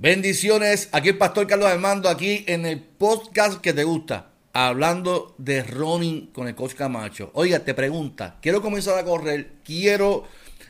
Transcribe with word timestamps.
Bendiciones, 0.00 0.90
aquí 0.92 1.08
el 1.08 1.18
pastor 1.18 1.48
Carlos 1.48 1.68
Armando, 1.68 2.08
aquí 2.08 2.44
en 2.46 2.64
el 2.66 2.80
podcast 2.80 3.60
que 3.60 3.72
te 3.72 3.82
gusta, 3.82 4.30
hablando 4.52 5.34
de 5.38 5.64
running 5.64 6.28
con 6.28 6.46
el 6.46 6.54
coach 6.54 6.74
Camacho. 6.74 7.32
Oiga, 7.34 7.64
te 7.64 7.74
pregunta, 7.74 8.38
quiero 8.40 8.62
comenzar 8.62 8.96
a 8.96 9.04
correr, 9.04 9.54
quiero 9.64 10.22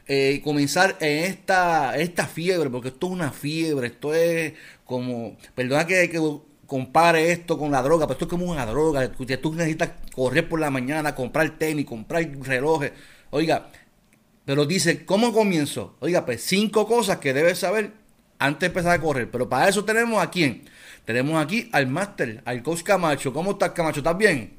eh, 0.07 0.41
comenzar 0.43 0.96
en 1.01 1.25
esta, 1.25 1.99
esta 1.99 2.27
fiebre, 2.27 2.71
porque 2.71 2.89
esto 2.89 3.09
es 3.09 3.13
una 3.13 3.31
fiebre, 3.31 3.89
esto 3.89 4.14
es 4.14 4.55
como, 4.86 5.36
perdona 5.55 5.86
que, 5.86 6.08
que 6.08 6.39
compare 6.67 7.31
esto 7.31 7.58
con 7.58 7.71
la 7.71 7.83
droga, 7.83 8.07
pero 8.07 8.14
esto 8.14 8.25
es 8.25 8.31
como 8.31 8.50
una 8.50 8.64
droga, 8.64 9.13
tú 9.13 9.53
necesitas 9.53 9.91
correr 10.14 10.49
por 10.49 10.58
la 10.58 10.71
mañana, 10.71 11.14
comprar 11.14 11.58
tenis, 11.58 11.85
comprar 11.85 12.27
relojes, 12.41 12.93
oiga, 13.29 13.69
pero 14.47 14.64
dice, 14.64 15.05
¿cómo 15.05 15.35
comienzo? 15.35 15.99
Oiga, 16.00 16.25
pues 16.25 16.43
cinco 16.43 16.86
cosas 16.86 17.19
que 17.19 17.35
debes 17.35 17.58
saber 17.58 17.93
antes 18.39 18.61
de 18.61 18.67
empezar 18.67 18.93
a 18.93 19.01
correr. 19.01 19.31
Pero 19.31 19.49
para 19.49 19.69
eso 19.69 19.85
tenemos 19.85 20.23
a 20.23 20.31
quién? 20.31 20.65
Tenemos 21.05 21.43
aquí 21.43 21.69
al 21.73 21.87
máster, 21.87 22.43
al 22.45 22.63
coach 22.63 22.83
Camacho. 22.83 23.33
¿Cómo 23.33 23.53
estás, 23.53 23.71
Camacho? 23.71 24.01
¿Estás 24.01 24.17
bien? 24.19 24.59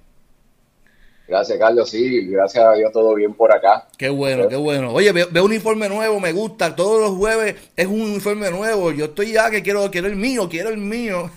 Gracias, 1.29 1.59
Carlos. 1.59 1.87
Sí, 1.91 2.25
gracias 2.25 2.65
a 2.65 2.73
Dios, 2.73 2.91
todo 2.91 3.13
bien 3.13 3.35
por 3.35 3.51
acá. 3.55 3.87
Qué 3.95 4.09
bueno, 4.09 4.47
qué 4.47 4.55
bueno. 4.55 4.91
Oye, 4.91 5.11
veo, 5.11 5.27
un 5.31 5.51
uniforme 5.51 5.87
nuevo, 5.87 6.19
me 6.19 6.33
gusta. 6.33 6.75
Todos 6.75 6.99
los 6.99 7.11
jueves 7.11 7.55
es 7.75 7.85
un 7.85 8.01
uniforme 8.01 8.49
nuevo. 8.49 8.91
Yo 8.91 9.05
estoy 9.05 9.33
ya 9.33 9.51
que 9.51 9.61
quiero, 9.61 9.91
quiero 9.91 10.07
el 10.07 10.15
mío, 10.15 10.49
quiero 10.49 10.69
el 10.69 10.77
mío. 10.77 11.29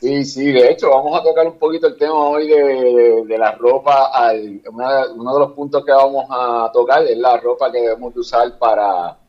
Sí, 0.00 0.24
sí, 0.24 0.50
de 0.50 0.70
hecho, 0.70 0.88
vamos 0.88 1.20
a 1.20 1.22
tocar 1.22 1.46
un 1.46 1.58
poquito 1.58 1.86
el 1.86 1.98
tema 1.98 2.14
hoy 2.14 2.48
de, 2.48 3.36
la 3.38 3.52
ropa. 3.52 4.10
Al, 4.12 4.62
uno 4.66 5.34
de 5.34 5.40
los 5.40 5.52
puntos 5.52 5.84
que 5.84 5.92
vamos 5.92 6.24
a 6.30 6.70
tocar 6.72 7.02
es 7.04 7.18
la 7.18 7.36
ropa 7.36 7.70
que 7.70 7.82
debemos 7.82 8.16
usar 8.16 8.58
para, 8.58 9.19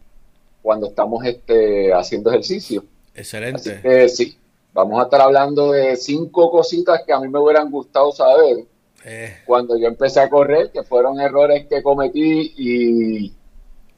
cuando 0.62 0.88
estamos 0.88 1.26
este, 1.26 1.94
haciendo 1.94 2.30
ejercicio. 2.30 2.84
Excelente. 3.16 3.72
Así 3.72 3.81
que 3.81 4.09
sí, 4.09 4.38
vamos 4.73 5.00
a 5.00 5.04
estar 5.04 5.22
hablando 5.22 5.72
de 5.72 5.95
cinco 5.95 6.52
cositas 6.52 7.02
que 7.06 7.14
a 7.14 7.20
mí 7.20 7.28
me 7.28 7.40
hubieran 7.40 7.70
gustado 7.70 8.12
saber 8.12 8.66
eh. 9.04 9.38
cuando 9.45 9.78
yo 9.78 9.88
empecé 9.88 10.20
a 10.20 10.30
correr, 10.30 10.72
que 10.72 10.84
fueron 10.84 11.20
errores 11.20 11.66
que 11.67 11.82
cometí 11.82 12.54
y, 12.58 13.34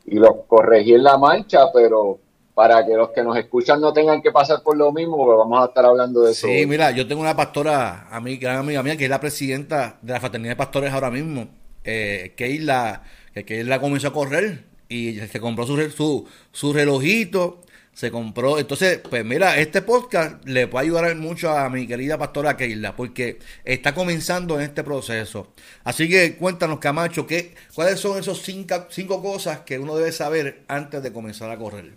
los 0.05 0.45
corregí 0.47 0.93
en 0.93 1.03
la 1.03 1.17
mancha, 1.17 1.71
pero 1.73 2.19
para 2.53 2.85
que 2.85 2.93
los 2.93 3.09
que 3.11 3.23
nos 3.23 3.37
escuchan 3.37 3.79
no 3.79 3.93
tengan 3.93 4.21
que 4.21 4.31
pasar 4.31 4.61
por 4.61 4.77
lo 4.77 4.91
mismo, 4.91 5.15
pues 5.15 5.37
vamos 5.37 5.63
a 5.63 5.67
estar 5.67 5.85
hablando 5.85 6.21
de 6.21 6.33
eso. 6.33 6.45
Sí, 6.45 6.65
mira, 6.67 6.91
yo 6.91 7.07
tengo 7.07 7.21
una 7.21 7.35
pastora, 7.35 8.07
a 8.11 8.19
mí, 8.19 8.35
gran 8.35 8.57
amiga 8.57 8.83
mía, 8.83 8.97
que 8.97 9.05
es 9.05 9.09
la 9.09 9.21
presidenta 9.21 9.97
de 10.01 10.13
la 10.13 10.19
Fraternidad 10.19 10.51
de 10.51 10.57
Pastores 10.57 10.93
ahora 10.93 11.09
mismo, 11.09 11.47
eh, 11.83 12.33
que 12.35 12.59
la 12.59 13.03
que 13.33 13.63
la 13.63 13.79
comenzó 13.79 14.09
a 14.09 14.13
correr 14.13 14.72
y 14.93 15.27
se 15.27 15.39
compró 15.39 15.65
su, 15.65 15.89
su, 15.91 16.27
su 16.51 16.73
relojito, 16.73 17.61
se 17.93 18.11
compró. 18.11 18.59
Entonces, 18.59 18.99
pues 18.99 19.23
mira, 19.23 19.57
este 19.57 19.81
podcast 19.81 20.45
le 20.45 20.67
puede 20.67 20.85
ayudar 20.85 21.15
mucho 21.15 21.51
a 21.51 21.69
mi 21.69 21.87
querida 21.87 22.17
pastora 22.17 22.57
Keila, 22.57 22.95
porque 22.95 23.39
está 23.63 23.93
comenzando 23.93 24.55
en 24.55 24.61
este 24.65 24.83
proceso. 24.83 25.47
Así 25.83 26.09
que 26.09 26.35
cuéntanos, 26.35 26.79
Camacho, 26.79 27.25
¿qué, 27.25 27.55
¿cuáles 27.73 27.99
son 27.99 28.17
esos 28.17 28.41
cinco, 28.41 28.85
cinco 28.89 29.21
cosas 29.21 29.59
que 29.61 29.79
uno 29.79 29.95
debe 29.95 30.11
saber 30.11 30.63
antes 30.67 31.01
de 31.01 31.13
comenzar 31.13 31.49
a 31.49 31.57
correr? 31.57 31.91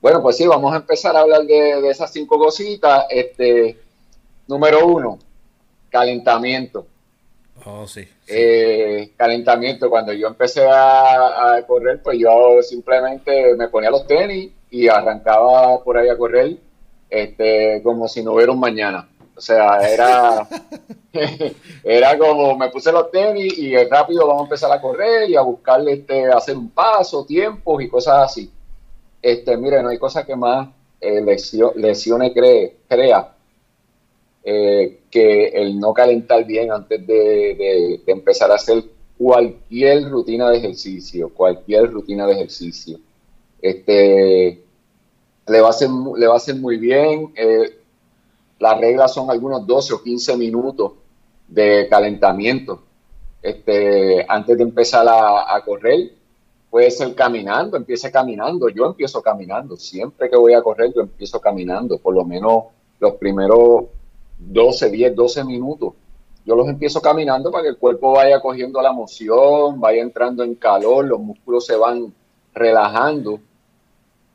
Bueno, 0.00 0.22
pues 0.22 0.36
sí, 0.36 0.46
vamos 0.46 0.72
a 0.72 0.76
empezar 0.76 1.16
a 1.16 1.20
hablar 1.20 1.42
de, 1.44 1.88
esas 1.88 2.12
cinco 2.12 2.38
cositas. 2.38 3.04
Este, 3.10 3.78
número 4.46 4.86
uno, 4.86 5.18
calentamiento. 5.90 6.86
Oh, 7.68 7.86
sí. 7.86 8.06
Eh, 8.28 9.12
calentamiento. 9.16 9.90
Cuando 9.90 10.12
yo 10.12 10.28
empecé 10.28 10.66
a, 10.70 11.60
correr, 11.66 12.00
pues 12.02 12.18
yo 12.18 12.62
simplemente 12.62 13.54
me 13.56 13.68
ponía 13.68 13.90
los 13.90 14.06
tenis 14.06 14.52
y 14.70 14.88
arrancaba 14.88 15.82
por 15.82 15.98
ahí 15.98 16.08
a 16.08 16.16
correr 16.16 16.56
este, 17.10 17.80
como 17.82 18.06
si 18.06 18.22
no 18.22 18.34
hubiera 18.34 18.52
un 18.52 18.60
mañana. 18.60 19.08
O 19.34 19.40
sea, 19.40 19.78
era, 19.80 20.46
era 21.84 22.16
como 22.16 22.56
me 22.56 22.70
puse 22.70 22.92
los 22.92 23.10
tenis 23.10 23.58
y 23.58 23.76
rápido 23.84 24.28
vamos 24.28 24.42
a 24.42 24.44
empezar 24.44 24.70
a 24.70 24.80
correr 24.80 25.28
y 25.28 25.34
a 25.34 25.40
buscarle 25.40 25.94
este, 25.94 26.26
hacer 26.26 26.56
un 26.56 26.70
paso, 26.70 27.26
tiempos 27.26 27.82
y 27.82 27.88
cosas 27.88 28.30
así. 28.30 28.50
Este, 29.20 29.56
mire, 29.56 29.82
no 29.82 29.88
hay 29.88 29.98
cosa 29.98 30.24
que 30.24 30.36
más 30.36 30.68
eh, 31.00 31.20
lesiones 31.74 32.32
cree, 32.32 32.76
crea 32.88 33.35
eh, 34.48 35.00
que 35.10 35.48
el 35.48 35.80
no 35.80 35.92
calentar 35.92 36.44
bien 36.44 36.70
antes 36.70 37.04
de, 37.04 38.00
empezar 38.06 38.52
a 38.52 38.54
hacer 38.54 38.84
cualquier 39.18 40.08
rutina 40.08 40.48
de 40.50 40.58
ejercicio, 40.58 41.30
cualquier 41.34 41.90
rutina 41.90 42.28
de 42.28 42.34
ejercicio. 42.34 43.00
Este, 43.60 44.62
le 45.48 45.60
va 45.60 45.66
a 45.66 45.70
hacer, 45.70 45.88
le 45.90 46.28
va 46.28 46.34
a 46.34 46.36
hacer 46.36 46.54
muy 46.54 46.76
bien. 46.76 47.32
Eh, 47.34 47.76
las 48.60 48.78
reglas 48.78 49.12
son 49.12 49.32
algunos 49.32 49.66
12 49.66 49.94
o 49.94 50.02
15 50.04 50.36
minutos 50.36 50.92
de 51.48 51.88
calentamiento 51.90 52.84
este, 53.42 54.24
antes 54.28 54.56
de 54.56 54.62
empezar 54.62 55.08
a, 55.08 55.56
a 55.56 55.64
correr. 55.64 56.12
Puede 56.70 56.92
ser 56.92 57.16
caminando, 57.16 57.76
empiece 57.76 58.12
caminando. 58.12 58.68
Yo 58.68 58.86
empiezo 58.86 59.20
caminando. 59.20 59.76
Siempre 59.76 60.30
que 60.30 60.36
voy 60.36 60.54
a 60.54 60.62
correr, 60.62 60.92
yo 60.94 61.00
empiezo 61.00 61.40
caminando. 61.40 61.98
Por 61.98 62.14
lo 62.14 62.24
menos 62.24 62.66
los 63.00 63.14
primeros 63.14 63.86
12, 64.38 64.90
10, 64.90 65.14
12 65.14 65.44
minutos. 65.44 65.94
Yo 66.44 66.54
los 66.54 66.68
empiezo 66.68 67.00
caminando 67.00 67.50
para 67.50 67.64
que 67.64 67.70
el 67.70 67.76
cuerpo 67.76 68.12
vaya 68.12 68.40
cogiendo 68.40 68.80
la 68.80 68.92
moción, 68.92 69.80
vaya 69.80 70.02
entrando 70.02 70.44
en 70.44 70.54
calor, 70.54 71.04
los 71.04 71.18
músculos 71.18 71.66
se 71.66 71.76
van 71.76 72.14
relajando 72.54 73.40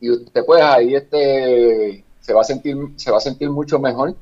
y 0.01 0.09
usted 0.09 0.45
pues 0.45 0.61
ahí 0.61 0.95
este 0.95 2.03
se 2.19 2.33
va 2.33 2.41
a 2.41 2.43
sentir 2.43 2.75
se 2.95 3.11
va 3.11 3.17
a 3.17 3.21
sentir 3.21 3.49
mucho 3.49 3.79
mejor. 3.79 4.15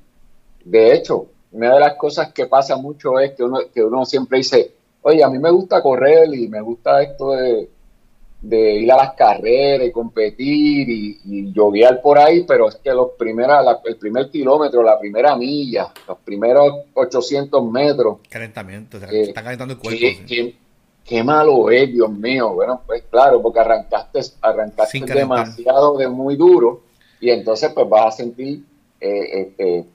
De 0.63 0.93
hecho, 0.93 1.27
una 1.51 1.73
de 1.73 1.79
las 1.79 1.95
cosas 1.95 2.31
que 2.31 2.45
pasa 2.45 2.75
mucho 2.77 3.19
es 3.19 3.31
que 3.31 3.43
uno, 3.43 3.59
que 3.73 3.83
uno 3.83 4.05
siempre 4.05 4.39
dice, 4.39 4.71
oye, 5.01 5.23
a 5.23 5.29
mí 5.29 5.39
me 5.39 5.49
gusta 5.49 5.81
correr 5.81 6.33
y 6.33 6.47
me 6.47 6.61
gusta 6.61 7.01
esto 7.01 7.31
de, 7.31 7.69
de 8.41 8.75
ir 8.75 8.91
a 8.91 8.95
las 8.95 9.13
carreras 9.13 9.87
y 9.87 9.91
competir 9.91 10.89
y, 10.89 11.19
y 11.25 11.51
yoguear 11.51 12.01
por 12.01 12.17
ahí, 12.17 12.43
pero 12.47 12.69
es 12.69 12.75
que 12.75 12.91
los 12.91 13.11
primera, 13.17 13.61
el 13.83 13.97
primer 13.97 14.29
kilómetro, 14.29 14.81
la 14.81 14.97
primera 14.97 15.35
milla, 15.35 15.91
los 16.07 16.17
primeros 16.19 16.85
800 16.93 17.69
metros. 17.69 18.19
Calentamiento, 18.29 18.97
eh, 18.97 19.23
está 19.23 19.43
calentando 19.43 19.73
el 19.73 19.79
cuerpo. 19.79 19.99
Qué, 21.05 21.23
malo 21.23 21.71
es, 21.71 21.91
Dios 21.91 22.11
mío. 22.11 22.53
Bueno, 22.53 22.81
pues 22.85 23.03
claro, 23.09 23.41
porque 23.41 23.59
arrancaste, 23.59 24.21
arrancaste 24.41 24.99
demasiado 25.05 25.97
de 25.97 26.07
muy 26.07 26.35
duro 26.35 26.83
y 27.19 27.31
entonces 27.31 27.71
pues 27.73 27.89
vas 27.89 28.13
a 28.13 28.17
sentir 28.17 28.63
eh, 29.01 29.41
este, 29.41 29.85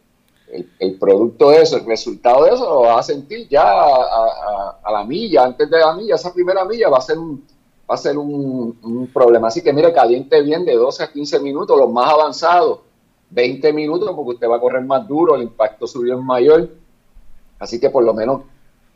el, 0.52 0.68
el, 0.80 0.98
producto 0.98 1.50
de 1.50 1.62
eso, 1.62 1.76
el 1.76 1.86
resultado 1.86 2.44
de 2.44 2.50
eso 2.50 2.64
lo 2.64 2.80
vas 2.80 2.98
a 2.98 3.12
sentir 3.14 3.48
ya 3.48 3.62
a, 3.62 4.78
a 4.82 4.92
la 4.92 5.04
milla, 5.04 5.44
antes 5.44 5.70
de 5.70 5.78
la 5.78 5.94
milla, 5.94 6.16
esa 6.16 6.34
primera 6.34 6.64
milla 6.64 6.88
va 6.88 6.98
a 6.98 7.02
ser 7.02 7.16
un 7.16 7.44
va 7.88 7.94
a 7.94 7.98
ser 7.98 8.16
un, 8.16 9.10
problema. 9.12 9.48
Así 9.48 9.62
que 9.62 9.72
mire, 9.72 9.92
caliente 9.92 10.40
bien 10.42 10.64
de 10.64 10.74
12 10.74 11.04
a 11.04 11.12
15 11.12 11.40
minutos, 11.40 11.78
los 11.78 11.90
más 11.90 12.10
avanzados, 12.10 12.80
20 13.30 13.72
minutos, 13.72 14.10
porque 14.14 14.32
usted 14.32 14.48
va 14.48 14.56
a 14.56 14.60
correr 14.60 14.84
más 14.84 15.06
duro, 15.06 15.34
el 15.34 15.42
impacto 15.42 15.86
suyo 15.86 16.18
es 16.18 16.24
mayor. 16.24 16.70
Así 17.58 17.78
que 17.78 17.90
por 17.90 18.04
lo 18.04 18.14
menos 18.14 18.42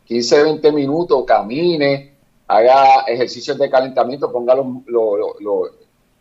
15, 0.07 0.43
20 0.43 0.73
minutos, 0.73 1.25
camine, 1.27 2.13
haga 2.47 3.03
ejercicios 3.07 3.59
de 3.59 3.71
calentamiento, 3.71 4.33
ponga 4.33 4.55
los, 4.55 4.67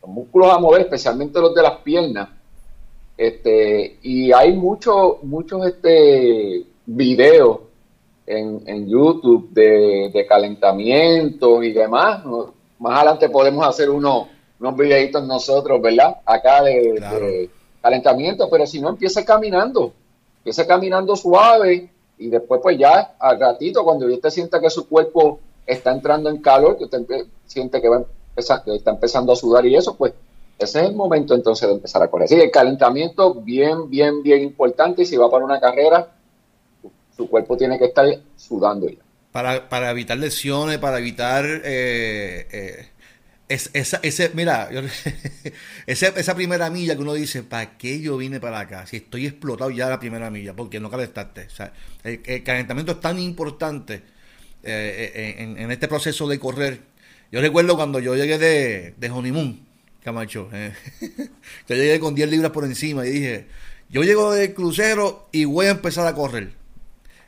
músculos 0.05 0.51
a 0.51 0.59
mover, 0.59 0.81
especialmente 0.81 1.39
los 1.39 1.55
de 1.55 1.61
las 1.61 1.77
piernas. 1.79 2.29
Este, 3.17 3.97
y 4.03 4.31
hay 4.31 4.53
muchos, 4.53 5.23
muchos 5.23 5.65
este, 5.65 6.65
videos 6.85 7.59
en, 8.25 8.61
en 8.65 8.87
YouTube 8.87 9.49
de, 9.51 10.11
de 10.13 10.25
calentamiento 10.27 11.63
y 11.63 11.71
demás. 11.71 12.23
Más 12.79 12.97
adelante 12.97 13.29
podemos 13.29 13.65
hacer 13.65 13.89
unos, 13.89 14.27
unos 14.59 14.75
videitos 14.75 15.25
nosotros, 15.25 15.81
¿verdad? 15.81 16.17
Acá 16.25 16.63
de, 16.63 17.49
calentamiento, 17.81 18.49
pero 18.49 18.65
si 18.65 18.79
no, 18.81 18.89
empiece 18.89 19.23
caminando, 19.23 19.93
empiece 20.39 20.65
caminando 20.67 21.15
suave 21.15 21.89
y 22.17 22.29
después 22.29 22.59
pues 22.61 22.77
ya 22.77 23.15
al 23.19 23.39
ratito, 23.39 23.83
cuando 23.83 24.07
usted 24.07 24.29
sienta 24.29 24.59
que 24.59 24.69
su 24.69 24.87
cuerpo 24.87 25.39
está 25.65 25.91
entrando 25.91 26.29
en 26.29 26.41
calor, 26.41 26.77
que 26.77 26.85
usted 26.85 27.05
siente 27.45 27.81
que, 27.81 27.89
va 27.89 28.03
que 28.35 28.75
está 28.75 28.91
empezando 28.91 29.31
a 29.31 29.35
sudar 29.35 29.65
y 29.65 29.75
eso, 29.75 29.95
pues 29.95 30.13
ese 30.59 30.81
es 30.81 30.89
el 30.89 30.95
momento 30.95 31.33
entonces 31.35 31.67
de 31.67 31.75
empezar 31.75 32.01
a 32.01 32.07
correr. 32.07 32.25
Así 32.25 32.35
el 32.35 32.51
calentamiento 32.51 33.35
bien, 33.35 33.89
bien, 33.89 34.23
bien 34.23 34.41
importante 34.41 35.03
y 35.03 35.05
si 35.05 35.15
va 35.15 35.29
para 35.29 35.45
una 35.45 35.59
carrera, 35.59 36.09
su 37.15 37.29
cuerpo 37.29 37.57
tiene 37.57 37.77
que 37.77 37.85
estar 37.85 38.05
sudando 38.35 38.87
ya 38.87 39.06
para, 39.69 39.91
evitar 39.91 40.17
lesiones, 40.17 40.77
para 40.77 40.99
evitar 40.99 41.45
eh, 41.45 42.47
eh, 42.51 42.87
esa, 43.47 43.99
ese, 44.01 44.31
mira, 44.33 44.69
esa, 45.87 46.35
primera 46.35 46.69
milla 46.69 46.95
que 46.95 47.01
uno 47.01 47.13
dice, 47.13 47.43
¿para 47.43 47.77
qué 47.77 48.01
yo 48.01 48.17
vine 48.17 48.39
para 48.39 48.61
acá? 48.61 48.85
Si 48.87 48.97
estoy 48.97 49.27
explotado 49.27 49.69
ya 49.69 49.89
la 49.89 49.99
primera 49.99 50.29
milla, 50.29 50.53
porque 50.55 50.79
no 50.79 50.89
calentaste. 50.89 51.47
El, 52.03 52.43
calentamiento 52.43 52.93
es 52.93 52.99
tan 52.99 53.19
importante 53.19 54.01
eh, 54.63 55.35
en, 55.37 55.71
este 55.71 55.87
proceso 55.87 56.27
de 56.27 56.39
correr. 56.39 56.79
Yo 57.31 57.41
recuerdo 57.41 57.75
cuando 57.75 57.99
yo 57.99 58.15
llegué 58.15 58.37
de, 58.37 58.95
de 58.97 59.09
honeymoon, 59.09 59.67
Camacho. 60.03 60.49
Eh. 60.53 60.73
yo 61.67 61.75
llegué 61.75 61.99
con 61.99 62.15
10 62.15 62.29
libras 62.29 62.51
por 62.51 62.63
encima 62.63 63.05
y 63.05 63.11
dije, 63.11 63.47
yo 63.89 64.03
llego 64.03 64.31
del 64.31 64.53
crucero 64.53 65.27
y 65.31 65.45
voy 65.45 65.67
a 65.67 65.71
empezar 65.71 66.07
a 66.07 66.13
correr. 66.13 66.53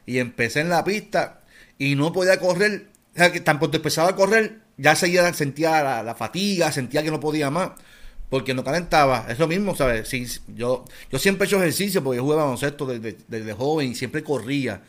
Y 0.06 0.18
empecé 0.20 0.62
en 0.62 0.70
la 0.70 0.84
pista 0.84 1.39
y 1.80 1.96
no 1.96 2.14
podía 2.14 2.40
correr. 2.40 2.90
O 3.16 3.18
sea, 3.18 3.32
que 3.32 3.40
tan 3.40 3.58
pronto 3.58 3.78
empezaba 3.78 4.10
a 4.10 4.16
correr, 4.16 4.60
ya 4.78 4.96
sentía 4.96 6.04
la, 6.04 6.16
fatiga, 6.16 6.72
sentía 6.72 7.02
que 7.02 7.10
no 7.10 7.20
podía 7.20 7.50
más. 7.50 7.72
Porque 8.30 8.54
no 8.54 8.64
calentaba. 8.64 9.26
Es 9.28 9.40
lo 9.40 9.48
mismo, 9.48 9.76
¿sabes? 9.76 10.42
Yo, 10.56 10.86
yo 11.12 11.18
siempre 11.18 11.46
he 11.46 11.48
hecho 11.48 11.58
ejercicio 11.58 12.04
porque 12.04 12.18
yo 12.18 12.24
jugaba 12.24 12.44
baloncesto 12.44 12.86
desde, 12.86 13.18
desde 13.28 13.54
joven 13.54 13.92
y 13.92 13.96
siempre 13.96 14.24
corría. 14.24 14.84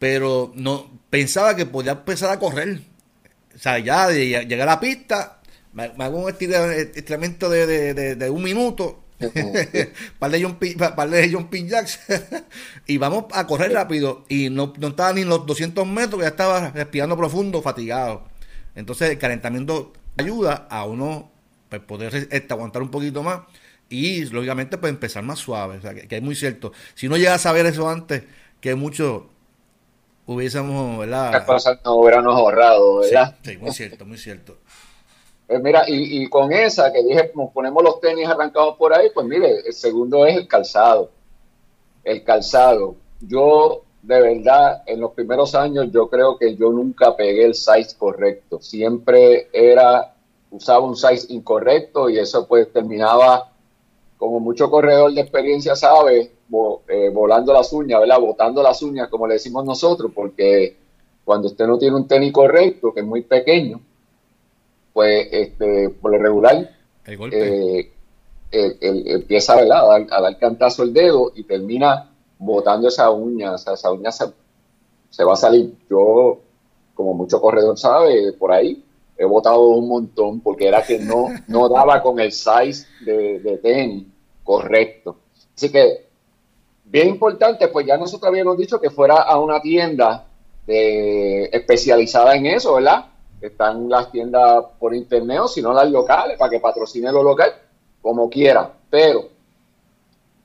Pero 0.00 0.50
no 0.56 0.90
pensaba 1.08 1.54
que 1.54 1.66
podía 1.66 1.92
empezar 1.92 2.30
a 2.30 2.40
correr. 2.40 2.80
O 3.54 3.58
sea, 3.58 3.78
ya 3.78 4.08
de 4.08 4.44
llegar 4.46 4.68
a 4.68 4.72
la 4.72 4.80
pista, 4.80 5.40
me, 5.72 5.84
hago 5.84 6.24
un 6.24 6.30
estiramiento 6.30 7.48
de, 7.48 7.94
de, 8.16 8.30
un 8.30 8.42
minuto. 8.42 8.99
para 10.18 10.32
de 10.32 11.30
John, 11.32 11.48
Pin 11.48 11.68
Jacks 11.68 12.00
y 12.86 12.98
vamos 12.98 13.26
a 13.32 13.46
correr 13.46 13.72
rápido. 13.72 14.24
Y 14.28 14.50
no, 14.50 14.72
no 14.78 14.88
estaba 14.88 15.12
ni 15.12 15.22
en 15.22 15.28
los 15.28 15.46
200 15.46 15.86
metros 15.86 16.22
ya 16.22 16.28
estaba 16.28 16.70
respirando 16.70 17.16
profundo 17.16 17.62
fatigado. 17.62 18.24
Entonces 18.74 19.10
el 19.10 19.18
calentamiento 19.18 19.92
ayuda 20.16 20.66
a 20.70 20.84
uno 20.84 21.30
pues, 21.68 21.82
poder 21.82 22.14
este, 22.14 22.52
aguantar 22.52 22.82
un 22.82 22.90
poquito 22.90 23.22
más 23.22 23.40
y 23.88 24.24
lógicamente 24.26 24.78
pues 24.78 24.90
empezar 24.90 25.22
más 25.22 25.38
suave. 25.38 25.78
O 25.78 25.82
sea, 25.82 25.94
que, 25.94 26.16
es 26.16 26.22
muy 26.22 26.34
cierto. 26.34 26.72
Si 26.94 27.08
no 27.08 27.16
llega 27.16 27.34
a 27.34 27.38
saber 27.38 27.66
eso 27.66 27.88
antes 27.88 28.22
que 28.60 28.74
mucho 28.74 29.28
hubiésemos 30.26 30.98
verdad 30.98 31.32
las 31.32 31.44
cosas 31.44 31.80
no 31.84 31.94
hubiéramos 31.94 32.36
ahorrado 32.36 33.00
verdad 33.00 33.36
sí 33.42 33.56
muy 33.56 33.72
cierto 33.72 34.06
muy 34.06 34.16
cierto 34.16 34.58
pues 35.50 35.64
mira, 35.64 35.82
y, 35.88 36.28
con 36.28 36.52
esa 36.52 36.92
que 36.92 37.02
dije, 37.02 37.32
ponemos 37.52 37.82
los 37.82 38.00
tenis 38.00 38.28
arrancados 38.28 38.76
por 38.76 38.94
ahí, 38.94 39.08
pues 39.12 39.26
mire, 39.26 39.62
el 39.66 39.72
segundo 39.72 40.24
es 40.24 40.36
el 40.36 40.46
calzado. 40.46 41.10
El 42.04 42.22
calzado. 42.22 42.94
Yo, 43.20 43.82
de 44.00 44.20
verdad, 44.20 44.84
en 44.86 45.00
los 45.00 45.10
primeros 45.10 45.56
años, 45.56 45.88
yo 45.90 46.08
creo 46.08 46.38
que 46.38 46.54
yo 46.54 46.70
nunca 46.70 47.16
pegué 47.16 47.46
el 47.46 47.56
size 47.56 47.96
correcto. 47.98 48.60
Siempre 48.60 49.48
era, 49.52 50.14
usaba 50.52 50.86
un 50.86 50.94
size 50.94 51.26
incorrecto 51.30 52.08
y 52.08 52.20
eso 52.20 52.46
pues 52.46 52.72
terminaba, 52.72 53.50
como 54.18 54.38
mucho 54.38 54.70
corredor 54.70 55.12
de 55.12 55.22
experiencia 55.22 55.74
sabe, 55.74 56.30
eh, 56.86 57.10
volando 57.12 57.52
las 57.52 57.72
uñas, 57.72 57.98
¿verdad? 57.98 58.20
Botando 58.20 58.62
las 58.62 58.80
uñas, 58.82 59.08
como 59.08 59.26
le 59.26 59.34
decimos 59.34 59.64
nosotros, 59.64 60.12
porque 60.14 60.76
cuando 61.24 61.48
usted 61.48 61.66
no 61.66 61.76
tiene 61.76 61.96
un 61.96 62.06
tenis 62.06 62.32
correcto, 62.32 62.94
que 62.94 63.00
es 63.00 63.06
muy 63.06 63.22
pequeño, 63.22 63.80
pues 65.00 65.28
este, 65.32 65.88
por 65.88 66.12
lo 66.12 66.18
regular, 66.18 66.76
eh, 67.06 67.90
empieza 68.52 69.54
A, 69.54 69.64
dar, 69.64 70.06
a 70.10 70.20
dar 70.20 70.38
cantazo 70.38 70.82
el 70.82 70.92
dedo 70.92 71.32
y 71.34 71.44
termina 71.44 72.10
botando 72.38 72.88
esa 72.88 73.10
uña, 73.10 73.52
o 73.52 73.56
sea, 73.56 73.72
esa 73.72 73.90
uña 73.90 74.10
se, 74.12 75.24
va 75.24 75.32
a 75.32 75.36
salir. 75.36 75.74
Yo, 75.88 76.40
como 76.92 77.14
mucho 77.14 77.40
corredor 77.40 77.78
sabe, 77.78 78.34
por 78.34 78.52
ahí 78.52 78.84
he 79.16 79.24
botado 79.24 79.68
un 79.68 79.88
montón 79.88 80.40
porque 80.40 80.68
era 80.68 80.82
que 80.82 80.98
no, 80.98 81.28
no 81.48 81.70
daba 81.70 82.02
con 82.02 82.20
el 82.20 82.30
size 82.30 82.86
de, 83.02 83.40
de 83.40 83.56
tenis 83.56 84.06
correcto. 84.44 85.16
Así 85.56 85.72
que, 85.72 86.08
bien 86.84 87.08
importante, 87.08 87.68
pues 87.68 87.86
ya 87.86 87.96
nosotros 87.96 88.28
habíamos 88.28 88.58
dicho 88.58 88.78
que 88.78 88.90
fuera 88.90 89.22
a 89.22 89.40
una 89.40 89.62
tienda 89.62 90.26
de, 90.66 91.44
especializada 91.44 92.36
en 92.36 92.44
eso, 92.44 92.74
¿verdad? 92.74 93.06
Están 93.40 93.88
las 93.88 94.10
tiendas 94.10 94.64
por 94.78 94.94
internet 94.94 95.40
o 95.42 95.48
si 95.48 95.62
no 95.62 95.72
las 95.72 95.90
locales 95.90 96.38
para 96.38 96.50
que 96.50 96.60
patrocine 96.60 97.10
lo 97.12 97.22
local 97.22 97.52
como 98.02 98.28
quiera. 98.28 98.70
Pero 98.88 99.28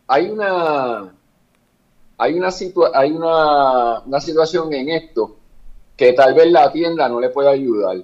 hay 0.08 0.30
una 0.30 1.14
hay 2.18 2.34
una 2.34 2.50
hay 2.94 3.12
una, 3.12 4.00
una 4.00 4.22
situación 4.22 4.74
en 4.74 4.90
esto 4.90 5.36
que 5.98 6.14
tal 6.14 6.34
vez 6.34 6.52
la 6.52 6.72
tienda 6.72 7.10
no 7.10 7.20
le 7.20 7.30
pueda 7.30 7.52
ayudar 7.52 7.98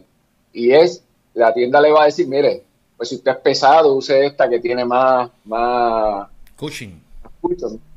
y 0.54 0.72
es 0.72 1.04
la 1.34 1.54
tienda 1.54 1.80
le 1.80 1.92
va 1.92 2.04
a 2.04 2.06
decir 2.06 2.28
mire 2.28 2.64
pues 2.98 3.10
si 3.10 3.16
usted 3.16 3.32
es 3.32 3.38
pesado 3.38 3.96
use 3.96 4.26
esta 4.26 4.50
que 4.50 4.60
tiene 4.60 4.84
más 4.84 5.30
más 5.46 6.28
cushion, 6.58 7.02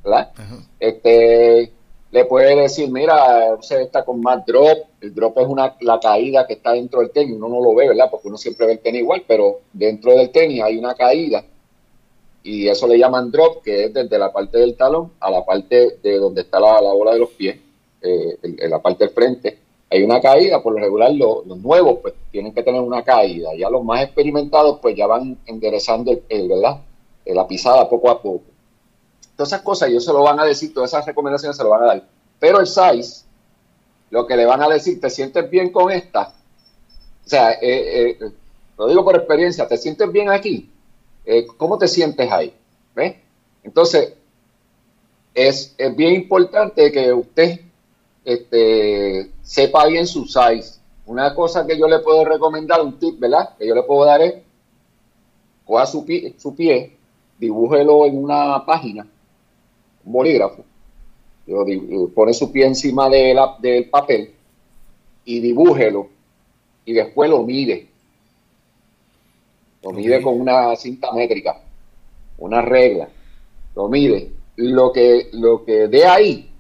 ¿verdad? 0.03 0.31
este 0.79 1.73
le 2.15 2.27
puede 2.27 2.55
decir, 2.55 2.89
mira, 2.93 3.53
usted 3.59 3.81
está 3.81 4.05
con 4.05 4.21
más 4.21 4.47
drop, 4.47 4.85
el 5.01 5.13
drop 5.13 5.37
es 5.37 5.49
una, 5.49 5.75
la 5.81 5.99
caída 5.99 6.47
que 6.47 6.53
está 6.53 6.71
dentro 6.71 7.01
del 7.01 7.11
tenis, 7.11 7.35
uno 7.35 7.49
no 7.49 7.61
lo 7.61 7.75
ve, 7.75 7.89
¿verdad? 7.89 8.07
Porque 8.09 8.29
uno 8.29 8.37
siempre 8.37 8.67
ve 8.67 8.75
el 8.75 8.79
tenis 8.79 9.01
igual, 9.01 9.25
pero 9.27 9.63
dentro 9.73 10.13
del 10.13 10.31
tenis 10.31 10.63
hay 10.63 10.79
una 10.79 10.95
caída 10.95 11.45
y 12.45 12.69
eso 12.69 12.87
le 12.87 12.99
llaman 12.99 13.33
drop, 13.33 13.65
que 13.65 13.87
es 13.87 13.93
desde 13.93 14.17
la 14.17 14.33
parte 14.33 14.59
del 14.59 14.77
talón 14.77 15.11
a 15.19 15.29
la 15.29 15.45
parte 15.45 15.99
de 16.01 16.19
donde 16.19 16.43
está 16.43 16.61
la, 16.61 16.81
bola 16.83 17.15
de 17.15 17.19
los 17.19 17.31
pies, 17.31 17.57
eh, 18.01 18.39
en, 18.45 18.71
la 18.71 18.81
parte 18.81 19.07
del 19.07 19.13
frente. 19.13 19.59
Hay 19.91 20.05
una 20.05 20.21
caída, 20.21 20.63
por 20.63 20.75
lo 20.75 20.79
regular 20.79 21.13
los, 21.13 21.45
nuevos 21.47 21.99
pues 22.01 22.15
tienen 22.31 22.55
que 22.55 22.63
tener 22.63 22.81
una 22.81 23.03
caída, 23.03 23.51
ya 23.59 23.69
los 23.69 23.83
más 23.83 24.05
experimentados 24.05 24.79
pues 24.81 24.95
ya 24.95 25.09
van 25.09 25.37
enderezando 25.47 26.13
el, 26.29 26.49
¿verdad? 26.49 26.77
la 27.27 27.49
pisada 27.49 27.89
poco 27.89 28.09
a 28.09 28.23
poco. 28.23 28.54
Todas 29.37 29.53
esas 29.53 29.63
cosas 29.63 29.89
ellos 29.89 30.05
se 30.05 30.13
lo 30.13 30.23
van 30.23 30.39
a 30.39 30.45
decir, 30.45 30.73
todas 30.73 30.91
esas 30.91 31.07
recomendaciones 31.07 31.57
se 31.57 31.65
lo 31.65 31.71
van 31.71 31.83
a 31.83 31.87
dar. 31.87 32.05
Pero 32.39 32.61
el 32.61 32.67
size, 32.67 33.25
lo 34.11 34.27
que 34.27 34.37
le 34.37 34.47
van 34.47 34.63
a 34.63 34.69
decir, 34.69 35.01
¿te 35.01 35.11
sientes 35.11 35.51
bien 35.51 35.71
con 35.73 35.91
esta? 35.91 36.35
O 37.25 37.29
sea, 37.29 37.53
eh, 37.53 38.11
eh, 38.11 38.19
lo 38.79 38.87
digo 38.87 39.05
por 39.05 39.17
experiencia, 39.17 39.67
¿te 39.67 39.77
sientes 39.77 40.11
bien 40.13 40.31
aquí? 40.31 40.71
Eh, 41.25 41.47
¿Cómo 41.57 41.79
te 41.79 41.89
sientes 41.89 42.31
ahí? 42.31 42.55
¿Ves? 42.95 43.17
Entonces, 43.65 44.15
es, 45.33 45.75
bien 45.97 46.15
importante 46.15 46.93
que 46.93 47.13
usted 47.13 47.61
este, 48.25 49.31
sepa 49.43 49.87
bien 49.87 50.07
su 50.07 50.27
size. 50.27 50.79
Una 51.07 51.35
cosa 51.35 51.67
que 51.67 51.77
yo 51.77 51.89
le 51.89 51.99
puedo 52.01 52.25
recomendar, 52.25 52.81
un 52.83 52.99
tip, 52.99 53.19
¿verdad? 53.19 53.57
Que 53.59 53.67
yo 53.67 53.75
le 53.75 53.83
puedo 53.83 54.05
dar 54.05 54.23
es, 54.23 54.35
coja 55.65 55.87
su 55.87 56.05
pie, 56.05 56.35
su 56.39 56.55
pie 56.55 56.97
dibújelo 57.39 58.07
en 58.07 58.23
una 58.23 58.65
página 58.65 59.07
bolígrafo, 60.05 60.65
pone 62.15 62.33
su 62.33 62.51
pie 62.51 62.67
encima 62.67 63.09
de 63.09 63.35
la, 63.35 63.57
del 63.61 63.89
papel 63.89 64.33
y 65.25 65.41
dibújelo 65.41 66.09
y 66.85 66.93
después 66.93 67.31
lo 67.31 67.43
mide. 67.43 67.89
Lo 69.83 69.91
mide 69.91 70.23
con 70.23 70.41
una 70.41 70.75
cinta 70.77 71.13
métrica, 71.13 71.61
una 72.39 72.63
regla. 72.63 73.09
Lo 73.75 73.89
mide. 73.89 74.31
Lo 74.57 74.93
que, 74.93 75.29
lo 75.33 75.65
que 75.65 75.89
dé 75.89 76.07
ahí, 76.07 76.51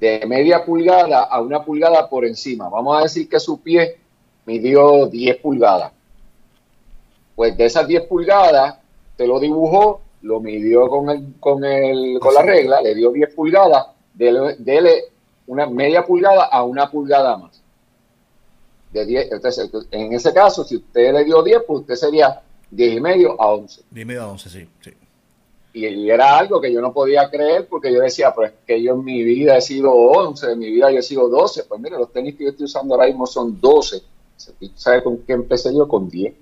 de 0.00 0.24
media 0.26 0.64
pulgada 0.64 1.22
a 1.22 1.40
una 1.40 1.64
pulgada 1.64 2.08
por 2.08 2.24
encima. 2.24 2.68
Vamos 2.68 2.98
a 2.98 3.02
decir 3.02 3.28
que 3.28 3.38
su 3.38 3.60
pie 3.60 3.98
midió 4.46 5.06
10 5.06 5.36
pulgadas. 5.36 5.92
Pues 7.36 7.56
de 7.56 7.66
esas 7.66 7.86
10 7.86 8.04
pulgadas, 8.06 8.78
te 9.16 9.26
lo 9.26 9.38
dibujó 9.38 10.01
lo 10.22 10.40
midió 10.40 10.88
con, 10.88 11.10
el, 11.10 11.34
con, 11.38 11.64
el, 11.64 12.18
con 12.20 12.34
la 12.34 12.42
regla, 12.42 12.80
le 12.80 12.94
dio 12.94 13.10
10 13.10 13.34
pulgadas, 13.34 13.86
dele, 14.14 15.04
una 15.46 15.66
media 15.66 16.04
pulgada 16.04 16.44
a 16.44 16.62
una 16.62 16.90
pulgada 16.90 17.36
más. 17.36 17.62
De 18.92 19.06
10, 19.06 19.32
entonces, 19.32 19.70
en 19.90 20.12
ese 20.12 20.32
caso, 20.32 20.64
si 20.64 20.76
usted 20.76 21.12
le 21.12 21.24
dio 21.24 21.42
10, 21.42 21.62
pues 21.66 21.80
usted 21.80 21.94
sería 21.94 22.42
10 22.70 22.96
y 22.96 23.00
medio 23.00 23.40
a 23.40 23.52
11. 23.52 23.82
10 23.90 24.02
y 24.02 24.06
medio 24.06 24.22
a 24.22 24.28
11, 24.28 24.50
sí. 24.50 24.68
sí. 24.80 24.92
Y, 25.74 26.10
era 26.10 26.38
algo 26.38 26.60
que 26.60 26.72
yo 26.72 26.80
no 26.80 26.92
podía 26.92 27.30
creer 27.30 27.66
porque 27.66 27.92
yo 27.92 28.00
decía, 28.00 28.34
pues 28.34 28.52
que 28.66 28.82
yo 28.82 28.92
en 28.92 29.04
mi 29.04 29.22
vida 29.22 29.56
he 29.56 29.62
sido 29.62 29.92
11, 29.92 30.52
en 30.52 30.58
mi 30.58 30.70
vida 30.70 30.90
yo 30.90 30.98
he 30.98 31.02
sido 31.02 31.28
12. 31.28 31.64
Pues 31.64 31.80
mire, 31.80 31.96
los 31.96 32.12
tenis 32.12 32.36
que 32.36 32.44
yo 32.44 32.50
estoy 32.50 32.66
usando 32.66 32.94
ahora 32.94 33.06
mismo 33.06 33.26
son 33.26 33.58
12. 33.60 34.02
¿Sabe 34.74 35.02
con 35.02 35.18
qué 35.18 35.32
empecé 35.32 35.74
yo? 35.74 35.88
Con 35.88 36.08
10. 36.08 36.34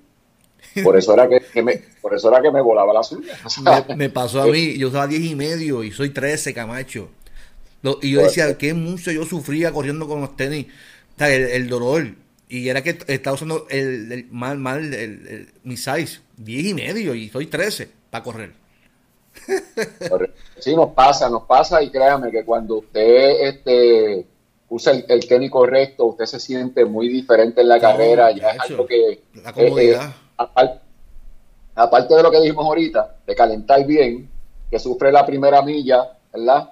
Por 0.83 0.97
eso 0.97 1.13
era 1.13 1.27
que, 1.27 1.61
me, 1.61 1.81
por 2.01 2.13
eso 2.15 2.29
era 2.29 2.41
que 2.41 2.51
me 2.51 2.61
volaba 2.61 2.93
la 2.93 3.03
suya. 3.03 3.33
me, 3.95 4.09
pasó 4.09 4.41
a 4.41 4.47
mí, 4.47 4.77
yo 4.77 4.87
usaba 4.87 5.07
10 5.07 5.21
y 5.21 5.35
medio 5.35 5.83
y 5.83 5.91
soy 5.91 6.11
13, 6.11 6.53
Camacho. 6.53 7.09
y 8.01 8.11
yo 8.11 8.21
decía, 8.21 8.57
qué 8.57 8.73
mucho 8.73 9.11
yo 9.11 9.25
sufría 9.25 9.71
corriendo 9.71 10.07
con 10.07 10.21
los 10.21 10.35
tenis. 10.35 10.67
el, 11.19 11.67
dolor. 11.67 12.15
Y 12.47 12.67
era 12.67 12.81
que 12.83 12.97
estaba 13.07 13.35
usando 13.35 13.65
el, 13.69 14.27
mal, 14.29 14.57
mal, 14.57 14.93
el, 14.93 15.53
mi 15.63 15.77
size, 15.77 16.19
10 16.37 16.65
y 16.65 16.73
medio 16.73 17.15
y 17.15 17.29
soy 17.29 17.47
13 17.47 17.89
para 18.09 18.23
correr. 18.23 18.53
Sí, 20.59 20.75
nos 20.75 20.89
pasa, 20.89 21.29
nos 21.29 21.43
pasa 21.43 21.81
y 21.81 21.89
créame 21.89 22.29
que 22.31 22.43
cuando 22.43 22.79
usted 22.79 23.47
este, 23.47 24.25
usa 24.67 24.91
el, 25.07 25.27
tenis 25.27 25.49
correcto, 25.49 26.05
usted 26.05 26.25
se 26.25 26.39
siente 26.39 26.83
muy 26.83 27.07
diferente 27.07 27.61
en 27.61 27.69
la 27.69 27.79
carrera, 27.79 28.31
ya 28.31 28.49
es 28.49 28.59
algo 28.59 28.85
que... 28.85 29.21
La 29.41 29.53
comodidad 29.53 30.13
aparte, 30.37 32.15
de 32.15 32.23
lo 32.23 32.31
que 32.31 32.41
dijimos 32.41 32.65
ahorita, 32.65 33.17
de 33.25 33.35
calentar 33.35 33.85
bien, 33.85 34.29
que 34.69 34.79
sufre 34.79 35.11
la 35.11 35.25
primera 35.25 35.61
milla, 35.61 36.17
¿verdad? 36.33 36.71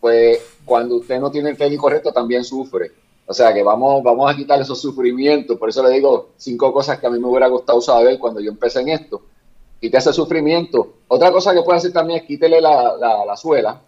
Pues 0.00 0.40
cuando 0.64 0.96
usted 0.96 1.20
no 1.20 1.30
tiene 1.30 1.50
el 1.50 1.56
tenis 1.56 1.78
correcto 1.78 2.12
también 2.12 2.44
sufre. 2.44 2.92
O 3.26 3.32
sea 3.32 3.54
que 3.54 3.62
vamos, 3.62 4.02
vamos 4.02 4.28
a 4.28 4.34
quitar 4.34 4.60
esos 4.60 4.80
sufrimientos. 4.80 5.56
Por 5.56 5.68
eso 5.68 5.82
le 5.82 5.90
digo 5.90 6.30
cinco 6.36 6.72
cosas 6.72 6.98
que 6.98 7.06
a 7.06 7.10
mí 7.10 7.18
me 7.20 7.28
hubiera 7.28 7.46
gustado 7.46 7.80
saber 7.80 8.18
cuando 8.18 8.40
yo 8.40 8.50
empecé 8.50 8.80
en 8.80 8.88
esto. 8.88 9.22
quite 9.80 9.98
ese 9.98 10.12
sufrimiento. 10.12 10.94
Otra 11.06 11.30
cosa 11.30 11.54
que 11.54 11.62
puede 11.62 11.78
hacer 11.78 11.92
también 11.92 12.20
es 12.20 12.26
quítele 12.26 12.60
la, 12.60 12.96
la, 13.24 13.36
suela, 13.36 13.80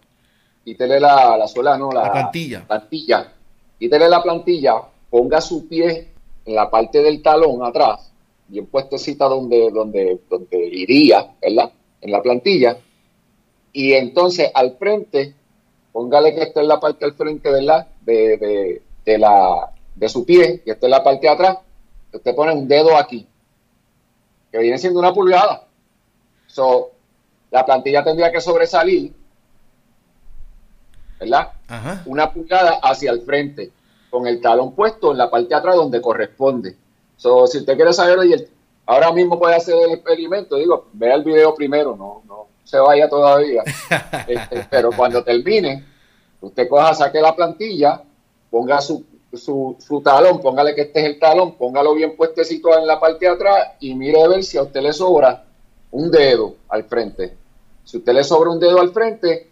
quítele 0.63 0.97
la, 0.97 1.35
la 1.35 1.47
suela, 1.47 1.77
no, 1.77 1.91
la, 1.91 2.09
plantilla. 2.09 2.65
plantilla. 2.65 3.33
Quítele 3.77 4.07
la 4.07 4.23
plantilla, 4.23 4.75
ponga 5.09 5.41
su 5.41 5.67
pie 5.67 6.13
en 6.45 6.55
la 6.55 6.69
parte 6.69 7.01
del 7.01 7.21
talón 7.21 7.63
atrás, 7.63 8.12
bien 8.47 8.65
puestecita 8.67 9.25
donde, 9.25 9.71
donde, 9.71 10.19
donde 10.29 10.57
iría, 10.57 11.33
¿verdad? 11.41 11.71
En 12.01 12.11
la 12.11 12.21
plantilla. 12.21 12.77
Y 13.71 13.93
entonces 13.93 14.51
al 14.53 14.77
frente, 14.77 15.35
póngale 15.91 16.35
que 16.35 16.43
esté 16.43 16.59
en 16.61 16.67
la 16.67 16.79
parte 16.79 17.05
del 17.05 17.15
frente, 17.15 17.49
¿verdad? 17.49 17.87
De, 18.01 18.37
de, 18.37 18.81
de, 19.05 19.17
la, 19.17 19.71
de 19.95 20.09
su 20.09 20.25
pie, 20.25 20.61
que 20.63 20.71
esté 20.71 20.85
en 20.85 20.91
la 20.91 21.03
parte 21.03 21.27
de 21.27 21.33
atrás. 21.33 21.57
Usted 22.11 22.35
pone 22.35 22.53
un 22.53 22.67
dedo 22.67 22.95
aquí, 22.95 23.27
que 24.51 24.59
viene 24.59 24.77
siendo 24.77 24.99
una 24.99 25.13
pulgada. 25.13 25.67
So, 26.45 26.91
la 27.49 27.65
plantilla 27.65 28.03
tendría 28.03 28.31
que 28.31 28.41
sobresalir, 28.41 29.13
¿verdad? 31.19 31.53
Una 32.05 32.31
pulgada 32.31 32.79
hacia 32.83 33.11
el 33.11 33.21
frente, 33.21 33.71
con 34.11 34.27
el 34.27 34.39
talón 34.41 34.75
puesto 34.75 35.11
en 35.11 35.17
la 35.17 35.31
parte 35.31 35.49
de 35.49 35.55
atrás 35.55 35.75
donde 35.75 36.01
corresponde. 36.01 36.77
So, 37.17 37.47
si 37.47 37.59
usted 37.59 37.75
quiere 37.75 37.93
saber, 37.93 38.49
ahora 38.85 39.11
mismo 39.11 39.39
puede 39.39 39.55
hacer 39.55 39.75
el 39.75 39.93
experimento, 39.93 40.55
digo, 40.57 40.87
vea 40.93 41.15
el 41.15 41.23
video 41.23 41.53
primero, 41.55 41.95
no, 41.95 42.21
no 42.27 42.47
se 42.63 42.79
vaya 42.79 43.07
todavía. 43.09 43.63
Este, 44.27 44.65
pero 44.69 44.89
cuando 44.95 45.23
termine, 45.23 45.85
usted 46.41 46.67
coja, 46.67 46.93
saque 46.93 47.19
la 47.19 47.35
plantilla, 47.35 48.01
ponga 48.49 48.79
su, 48.81 49.03
su, 49.33 49.75
su, 49.79 50.01
talón, 50.01 50.39
póngale 50.39 50.73
que 50.73 50.81
este 50.81 51.01
es 51.01 51.05
el 51.07 51.19
talón, 51.19 51.55
póngalo 51.55 51.93
bien 51.93 52.15
puestecito 52.15 52.77
en 52.77 52.87
la 52.87 52.99
parte 52.99 53.25
de 53.25 53.31
atrás 53.31 53.67
y 53.79 53.93
mire 53.95 54.21
a 54.21 54.27
ver 54.27 54.43
si 54.43 54.57
a 54.57 54.63
usted 54.63 54.81
le 54.81 54.93
sobra 54.93 55.43
un 55.91 56.09
dedo 56.09 56.55
al 56.69 56.85
frente. 56.85 57.35
Si 57.83 57.97
usted 57.97 58.13
le 58.13 58.23
sobra 58.23 58.49
un 58.49 58.59
dedo 58.59 58.79
al 58.79 58.91
frente, 58.91 59.49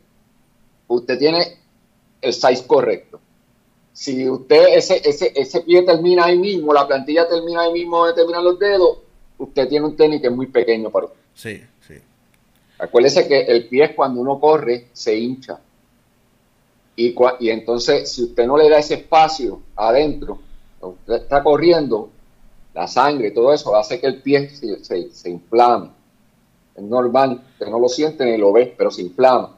usted 0.88 1.20
tiene 1.20 1.58
el 2.22 2.34
size 2.34 2.66
correcto. 2.66 3.20
Si 3.94 4.30
usted, 4.30 4.78
ese, 4.78 5.02
ese, 5.04 5.34
ese 5.36 5.62
pie 5.62 5.84
termina 5.84 6.26
ahí 6.26 6.38
mismo, 6.38 6.74
la 6.74 6.88
plantilla 6.88 7.28
termina 7.28 7.62
ahí 7.62 7.74
mismo 7.74 7.98
donde 7.98 8.14
terminan 8.14 8.44
los 8.44 8.58
dedos, 8.58 9.00
usted 9.38 9.68
tiene 9.68 9.86
un 9.86 9.96
tenis 9.96 10.22
que 10.22 10.28
es 10.28 10.34
muy 10.34 10.48
pequeño 10.48 10.90
para 10.90 11.08
usted. 11.08 11.20
Sí, 11.34 11.62
sí. 11.88 11.96
Acuérdese 12.80 13.28
que 13.28 13.42
el 13.42 13.68
pie 13.68 13.94
cuando 13.96 14.22
uno 14.22 14.40
corre 14.40 14.88
se 14.94 15.18
hincha. 15.18 15.60
Y, 16.96 17.16
y 17.40 17.50
entonces, 17.50 18.12
si 18.12 18.24
usted 18.24 18.46
no 18.48 18.58
le 18.58 18.70
da 18.70 18.80
ese 18.80 18.96
espacio 18.96 19.62
adentro, 19.76 20.40
usted 20.82 21.16
está 21.16 21.44
corriendo, 21.44 22.10
la 22.74 22.88
sangre, 22.88 23.32
todo 23.32 23.54
eso 23.54 23.76
hace 23.76 24.00
que 24.00 24.08
el 24.08 24.22
pie 24.22 24.50
se, 24.50 24.84
se, 24.84 25.10
se 25.12 25.30
inflame. 25.30 25.90
Es 26.76 26.84
normal, 26.84 27.44
usted 27.54 27.68
no 27.68 27.80
lo 27.80 27.90
siente 27.90 28.26
ni 28.26 28.38
lo 28.38 28.54
ve, 28.54 28.74
pero 28.78 28.92
se 28.92 29.02
inflama. 29.02 29.58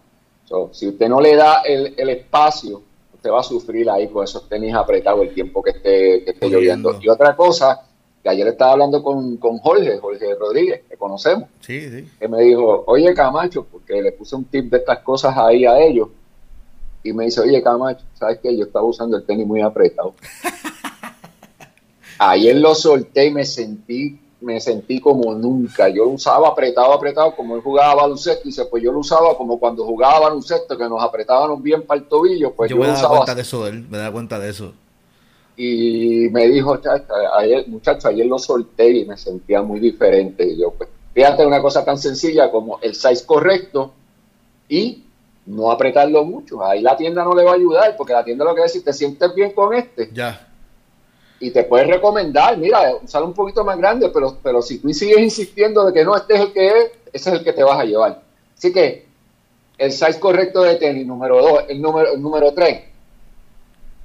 si 0.71 0.87
usted 0.87 1.07
no 1.07 1.21
le 1.21 1.35
da 1.35 1.61
el, 1.61 1.93
el 1.97 2.09
espacio 2.09 2.81
usted 3.23 3.31
va 3.31 3.39
a 3.39 3.43
sufrir 3.43 3.89
ahí 3.89 4.09
con 4.09 4.25
esos 4.25 4.49
tenis 4.49 4.75
apretados 4.75 5.21
el 5.21 5.33
tiempo 5.33 5.63
que 5.63 5.69
esté, 5.69 6.25
que 6.25 6.31
esté 6.31 6.49
lloviendo. 6.49 6.99
Y 7.01 7.07
otra 7.07 7.33
cosa, 7.37 7.81
que 8.21 8.27
ayer 8.27 8.45
estaba 8.47 8.73
hablando 8.73 9.01
con, 9.01 9.37
con 9.37 9.59
Jorge, 9.59 9.97
Jorge 9.97 10.35
Rodríguez, 10.35 10.81
que 10.89 10.97
conocemos, 10.97 11.47
sí, 11.61 11.89
sí. 11.89 12.09
que 12.19 12.27
me 12.27 12.41
dijo, 12.41 12.83
oye 12.85 13.13
Camacho, 13.13 13.65
porque 13.71 14.01
le 14.01 14.11
puse 14.11 14.35
un 14.35 14.43
tip 14.43 14.69
de 14.69 14.79
estas 14.79 14.99
cosas 14.99 15.37
ahí 15.37 15.63
a 15.65 15.79
ellos, 15.79 16.09
y 17.01 17.13
me 17.13 17.23
dice, 17.23 17.39
oye 17.39 17.63
Camacho, 17.63 18.03
¿sabes 18.13 18.39
qué? 18.43 18.57
Yo 18.57 18.65
estaba 18.65 18.83
usando 18.83 19.15
el 19.15 19.25
tenis 19.25 19.47
muy 19.47 19.61
apretado. 19.61 20.15
ayer 22.19 22.57
lo 22.57 22.75
solté 22.75 23.27
y 23.27 23.31
me 23.31 23.45
sentí 23.45 24.19
me 24.43 24.59
sentí 24.59 24.99
como 24.99 25.33
nunca. 25.33 25.87
Yo 25.89 26.03
lo 26.03 26.11
usaba 26.11 26.49
apretado, 26.49 26.93
apretado, 26.93 27.35
como 27.35 27.55
él 27.55 27.61
jugaba 27.61 27.95
baloncesto, 27.95 28.41
y 28.43 28.49
dice, 28.49 28.65
pues 28.65 28.83
yo 28.83 28.91
lo 28.91 28.99
usaba 28.99 29.35
como 29.37 29.59
cuando 29.59 29.85
jugaba 29.85 30.19
baloncesto, 30.19 30.77
que 30.77 30.83
nos 30.83 31.01
apretaban 31.01 31.61
bien 31.63 31.83
para 31.83 32.01
el 32.01 32.07
tobillo. 32.07 32.51
Pues 32.53 32.69
yo, 32.69 32.77
me 32.77 32.87
daba 32.87 33.09
cuenta 33.09 33.35
de 33.35 33.41
eso, 33.41 33.67
él 33.67 33.87
me 33.89 33.97
daba 33.97 34.11
cuenta 34.11 34.39
de 34.39 34.49
eso. 34.49 34.73
Y 35.55 36.29
me 36.31 36.47
dijo, 36.47 36.79
ayer, 37.37 37.67
muchacho, 37.67 38.07
ayer 38.07 38.25
lo 38.25 38.37
solté 38.37 38.89
y 38.89 39.05
me 39.05 39.17
sentía 39.17 39.61
muy 39.61 39.79
diferente. 39.79 40.45
Y 40.45 40.59
yo, 40.59 40.71
pues, 40.71 40.89
fíjate 41.13 41.45
una 41.45 41.61
cosa 41.61 41.85
tan 41.85 41.97
sencilla 41.97 42.51
como 42.51 42.79
el 42.81 42.95
size 42.95 43.25
correcto 43.25 43.93
y 44.67 45.03
no 45.45 45.71
apretarlo 45.71 46.25
mucho. 46.25 46.63
Ahí 46.63 46.81
la 46.81 46.97
tienda 46.97 47.23
no 47.23 47.33
le 47.33 47.43
va 47.43 47.51
a 47.51 47.55
ayudar, 47.55 47.95
porque 47.95 48.13
la 48.13 48.23
tienda 48.23 48.43
lo 48.43 48.55
que 48.55 48.61
decir, 48.61 48.83
¿te 48.83 48.93
sientes 48.93 49.33
bien 49.33 49.51
con 49.51 49.73
este? 49.73 50.09
Ya 50.13 50.49
y 51.43 51.51
te 51.51 51.65
puedes 51.65 51.87
recomendar, 51.87 52.57
mira, 52.57 52.95
usar 53.03 53.21
un 53.21 53.33
poquito 53.33 53.65
más 53.65 53.77
grande, 53.77 54.07
pero, 54.13 54.37
pero 54.41 54.61
si 54.61 54.79
tú 54.79 54.93
sigues 54.93 55.19
insistiendo 55.19 55.85
de 55.85 55.91
que 55.91 56.05
no, 56.05 56.15
este 56.15 56.35
es 56.35 56.39
el 56.39 56.53
que 56.53 56.67
es, 56.67 56.91
ese 57.11 57.29
es 57.31 57.35
el 57.39 57.43
que 57.43 57.51
te 57.51 57.65
vas 57.65 57.77
a 57.77 57.83
llevar. 57.83 58.21
Así 58.57 58.71
que 58.71 59.05
el 59.77 59.91
size 59.91 60.21
correcto 60.21 60.61
de 60.61 60.75
tenis, 60.75 61.05
número 61.05 61.41
dos, 61.41 61.65
el 61.67 61.81
número, 61.81 62.13
el 62.13 62.21
número 62.21 62.53
tres, 62.53 62.83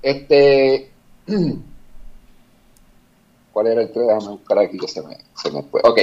este, 0.02 0.90
¿cuál 3.52 3.68
era 3.68 3.82
el 3.82 3.92
tres? 3.92 4.08
Déjame 4.08 4.28
buscar 4.30 4.58
aquí 4.58 4.76
que 4.76 4.88
se 4.88 5.00
me, 5.02 5.16
se 5.40 5.52
me 5.52 5.62
fue. 5.62 5.80
Ok, 5.84 6.00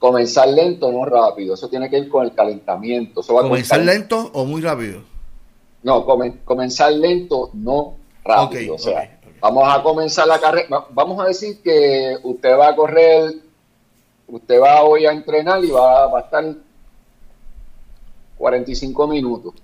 comenzar 0.00 0.48
lento, 0.48 0.90
no 0.90 1.04
rápido, 1.04 1.54
eso 1.54 1.68
tiene 1.68 1.88
que 1.88 1.98
ir 1.98 2.08
con 2.08 2.24
el 2.24 2.34
calentamiento. 2.34 3.22
¿Comenzar 3.22 3.78
lento 3.82 4.32
o 4.32 4.44
muy 4.44 4.60
rápido? 4.60 5.04
No, 5.84 6.04
comenzar 6.44 6.92
lento, 6.92 7.50
no 7.54 7.94
rápido. 8.24 8.74
o 8.74 8.78
sea, 8.78 9.20
Vamos 9.42 9.64
a 9.66 9.82
comenzar 9.82 10.28
la 10.28 10.38
carrera. 10.38 10.86
Vamos 10.90 11.18
a 11.18 11.26
decir 11.26 11.60
que 11.62 12.16
usted 12.22 12.56
va 12.56 12.68
a 12.68 12.76
correr, 12.76 13.34
usted 14.28 14.60
va 14.60 14.84
hoy 14.84 15.04
a 15.04 15.10
entrenar 15.10 15.64
y 15.64 15.70
va, 15.72 16.16
a 16.16 16.20
estar 16.20 16.44
45 18.38 19.06
minutos. 19.08 19.54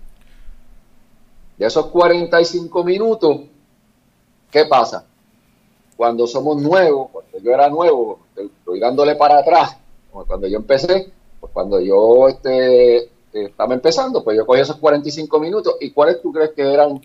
De 1.57 1.65
esos 1.65 1.87
45 1.87 2.83
minutos, 2.83 3.43
¿qué 4.51 4.65
pasa? 4.65 5.05
Cuando 5.97 6.27
somos 6.27 6.61
nuevos, 6.61 7.11
cuando 7.13 7.39
yo 7.39 7.53
era 7.53 7.69
nuevo, 7.69 8.19
estoy 8.35 8.81
dándole 8.81 9.15
para 9.15 9.39
atrás, 9.39 9.77
cuando 10.11 10.49
yo 10.49 10.59
empecé, 10.59 11.13
pues 11.39 11.53
cuando 11.53 11.79
yo 11.79 12.27
este, 12.27 13.11
estaba 13.33 13.75
empezando, 13.75 14.25
pues 14.25 14.37
yo 14.37 14.45
cogí 14.45 14.61
esos 14.61 14.79
45 14.79 15.39
minutos. 15.39 15.77
¿Y 15.81 15.93
cuáles 15.93 16.21
tú 16.21 16.33
crees 16.33 16.51
que 16.51 16.63
eran 16.63 17.01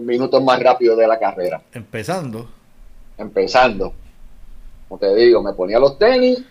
minutos 0.00 0.42
más 0.42 0.60
rápido 0.62 0.96
de 0.96 1.06
la 1.06 1.18
carrera. 1.18 1.62
Empezando. 1.72 2.48
Empezando. 3.16 3.92
Como 4.88 4.98
te 4.98 5.14
digo, 5.14 5.42
me 5.42 5.52
ponía 5.52 5.78
los 5.78 5.98
tenis 5.98 6.44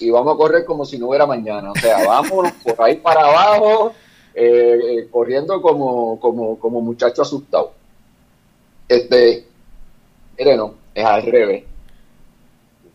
y 0.00 0.10
vamos 0.10 0.34
a 0.34 0.36
correr 0.36 0.64
como 0.64 0.84
si 0.84 0.98
no 0.98 1.08
hubiera 1.08 1.26
mañana. 1.26 1.72
O 1.72 1.74
sea, 1.74 2.04
vamos 2.06 2.52
por 2.64 2.82
ahí 2.82 2.96
para 2.96 3.20
abajo, 3.22 3.92
eh, 4.34 4.78
eh, 4.82 5.08
corriendo 5.10 5.60
como, 5.60 6.18
como, 6.20 6.58
como 6.58 6.80
muchacho 6.80 7.22
asustado. 7.22 7.72
Este, 8.88 9.46
mire, 10.38 10.56
no, 10.56 10.74
es 10.94 11.04
al 11.04 11.22
revés. 11.22 11.64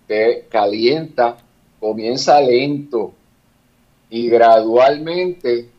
Usted 0.02 0.48
calienta, 0.50 1.38
comienza 1.80 2.40
lento 2.42 3.14
y 4.10 4.30
gradualmente 4.30 5.70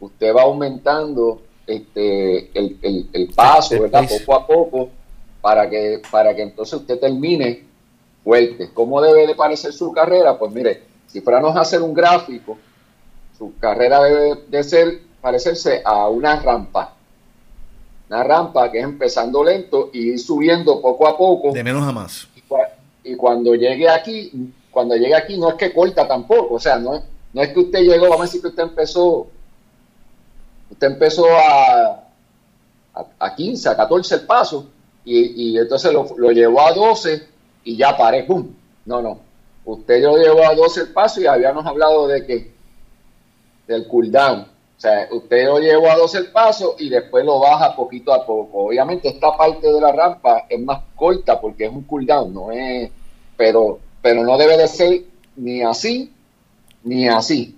usted 0.00 0.34
va 0.34 0.42
aumentando 0.42 1.42
este, 1.70 2.50
el, 2.58 3.08
el, 3.12 3.28
paso, 3.34 3.80
¿verdad? 3.80 4.08
Poco 4.08 4.34
a 4.34 4.46
poco, 4.46 4.88
para 5.40 5.70
que, 5.70 6.02
para 6.10 6.34
que 6.34 6.42
entonces 6.42 6.74
usted 6.74 6.98
termine 6.98 7.64
fuerte. 8.24 8.70
¿Cómo 8.74 9.00
debe 9.00 9.26
de 9.26 9.34
parecer 9.34 9.72
su 9.72 9.92
carrera? 9.92 10.38
Pues 10.38 10.52
mire, 10.52 10.82
si 11.06 11.20
fuéramos 11.20 11.56
a 11.56 11.60
hacer 11.60 11.80
un 11.80 11.94
gráfico, 11.94 12.58
su 13.38 13.56
carrera 13.58 14.02
debe 14.02 14.40
de 14.48 14.64
ser, 14.64 15.00
parecerse 15.20 15.80
a 15.84 16.08
una 16.08 16.40
rampa. 16.40 16.94
Una 18.08 18.24
rampa 18.24 18.70
que 18.72 18.78
es 18.78 18.84
empezando 18.84 19.44
lento 19.44 19.90
y 19.92 20.18
subiendo 20.18 20.80
poco 20.82 21.06
a 21.06 21.16
poco. 21.16 21.52
De 21.52 21.62
menos 21.62 21.86
a 21.86 21.92
más. 21.92 22.28
Y, 23.04 23.14
cuando 23.14 23.54
llegue 23.54 23.88
aquí, 23.88 24.52
cuando 24.70 24.96
llegue 24.96 25.14
aquí 25.14 25.38
no 25.38 25.50
es 25.50 25.54
que 25.54 25.72
corta 25.72 26.06
tampoco, 26.06 26.54
o 26.54 26.60
sea, 26.60 26.78
no, 26.78 27.00
no 27.32 27.42
es 27.42 27.48
que 27.48 27.60
usted 27.60 27.80
llegó, 27.80 28.04
vamos 28.04 28.20
a 28.20 28.24
decir 28.24 28.42
que 28.42 28.48
usted 28.48 28.64
empezó 28.64 29.28
usted 30.70 30.86
empezó 30.86 31.26
a, 31.26 32.04
a, 33.18 33.34
15, 33.34 33.68
a 33.68 33.76
14 33.76 34.14
el 34.14 34.20
paso, 34.22 34.66
y, 35.04 35.58
entonces 35.58 35.92
lo, 35.92 36.30
llevó 36.30 36.60
a 36.60 36.72
12 36.72 37.22
y 37.64 37.76
ya 37.76 37.96
paré, 37.96 38.24
¡pum! 38.24 38.46
No, 38.84 39.02
no. 39.02 39.18
Usted 39.64 40.02
lo 40.02 40.16
llevó 40.16 40.44
a 40.44 40.54
12 40.54 40.80
el 40.80 40.88
paso 40.92 41.20
y 41.20 41.26
habíamos 41.26 41.66
hablado 41.66 42.06
de 42.06 42.24
que 42.26 42.52
del 43.66 43.86
cooldown. 43.88 44.40
O 44.40 44.80
sea, 44.80 45.08
usted 45.10 45.46
lo 45.46 45.58
llevó 45.58 45.90
a 45.90 45.96
12 45.96 46.18
el 46.18 46.26
paso 46.32 46.76
y 46.78 46.88
después 46.88 47.24
lo 47.24 47.40
baja 47.40 47.76
poquito 47.76 48.12
a 48.12 48.24
poco. 48.24 48.66
Obviamente 48.66 49.08
esta 49.08 49.36
parte 49.36 49.72
de 49.72 49.80
la 49.80 49.92
rampa 49.92 50.46
es 50.48 50.60
más 50.60 50.80
corta 50.94 51.40
porque 51.40 51.66
es 51.66 51.70
un 51.70 51.82
cooldown, 51.82 52.32
no 52.32 52.50
es, 52.50 52.90
pero, 53.36 53.78
pero 54.00 54.22
no 54.24 54.38
debe 54.38 54.56
de 54.56 54.68
ser 54.68 55.02
ni 55.36 55.62
así 55.62 56.12
ni 56.84 57.08
así. 57.08 57.56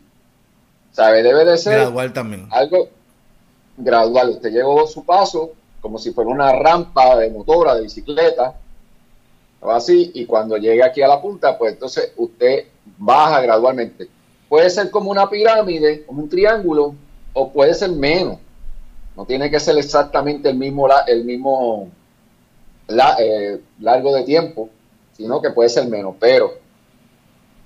¿Sabe? 0.90 1.22
Debe 1.22 1.44
de 1.44 1.56
ser 1.56 2.12
también. 2.12 2.48
algo 2.50 2.88
gradual. 3.82 4.30
Usted 4.30 4.50
llevó 4.50 4.86
su 4.86 5.04
paso 5.04 5.52
como 5.80 5.98
si 5.98 6.12
fuera 6.12 6.30
una 6.30 6.52
rampa 6.52 7.16
de 7.16 7.28
motora, 7.30 7.74
de 7.74 7.82
bicicleta, 7.82 8.54
así, 9.60 10.12
y 10.14 10.24
cuando 10.26 10.56
llegue 10.56 10.82
aquí 10.82 11.02
a 11.02 11.08
la 11.08 11.20
punta, 11.20 11.58
pues 11.58 11.74
entonces 11.74 12.12
usted 12.16 12.66
baja 12.98 13.40
gradualmente. 13.40 14.08
Puede 14.48 14.70
ser 14.70 14.90
como 14.90 15.10
una 15.10 15.28
pirámide, 15.28 16.04
como 16.04 16.22
un 16.22 16.28
triángulo, 16.28 16.94
o 17.32 17.50
puede 17.50 17.74
ser 17.74 17.90
menos. 17.90 18.38
No 19.16 19.26
tiene 19.26 19.50
que 19.50 19.60
ser 19.60 19.76
exactamente 19.76 20.48
el 20.48 20.56
mismo, 20.56 20.88
el 21.06 21.24
mismo 21.24 21.90
eh, 23.18 23.60
largo 23.80 24.14
de 24.14 24.22
tiempo, 24.22 24.68
sino 25.16 25.42
que 25.42 25.50
puede 25.50 25.68
ser 25.68 25.88
menos, 25.88 26.14
pero 26.18 26.52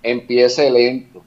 empiece 0.03 0.71
lento, 0.71 1.23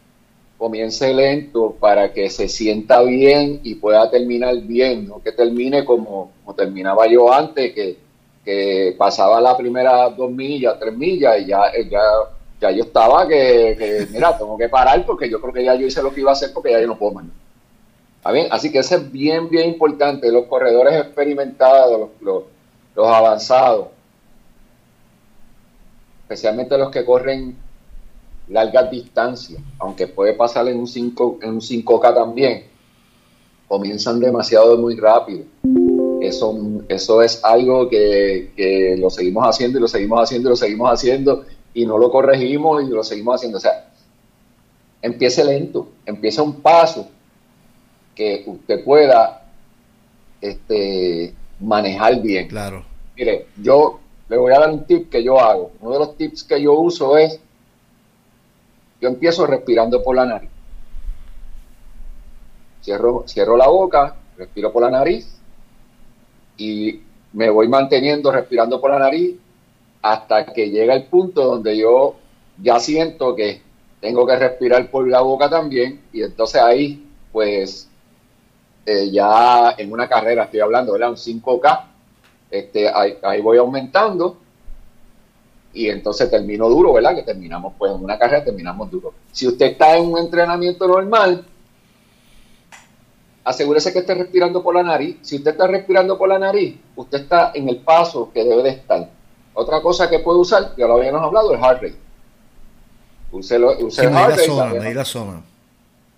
comience 0.60 1.14
lento 1.14 1.78
para 1.80 2.12
que 2.12 2.30
se 2.30 2.50
sienta 2.50 3.02
bien 3.02 3.62
y 3.64 3.76
pueda 3.76 4.12
terminar 4.12 4.58
bien, 4.58 5.08
no 5.08 5.24
que 5.24 5.32
termine 5.32 5.86
como, 5.86 6.32
como 6.44 6.54
terminaba 6.54 7.08
yo 7.08 7.34
antes, 7.34 7.74
que, 7.74 7.98
que 8.44 8.94
pasaba 8.98 9.40
la 9.40 9.56
primera 9.56 10.10
dos 10.10 10.30
millas, 10.30 10.78
tres 10.78 10.94
millas 10.94 11.40
y 11.40 11.46
ya, 11.46 11.62
ya, 11.90 12.02
ya 12.60 12.72
yo 12.72 12.84
estaba 12.84 13.26
que, 13.26 14.06
mira, 14.12 14.38
tengo 14.38 14.58
que 14.58 14.68
parar 14.68 15.06
porque 15.06 15.30
yo 15.30 15.40
creo 15.40 15.54
que 15.54 15.64
ya 15.64 15.76
yo 15.76 15.88
hice 15.88 16.04
lo 16.04 16.14
que 16.14 16.20
iba 16.20 16.32
a 16.32 16.34
hacer 16.34 16.52
porque 16.54 16.72
ya 16.72 16.82
yo 16.82 16.88
no 16.88 16.98
puedo 16.98 17.14
más. 17.14 17.26
bien? 18.34 18.48
Así 18.52 18.70
que 18.70 18.80
eso 18.80 18.98
es 18.98 19.10
bien, 19.10 19.50
bien 19.50 19.70
importante. 19.70 20.30
Los 20.30 20.46
corredores 20.48 20.94
experimentados, 20.94 22.10
los, 22.20 22.44
los 22.96 23.08
avanzados, 23.08 23.88
especialmente 26.24 26.78
los 26.78 26.92
que 26.92 27.06
corren 27.06 27.56
largas 28.50 28.90
distancias, 28.90 29.62
aunque 29.78 30.08
puede 30.08 30.34
pasar 30.34 30.68
en 30.68 30.80
un, 30.80 30.88
5, 30.88 31.40
en 31.42 31.50
un 31.52 31.62
5K 31.62 32.14
también, 32.14 32.64
comienzan 33.68 34.20
demasiado 34.20 34.78
muy 34.78 34.96
rápido. 34.96 35.44
Eso, 36.22 36.58
eso 36.90 37.22
es 37.22 37.44
algo 37.44 37.88
que, 37.88 38.96
lo 39.00 39.10
seguimos 39.10 39.48
haciendo 39.48 39.78
y 39.78 39.82
lo 39.82 39.88
seguimos 39.88 40.22
haciendo 40.22 40.50
y 40.50 40.52
lo 40.52 40.56
seguimos 40.56 40.92
haciendo 40.92 41.46
y 41.74 41.86
no 41.86 41.98
lo 41.98 42.12
corregimos 42.12 42.84
y 42.84 42.88
lo 42.88 43.04
seguimos 43.04 43.36
haciendo. 43.36 43.60
O 43.60 43.62
sea, 43.62 43.92
empiece 45.02 45.44
lento, 45.46 45.88
empieza 46.06 46.42
un 46.42 46.56
paso 46.62 47.08
que 48.16 48.44
usted 48.48 48.84
pueda 48.84 49.46
este, 50.42 51.34
manejar 51.60 52.22
bien. 52.22 52.48
Claro. 52.48 52.84
Mire, 53.16 53.48
yo 53.62 54.00
le 54.28 54.38
voy 54.38 54.52
a 54.54 54.60
dar 54.60 54.72
un 54.72 54.86
tip 54.86 55.10
que 55.10 55.24
yo 55.24 55.40
hago. 55.40 55.72
Uno 55.80 55.94
de 55.94 56.00
los 56.00 56.18
tips 56.18 56.44
que 56.44 56.62
yo 56.62 56.74
uso 56.74 57.18
es 57.18 57.40
yo 59.02 59.10
empiezo 59.10 59.46
respirando 59.46 60.04
por 60.04 60.16
la 60.16 60.26
nariz. 60.26 60.50
Cierro, 62.82 63.26
cierro 63.28 63.58
la 63.58 63.68
boca, 63.68 64.16
respiro 64.38 64.72
por 64.72 64.84
la 64.84 64.90
nariz 64.90 65.28
y 66.58 67.02
me 67.34 67.50
voy 67.50 67.68
manteniendo 67.68 68.32
respirando 68.32 68.80
por 68.80 68.92
la 68.92 69.00
nariz 69.00 69.36
hasta 70.02 70.46
que 70.46 70.70
llega 70.70 70.94
el 70.94 71.04
punto 71.04 71.46
donde 71.46 71.78
yo 71.78 72.16
ya 72.62 72.80
siento 72.80 73.36
que 73.36 73.62
tengo 74.00 74.26
que 74.26 74.38
respirar 74.38 74.90
por 74.90 75.08
la 75.08 75.22
boca 75.22 75.50
también 75.50 76.02
y 76.14 76.24
entonces 76.24 76.62
ahí 76.62 77.06
pues 77.32 77.90
eh, 78.86 79.12
ya 79.12 79.76
en 79.78 79.92
una 79.92 80.08
carrera 80.08 80.46
estoy 80.46 80.62
hablando, 80.62 80.94
¿verdad? 80.94 81.10
Un 81.10 81.16
5K, 81.16 81.86
este, 82.50 82.90
ahí 82.90 83.42
voy 83.42 83.58
aumentando 83.58 84.38
y 85.74 85.90
entonces 85.90 86.30
termino 86.30 86.68
duro, 86.70 86.94
¿verdad? 86.94 87.16
Que 87.16 87.24
terminamos, 87.24 87.74
pues 87.78 87.92
en 87.94 88.04
una 88.04 88.18
carrera 88.18 88.44
terminamos 88.44 88.90
duro. 88.90 89.14
Si 89.32 89.48
usted 89.48 89.68
está 89.68 89.98
en 89.98 90.12
un 90.12 90.18
entrenamiento 90.18 90.88
normal, 90.88 91.46
asegúrese 93.44 93.94
que 93.94 94.00
esté 94.00 94.16
respirando 94.16 94.64
por 94.64 94.76
la 94.76 94.84
nariz. 94.84 95.18
Si 95.22 95.36
usted 95.36 95.52
está 95.52 95.68
respirando 95.68 96.18
por 96.18 96.30
la 96.30 96.40
nariz, 96.40 96.78
usted 96.96 97.20
está 97.20 97.52
en 97.54 97.70
el 97.70 97.78
paso 97.78 98.32
que 98.34 98.44
debe 98.44 98.64
de 98.64 98.70
estar. 98.70 99.10
Otra 99.54 99.82
cosa 99.82 100.10
que 100.10 100.20
puede 100.20 100.40
usar, 100.40 100.74
ya 100.76 100.88
lo 100.88 100.98
habíamos 100.98 101.22
hablado, 101.22 101.54
el 101.54 101.60
heart 101.60 101.82
rate. 101.82 101.96
Use, 103.32 103.56
el 103.56 103.64
heart 103.64 104.30
rate. 104.32 104.46
Zona, 104.46 104.94
la 104.94 105.06
zona. 105.06 105.44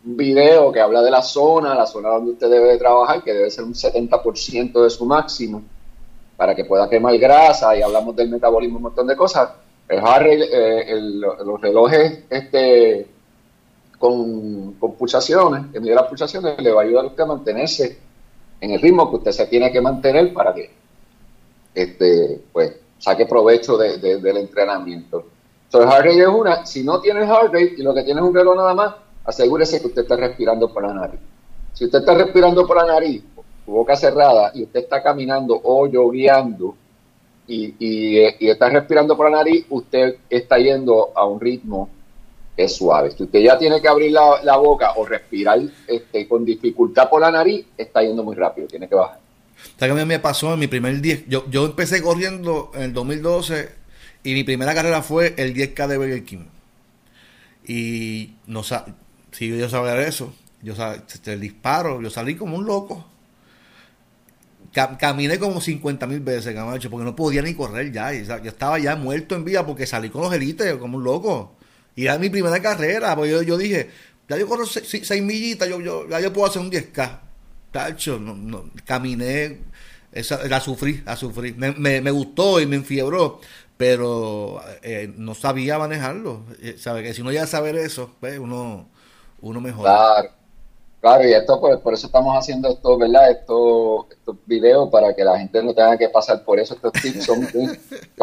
Un 0.03 0.17
video 0.17 0.71
que 0.71 0.79
habla 0.79 1.01
de 1.01 1.11
la 1.11 1.21
zona, 1.21 1.75
la 1.75 1.85
zona 1.85 2.09
donde 2.09 2.31
usted 2.31 2.49
debe 2.49 2.69
de 2.69 2.77
trabajar, 2.77 3.21
que 3.21 3.33
debe 3.33 3.51
ser 3.51 3.65
un 3.65 3.73
70% 3.73 4.81
de 4.81 4.89
su 4.89 5.05
máximo 5.05 5.61
para 6.41 6.55
que 6.55 6.65
pueda 6.65 6.89
quemar 6.89 7.15
grasa 7.19 7.77
y 7.77 7.83
hablamos 7.83 8.15
del 8.15 8.27
metabolismo, 8.27 8.77
un 8.77 8.81
montón 8.85 9.05
de 9.05 9.15
cosas. 9.15 9.47
El 9.87 9.99
eh, 10.01 10.99
los 10.99 11.61
relojes 11.61 12.23
este, 12.31 13.05
con, 13.99 14.73
pulsaciones, 14.73 15.67
que 15.71 15.79
mide 15.79 15.93
las 15.93 16.07
pulsaciones, 16.07 16.59
le 16.59 16.71
va 16.71 16.81
a 16.81 16.85
ayudar 16.85 17.05
a 17.05 17.07
usted 17.09 17.21
a 17.21 17.27
mantenerse 17.27 17.99
en 18.59 18.71
el 18.71 18.81
ritmo 18.81 19.07
que 19.11 19.17
usted 19.17 19.31
se 19.33 19.45
tiene 19.45 19.71
que 19.71 19.81
mantener 19.81 20.33
para 20.33 20.51
que 20.51 20.71
este, 21.75 22.41
pues, 22.51 22.75
saque 22.97 23.27
provecho 23.27 23.77
del 23.77 24.37
entrenamiento. 24.37 25.23
Entonces, 25.65 25.91
el 25.91 25.95
heart 25.95 26.21
es 26.21 26.27
una, 26.27 26.65
si 26.65 26.83
no 26.83 26.99
tiene 27.01 27.23
heart 27.27 27.53
rate 27.53 27.75
y 27.77 27.83
lo 27.83 27.93
que 27.93 28.01
tiene 28.01 28.19
es 28.19 28.25
un 28.25 28.33
reloj 28.33 28.55
nada 28.55 28.73
más, 28.73 28.95
asegúrese 29.25 29.79
que 29.79 29.85
usted 29.85 30.01
está 30.01 30.15
respirando 30.15 30.73
por 30.73 30.87
la 30.87 30.93
nariz. 30.95 31.19
Si 31.73 31.85
usted 31.85 31.99
está 31.99 32.15
respirando 32.15 32.65
por 32.65 32.77
la 32.77 32.87
nariz, 32.87 33.23
boca 33.65 33.95
cerrada 33.95 34.51
y 34.53 34.63
usted 34.63 34.81
está 34.81 35.01
caminando 35.01 35.59
o 35.63 35.87
lloviendo 35.87 36.75
y, 37.47 37.75
y, 37.79 38.49
está 38.49 38.69
respirando 38.69 39.17
por 39.17 39.29
la 39.29 39.37
nariz, 39.37 39.65
usted 39.69 40.17
está 40.29 40.57
yendo 40.57 41.11
a 41.15 41.25
un 41.25 41.39
ritmo 41.39 41.89
que 42.55 42.63
es 42.63 42.75
suave. 42.75 43.11
Si 43.11 43.23
usted 43.23 43.39
ya 43.39 43.57
tiene 43.57 43.81
que 43.81 43.87
abrir 43.87 44.11
la, 44.11 44.57
boca 44.57 44.93
o 44.95 45.05
respirar 45.05 45.59
este, 45.87 46.27
con 46.27 46.45
dificultad 46.45 47.09
por 47.09 47.21
la 47.21 47.31
nariz, 47.31 47.65
está 47.77 48.03
yendo 48.03 48.23
muy 48.23 48.35
rápido, 48.35 48.67
tiene 48.67 48.87
que 48.87 48.95
bajar. 48.95 49.19
que 49.77 49.85
a 49.85 49.93
mí 49.93 50.05
me 50.05 50.19
pasó 50.19 50.53
en 50.53 50.59
mi 50.59 50.67
primer 50.67 51.01
10? 51.01 51.27
Yo, 51.27 51.45
yo 51.49 51.65
empecé 51.65 52.01
corriendo 52.01 52.71
en 52.73 52.83
el 52.83 52.93
2012 52.93 53.69
y 54.23 54.33
mi 54.33 54.43
primera 54.43 54.73
carrera 54.73 55.01
fue 55.01 55.33
el 55.37 55.53
10K 55.53 55.87
de 55.87 55.97
Burger 55.97 56.23
King. 56.23 56.45
Y 57.67 58.35
no 58.47 58.63
si 58.63 59.57
yo 59.57 59.69
sabía 59.69 59.99
eso, 60.07 60.33
yo 60.61 60.73
disparo, 61.37 62.01
yo 62.01 62.09
salí 62.09 62.35
como 62.35 62.57
un 62.57 62.65
loco 62.65 63.10
caminé 64.71 65.37
como 65.37 65.59
50 65.59 66.07
mil 66.07 66.21
veces, 66.21 66.53
Camacho, 66.55 66.89
porque 66.89 67.05
no 67.05 67.15
podía 67.15 67.41
ni 67.41 67.53
correr 67.53 67.91
ya. 67.91 68.13
Yo 68.13 68.49
estaba 68.49 68.79
ya 68.79 68.95
muerto 68.95 69.35
en 69.35 69.43
vida 69.43 69.65
porque 69.65 69.85
salí 69.85 70.09
con 70.09 70.21
los 70.21 70.33
élites 70.33 70.75
como 70.75 70.97
un 70.97 71.03
loco. 71.03 71.55
Y 71.95 72.05
era 72.05 72.17
mi 72.17 72.29
primera 72.29 72.61
carrera. 72.61 73.15
Porque 73.15 73.45
yo, 73.45 73.57
dije, 73.57 73.89
ya 74.29 74.37
yo 74.37 74.47
corro 74.47 74.65
6 74.65 75.21
millitas, 75.23 75.67
yo, 75.67 75.81
yo, 75.81 76.07
ya 76.07 76.19
yo 76.19 76.31
puedo 76.31 76.47
hacer 76.47 76.61
un 76.61 76.71
10K. 76.71 77.19
Tacho, 77.71 78.19
no, 78.19 78.69
caminé, 78.85 79.59
esa, 80.11 80.45
la 80.47 80.59
sufrí, 80.59 81.01
la 81.05 81.15
sufrí. 81.15 81.53
Me, 81.53 82.01
me, 82.01 82.11
gustó 82.11 82.59
y 82.59 82.65
me 82.65 82.75
enfiebró, 82.75 83.39
pero 83.77 84.61
eh, 84.81 85.13
no 85.15 85.35
sabía 85.35 85.77
manejarlo. 85.77 86.45
Eh, 86.61 86.75
¿Sabe? 86.77 87.03
Que 87.03 87.13
si 87.13 87.21
uno 87.21 87.31
ya 87.31 87.47
saber 87.47 87.75
eso, 87.77 88.15
pues, 88.19 88.39
uno, 88.39 88.89
uno 89.41 89.61
mejora. 89.61 90.35
Y 91.03 91.33
esto 91.33 91.59
por, 91.59 91.81
por 91.81 91.93
eso 91.93 92.07
estamos 92.07 92.37
haciendo 92.37 92.69
esto, 92.69 92.97
¿verdad? 92.97 93.31
Estos, 93.31 94.05
estos 94.11 94.35
videos 94.45 94.89
para 94.89 95.15
que 95.15 95.23
la 95.23 95.39
gente 95.39 95.63
no 95.63 95.73
tenga 95.73 95.97
que 95.97 96.09
pasar 96.09 96.43
por 96.43 96.59
eso. 96.59 96.75
Estos 96.75 96.93
tips 96.93 97.25
son 97.25 97.47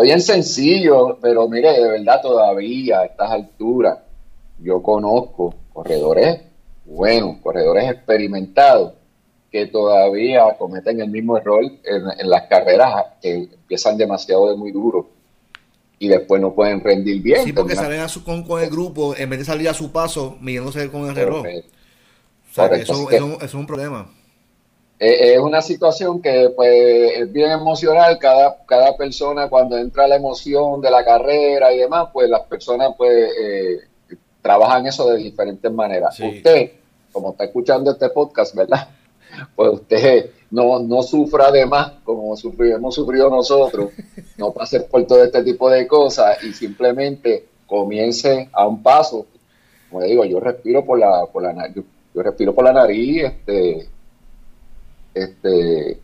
bien 0.01 0.21
sencillos, 0.21 1.17
pero 1.21 1.49
mire, 1.49 1.73
de 1.73 1.89
verdad 1.89 2.23
todavía 2.23 3.01
a 3.01 3.07
estas 3.07 3.31
alturas 3.31 3.99
yo 4.61 4.83
conozco 4.83 5.55
corredores 5.73 6.41
buenos, 6.85 7.39
corredores 7.43 7.91
experimentados 7.91 8.95
que 9.51 9.67
todavía 9.67 10.57
cometen 10.59 11.01
el 11.01 11.11
mismo 11.11 11.37
error 11.37 11.65
en, 11.65 12.31
las 12.31 12.43
carreras 12.49 13.07
que 13.21 13.35
empiezan 13.35 13.97
demasiado 13.97 14.51
de 14.51 14.57
muy 14.57 14.73
duro 14.73 15.09
y 15.99 16.09
después 16.09 16.41
no 16.41 16.55
pueden 16.55 16.81
rendir 16.81 17.23
bien. 17.23 17.45
Sí, 17.45 17.53
porque 17.53 17.75
salen 17.75 18.01
a 18.01 18.09
su, 18.09 18.25
con, 18.25 18.45
el 18.61 18.71
grupo, 18.71 19.17
en 19.17 19.31
vez 19.31 19.41
de 19.41 19.45
salir 19.45 19.69
a 19.69 19.75
su 19.75 19.91
paso, 19.91 20.37
midiéndose 20.41 20.91
con 20.91 21.09
el 21.09 21.15
reloj 21.15 21.45
eso, 22.67 23.11
es 23.41 23.55
un 23.55 23.67
problema. 23.67 24.09
Es 24.99 25.39
una 25.39 25.63
situación 25.63 26.21
que 26.21 26.51
pues 26.57 27.19
es 27.19 27.33
bien 27.33 27.53
emocional, 27.53 28.19
cada, 28.19 28.57
cada 28.67 28.97
persona 28.97 29.49
cuando 29.49 29.79
entra 29.79 30.09
la 30.09 30.17
emoción 30.17 30.81
de 30.81 30.91
la 30.91 31.05
carrera 31.05 31.73
y 31.73 31.79
demás, 31.79 32.09
pues 32.13 32.29
las 32.29 32.43
personas 32.43 32.91
pues 32.99 33.31
eh, 33.41 33.79
trabajan 34.43 34.87
eso 34.87 35.09
de 35.11 35.19
diferentes 35.19 35.71
maneras. 35.71 36.19
Usted, 36.19 36.73
como 37.13 37.31
está 37.31 37.45
escuchando 37.45 37.93
este 37.93 38.09
podcast, 38.11 38.55
¿verdad? 38.55 38.89
Pues 39.55 39.71
usted 39.73 40.31
no, 40.51 40.81
no 40.81 41.03
sufra 41.03 41.53
de 41.53 41.65
más 41.65 41.93
como 42.03 42.35
hemos 42.35 42.95
sufrido 42.95 43.31
nosotros, 43.31 43.91
no 44.37 44.51
pase 44.53 44.81
por 44.81 45.07
todo 45.07 45.23
este 45.23 45.45
tipo 45.45 45.71
de 45.71 45.87
cosas 45.87 46.43
y 46.43 46.53
simplemente 46.55 47.47
comience 47.67 48.49
a 48.53 48.67
un 48.67 48.83
paso. 48.83 49.27
Como 49.91 50.03
digo, 50.03 50.25
yo 50.25 50.41
respiro 50.41 50.85
por 50.85 50.99
la, 50.99 51.27
por 51.27 51.43
la 51.43 51.53
respiro 52.23 52.55
por 52.55 52.65
la 52.65 52.73
nariz, 52.73 53.25
este, 53.25 53.89
este, 55.15 56.01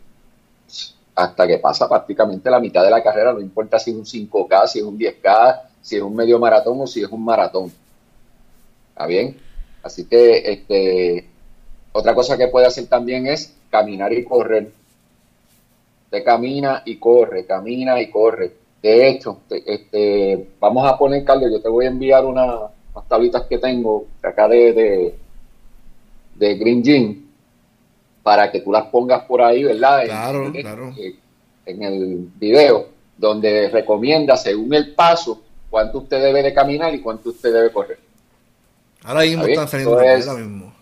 hasta 1.15 1.47
que 1.47 1.57
pasa 1.59 1.87
prácticamente 1.87 2.49
la 2.49 2.59
mitad 2.59 2.83
de 2.83 2.89
la 2.89 3.01
carrera, 3.01 3.33
no 3.33 3.39
importa 3.39 3.79
si 3.79 3.91
es 3.91 3.97
un 3.97 4.05
5K, 4.05 4.67
si 4.67 4.79
es 4.79 4.85
un 4.85 4.97
10K, 4.97 5.61
si 5.81 5.95
es 5.95 6.01
un 6.01 6.15
medio 6.15 6.39
maratón 6.39 6.81
o 6.81 6.87
si 6.87 7.01
es 7.01 7.09
un 7.09 7.23
maratón. 7.23 7.71
¿Está 8.89 9.05
bien? 9.07 9.37
Así 9.83 10.05
que 10.05 10.37
este, 10.51 11.29
otra 11.91 12.13
cosa 12.13 12.37
que 12.37 12.47
puede 12.47 12.65
hacer 12.65 12.87
también 12.87 13.27
es 13.27 13.55
caminar 13.69 14.11
y 14.13 14.25
correr. 14.25 14.71
Usted 16.05 16.23
camina 16.23 16.81
y 16.85 16.97
corre, 16.97 17.45
camina 17.45 18.01
y 18.01 18.09
corre. 18.09 18.53
De 18.81 19.09
hecho, 19.09 19.39
este, 19.49 20.49
vamos 20.59 20.87
a 20.87 20.97
poner, 20.97 21.23
Carlos, 21.23 21.49
yo 21.51 21.61
te 21.61 21.69
voy 21.69 21.85
a 21.85 21.89
enviar 21.89 22.25
una, 22.25 22.67
unas 22.93 23.07
tablitas 23.07 23.43
que 23.43 23.57
tengo 23.57 24.05
acá 24.21 24.47
de, 24.47 25.15
de 26.35 26.55
Green 26.55 26.83
Jean 26.83 27.25
para 28.23 28.51
que 28.51 28.61
tú 28.61 28.71
las 28.71 28.87
pongas 28.87 29.23
por 29.25 29.41
ahí, 29.41 29.63
¿verdad? 29.63 30.05
Claro, 30.05 30.45
en, 30.47 30.53
claro. 30.53 30.93
En 31.65 31.83
el 31.83 32.29
video, 32.39 32.87
donde 33.17 33.69
recomienda 33.69 34.35
según 34.35 34.73
el 34.73 34.93
paso 34.93 35.41
cuánto 35.69 35.99
usted 35.99 36.21
debe 36.21 36.41
de 36.41 36.53
caminar 36.53 36.93
y 36.95 37.01
cuánto 37.01 37.29
usted 37.29 37.53
debe 37.53 37.71
correr. 37.71 37.99
Ahora 39.03 39.21
mismo 39.21 39.45
están 39.45 39.67
saliendo 39.67 40.37
mismo. 40.37 40.73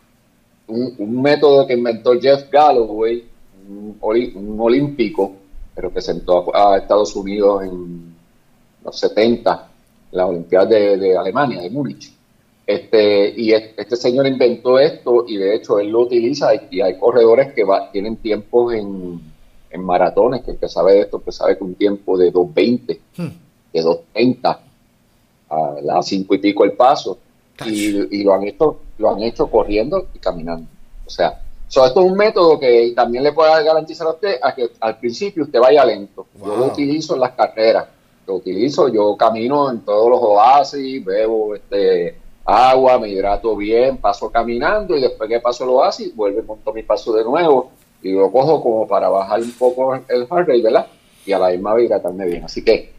Un, 0.67 0.95
un, 0.97 1.21
método 1.21 1.67
que 1.67 1.73
inventó 1.73 2.13
Jeff 2.19 2.49
Galloway, 2.49 3.27
un, 3.67 3.97
un 3.99 4.61
olímpico, 4.61 5.35
pero 5.75 5.93
que 5.93 5.99
sentó 5.99 6.55
a, 6.55 6.75
a, 6.75 6.77
Estados 6.77 7.13
Unidos 7.15 7.63
en 7.63 8.15
los 8.85 8.97
70, 8.97 9.67
en 10.11 10.17
las 10.17 10.29
Olimpiadas 10.29 10.69
de, 10.69 10.97
de 10.97 11.17
Alemania, 11.17 11.61
de 11.61 11.69
Múnich. 11.69 12.12
Este, 12.65 13.33
y 13.35 13.51
este 13.51 13.95
señor 13.97 14.25
inventó 14.25 14.79
esto 14.79 15.25
y 15.27 15.35
de 15.35 15.55
hecho 15.55 15.79
él 15.79 15.89
lo 15.89 16.01
utiliza 16.01 16.51
y 16.71 16.79
hay 16.79 16.97
corredores 16.97 17.53
que 17.53 17.65
va, 17.65 17.91
tienen 17.91 18.15
tiempos 18.15 18.73
en, 18.73 19.19
en, 19.69 19.83
maratones, 19.83 20.43
que 20.43 20.51
el 20.51 20.57
que 20.57 20.69
sabe 20.69 20.93
de 20.93 21.01
esto, 21.01 21.19
pues 21.19 21.35
sabe 21.35 21.57
que 21.57 21.63
un 21.63 21.75
tiempo 21.75 22.17
de 22.17 22.31
2.20, 22.31 22.99
hmm. 23.17 23.27
de 23.73 23.83
2.30 23.83 24.57
a 25.49 25.75
las 25.81 26.07
5 26.07 26.35
y 26.35 26.37
pico 26.37 26.63
el 26.63 26.71
paso, 26.71 27.17
y, 27.65 28.17
y, 28.17 28.23
lo 28.23 28.33
han 28.33 28.43
hecho 28.43 28.79
lo 28.97 29.11
han 29.11 29.21
hecho 29.21 29.47
corriendo 29.47 30.07
y 30.13 30.19
caminando. 30.19 30.65
O 31.05 31.09
sea, 31.09 31.41
so, 31.67 31.85
esto 31.85 31.99
es 31.99 32.11
un 32.11 32.17
método 32.17 32.59
que 32.59 32.93
también 32.95 33.23
le 33.23 33.33
puede 33.33 33.63
garantizar 33.63 34.07
a 34.07 34.11
usted 34.11 34.37
a 34.41 34.55
que 34.55 34.69
al 34.79 34.97
principio 34.97 35.43
usted 35.43 35.59
vaya 35.59 35.83
lento. 35.83 36.27
Wow. 36.39 36.47
Yo 36.47 36.57
lo 36.57 36.65
utilizo 36.67 37.13
en 37.15 37.19
las 37.19 37.33
carreras, 37.33 37.87
lo 38.25 38.35
utilizo, 38.35 38.87
yo 38.87 39.17
camino 39.17 39.69
en 39.69 39.81
todos 39.81 40.09
los 40.09 40.19
oasis, 40.21 41.03
bebo 41.03 41.55
este 41.55 42.22
agua, 42.45 42.99
me 42.99 43.09
hidrato 43.09 43.55
bien, 43.55 43.97
paso 43.97 44.29
caminando 44.31 44.97
y 44.97 45.01
después 45.01 45.29
que 45.29 45.39
paso 45.39 45.63
el 45.63 45.69
oasis, 45.71 46.15
vuelvo 46.15 46.39
y 46.39 46.43
monto 46.43 46.73
mi 46.73 46.83
paso 46.83 47.13
de 47.13 47.23
nuevo 47.23 47.71
y 48.01 48.11
lo 48.11 48.31
cojo 48.31 48.61
como 48.61 48.87
para 48.87 49.09
bajar 49.09 49.39
un 49.41 49.51
poco 49.53 49.95
el 49.95 50.27
heart 50.27 50.47
rate, 50.47 50.61
¿verdad? 50.61 50.87
Y 51.25 51.31
a 51.31 51.39
la 51.39 51.49
misma 51.49 51.73
vez 51.73 51.85
hidratarme 51.85 52.25
bien. 52.25 52.43
Así 52.43 52.63
que 52.63 52.91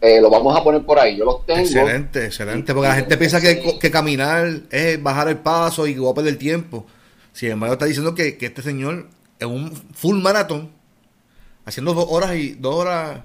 eh, 0.00 0.20
lo 0.20 0.30
vamos 0.30 0.56
a 0.56 0.62
poner 0.62 0.82
por 0.82 0.98
ahí. 0.98 1.16
Yo 1.16 1.24
los 1.24 1.44
tengo. 1.44 1.60
Excelente, 1.60 2.26
excelente. 2.26 2.72
Porque 2.72 2.88
la 2.88 2.94
gente 2.94 3.16
piensa 3.16 3.40
que, 3.40 3.78
que, 3.78 3.90
caminar 3.90 4.48
es 4.70 5.02
bajar 5.02 5.28
el 5.28 5.38
paso 5.38 5.86
y 5.86 5.94
va 5.94 6.10
a 6.10 6.14
perder 6.14 6.38
tiempo. 6.38 6.86
Sin 7.32 7.50
embargo, 7.50 7.74
está 7.74 7.86
diciendo 7.86 8.14
que, 8.14 8.38
que 8.38 8.46
este 8.46 8.62
señor 8.62 9.08
es 9.38 9.46
un 9.46 9.72
full 9.72 10.18
maratón, 10.18 10.70
haciendo 11.64 11.92
dos 11.92 12.06
horas 12.08 12.34
y 12.36 12.52
dos 12.52 12.76
horas. 12.76 13.20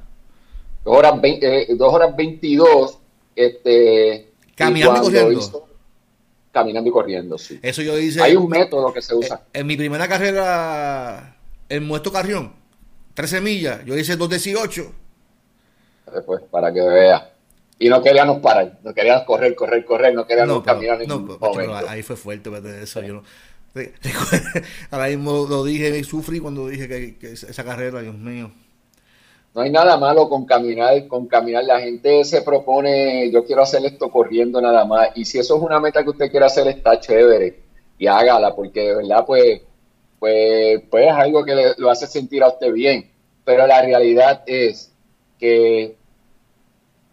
Dos 0.84 0.98
horas, 0.98 1.22
20, 1.22 1.72
eh, 1.72 1.76
dos 1.76 1.94
horas 1.94 2.15
22. 2.15 3.00
Este, 3.36 4.32
caminando 4.56 5.02
y, 5.02 5.04
corriendo. 5.04 5.39
Hizo, 5.39 5.68
caminando 6.52 6.89
y 6.89 6.94
corriendo, 6.94 7.38
sí. 7.38 7.60
Eso 7.62 7.82
yo 7.82 7.98
hice. 8.00 8.22
Hay 8.22 8.36
un 8.36 8.50
método 8.50 8.91
que 8.94 9.02
se 9.02 9.13
usa. 9.13 9.44
En, 9.54 9.62
en 9.62 9.68
mi 9.68 9.78
primera 9.78 10.08
carrera, 10.08 11.38
en 11.70 11.86
Muerto 11.86 12.12
Carrión, 12.12 12.54
13 13.13 13.41
millas, 13.41 13.86
yo 13.86 13.96
hice 13.98 14.18
2.18 14.18 14.91
pues 16.26 16.41
para 16.50 16.72
que 16.74 16.82
vea. 16.82 17.32
Y 17.78 17.89
no 17.89 18.02
queríamos 18.02 18.39
parar, 18.39 18.80
no 18.84 18.94
queríamos 18.94 19.24
correr, 19.24 19.54
correr, 19.54 19.84
correr, 19.84 20.13
no 20.13 20.26
queríamos 20.26 20.56
no, 20.56 20.63
pero, 20.63 20.76
caminar 20.76 21.02
en 21.02 21.10
no, 21.10 21.15
ningún 21.20 21.38
pero, 21.38 21.52
momento. 21.52 21.74
pero 21.78 21.89
ahí 21.89 22.04
fue 22.04 22.15
fuerte 22.15 22.50
de 22.50 22.84
eso. 22.84 23.02
Yo 23.02 23.15
no, 23.15 23.24
ahora 24.91 25.08
mismo 25.08 25.46
lo 25.50 25.65
dije 25.65 25.98
y 25.98 26.04
sufrí 26.06 26.39
cuando 26.39 26.70
dije 26.70 26.88
que, 26.88 27.18
que, 27.18 27.34
esa 27.34 27.63
carrera, 27.65 28.02
Dios 28.02 28.15
mío. 28.15 28.52
No 29.56 29.62
hay 29.62 29.72
nada 29.72 29.96
malo 29.96 30.28
con 30.28 30.46
caminar, 30.46 31.08
con 31.08 31.28
caminar. 31.28 31.63
La 31.63 31.80
gente 31.80 32.26
se 32.26 32.41
propone, 32.41 33.32
yo 33.32 33.46
quiero 33.46 33.62
hacer 33.62 33.86
esto 33.86 34.12
corriendo 34.12 34.60
nada 34.60 34.84
más. 34.84 35.12
Y 35.15 35.24
si 35.24 35.39
eso 35.39 35.56
es 35.56 35.63
una 35.63 35.80
meta 35.80 36.04
que 36.04 36.10
usted 36.10 36.30
quiere 36.30 36.46
hacer, 36.46 36.68
está 36.68 37.00
chévere. 37.00 37.62
Y 37.98 38.06
hágala, 38.06 38.54
porque 38.54 38.82
de 38.82 38.96
verdad, 38.98 39.24
pues, 39.26 39.62
pues, 40.20 40.82
pues 40.91 41.08
es 41.08 41.13
algo 41.13 41.46
que 41.46 41.56
le, 41.56 41.74
lo 41.78 41.89
hace 41.89 42.06
sentir 42.06 42.44
a 42.44 42.50
usted 42.50 42.74
bien. 42.74 43.10
Pero 43.46 43.65
la 43.65 43.82
realidad 43.82 44.44
es 44.46 44.91
que 45.39 45.96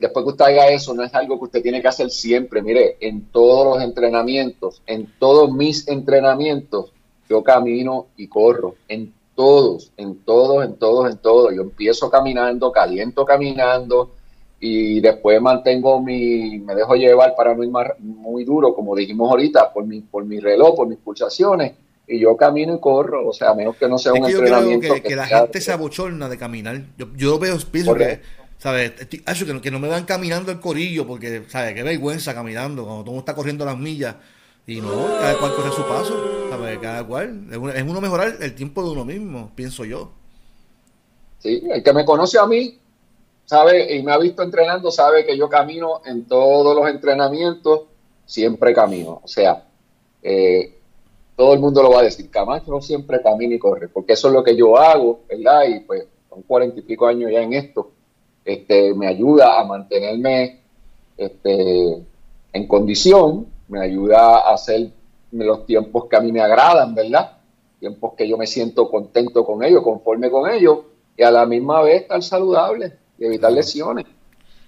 después 0.01 0.25
que 0.25 0.31
usted 0.31 0.45
haga 0.47 0.69
eso, 0.71 0.95
no 0.95 1.05
es 1.05 1.15
algo 1.15 1.39
que 1.39 1.45
usted 1.45 1.63
tiene 1.63 1.81
que 1.81 1.89
hacer 1.89 2.11
siempre. 2.11 2.61
Mire, 2.61 2.97
en 2.99 3.27
todos 3.31 3.73
los 3.77 3.85
entrenamientos, 3.85 4.83
en 4.87 5.07
todos 5.21 5.53
mis 5.53 5.87
entrenamientos, 5.87 6.93
yo 7.29 7.45
camino 7.45 8.09
y 8.17 8.27
corro. 8.27 8.75
Todos, 9.35 9.93
en 9.97 10.17
todos, 10.25 10.65
en 10.65 10.77
todos, 10.77 11.11
en 11.11 11.19
todos. 11.19 11.55
Yo 11.55 11.63
empiezo 11.63 12.11
caminando, 12.11 12.73
caliento 12.73 13.25
caminando 13.25 14.13
y 14.61 15.01
después 15.01 15.41
mantengo 15.41 16.01
mi, 16.01 16.59
me 16.59 16.75
dejo 16.75 16.95
llevar 16.95 17.35
para 17.37 17.55
no 17.55 17.65
ir 17.65 17.71
más, 17.71 17.89
muy 17.99 18.45
duro, 18.45 18.75
como 18.75 18.95
dijimos 18.95 19.31
ahorita, 19.31 19.73
por 19.73 19.85
mi, 19.85 20.01
por 20.01 20.25
mi 20.25 20.39
reloj, 20.39 20.77
por 20.77 20.89
mis 20.89 20.99
pulsaciones. 20.99 21.73
Y 22.07 22.19
yo 22.19 22.37
camino 22.37 22.75
y 22.75 22.81
corro, 22.81 23.29
o 23.29 23.33
sea, 23.33 23.51
a 23.51 23.55
menos 23.55 23.77
que 23.77 23.89
no 23.89 23.97
sea 23.97 24.13
es 24.13 24.21
un 24.21 24.27
que 24.27 24.33
entrenamiento. 24.33 24.87
Yo 24.87 24.93
creo 24.93 24.95
que, 24.95 25.03
que, 25.03 25.09
que 25.09 25.17
la 25.17 25.27
gente 25.27 25.61
se 25.61 25.73
abochorna 25.73 26.29
de 26.29 26.37
caminar. 26.37 26.83
Yo, 26.99 27.07
yo 27.17 27.39
veo, 27.39 27.57
pienso 27.71 27.95
que 27.95 28.21
¿sabes? 28.63 28.93
Que 29.09 29.53
no, 29.53 29.61
que 29.61 29.73
no 29.73 29.81
me 29.81 29.89
van 29.89 30.05
caminando 30.05 30.53
el 30.53 30.61
corillo, 30.61 31.05
porque, 31.05 31.43
¿sabes? 31.49 31.75
Qué 31.75 31.83
vergüenza 31.83 32.33
caminando, 32.33 32.85
cuando 32.85 33.03
todo 33.03 33.19
está 33.19 33.35
corriendo 33.35 33.65
las 33.65 33.77
millas. 33.77 34.15
Y 34.67 34.81
no, 34.81 35.07
cada 35.21 35.39
cual 35.39 35.55
corre 35.55 35.73
su 35.73 35.83
paso, 35.83 36.49
¿sabes? 36.51 36.79
Cada 36.79 37.05
cual. 37.07 37.47
Es 37.51 37.83
uno, 37.83 38.01
mejorar 38.01 38.35
el 38.41 38.55
tiempo 38.55 38.83
de 38.83 38.91
uno 38.91 39.05
mismo, 39.05 39.51
pienso 39.55 39.85
yo. 39.85 40.11
Sí, 41.39 41.63
el 41.69 41.83
que 41.83 41.93
me 41.93 42.05
conoce 42.05 42.39
a 42.39 42.47
mí, 42.47 42.79
sabe, 43.45 43.97
y 43.97 44.03
me 44.03 44.13
ha 44.13 44.19
visto 44.19 44.43
entrenando, 44.43 44.91
sabe 44.91 45.27
que 45.27 45.37
yo 45.37 45.49
camino 45.49 46.03
en 46.07 46.27
todos 46.27 46.77
los 46.77 46.89
entrenamientos, 46.89 47.83
siempre 48.25 48.73
camino. 48.73 49.21
O 49.25 49.29
sea, 49.29 49.65
eh, 50.23 50.79
todo 51.35 51.55
el 51.55 51.61
mundo 51.61 51.83
lo 51.83 51.91
va 51.91 52.01
a 52.01 52.05
decir, 52.05 52.31
Camacho 52.31 52.81
siempre 52.81 53.21
camina 53.21 53.57
y 53.57 53.59
corre, 53.59 53.89
porque 53.89 54.13
eso 54.13 54.29
es 54.29 54.35
lo 54.35 54.45
que 54.45 54.55
yo 54.57 54.77
hago, 54.77 55.23
¿verdad? 55.29 55.65
Y 55.69 55.81
pues 55.81 56.05
son 56.29 56.43
cuarenta 56.43 56.79
y 56.79 56.83
pico 56.83 57.07
años 57.07 57.31
ya 57.33 57.43
en 57.43 57.53
esto 57.55 57.91
este, 58.45 58.95
me 58.95 59.07
ayuda 59.07 59.61
a 59.61 59.65
mantenerme 59.65 60.61
este, 61.17 62.03
en 62.53 62.67
condición, 62.67 63.47
me 63.73 63.81
ayuda 63.81 64.41
a 64.41 64.53
hacer 64.53 64.91
los 65.31 65.65
tiempos 65.65 66.05
que 66.05 66.17
a 66.17 66.21
mí 66.21 66.31
me 66.31 66.43
agradan, 66.43 66.95
¿verdad? 66.95 67.39
Tiempos 67.81 68.13
que 68.17 68.29
yo 68.29 68.37
me 68.37 68.47
siento 68.47 68.91
contento 68.91 69.47
con 69.47 69.65
ellos, 69.65 69.83
conforme 69.83 70.31
con 70.31 70.51
ellos, 70.51 70.81
y 71.17 71.23
a 71.23 71.31
la 71.31 71.47
misma 71.47 71.81
vez 71.83 72.03
estar 72.03 72.23
saludable 72.23 72.93
y 73.19 73.25
evitar 73.25 73.51
lesiones. 73.51 74.05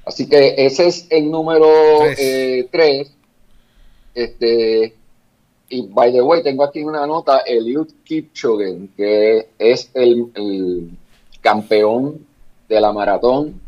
Así 0.06 0.26
que 0.26 0.54
ese 0.56 0.86
es 0.86 1.06
el 1.10 1.30
número 1.30 1.66
3. 2.00 2.18
Eh, 2.18 2.68
tres. 2.72 3.12
este, 4.14 4.94
y 5.68 5.82
by 5.88 6.10
the 6.10 6.22
way, 6.22 6.42
tengo 6.42 6.64
aquí 6.64 6.82
una 6.82 7.06
nota, 7.06 7.40
Eliud 7.40 7.88
Kipchoge, 8.04 8.88
que 8.96 9.48
es 9.58 9.90
el, 9.92 10.30
el 10.34 10.90
campeón 11.42 12.26
de 12.68 12.80
la 12.80 12.90
maratón 12.90 13.60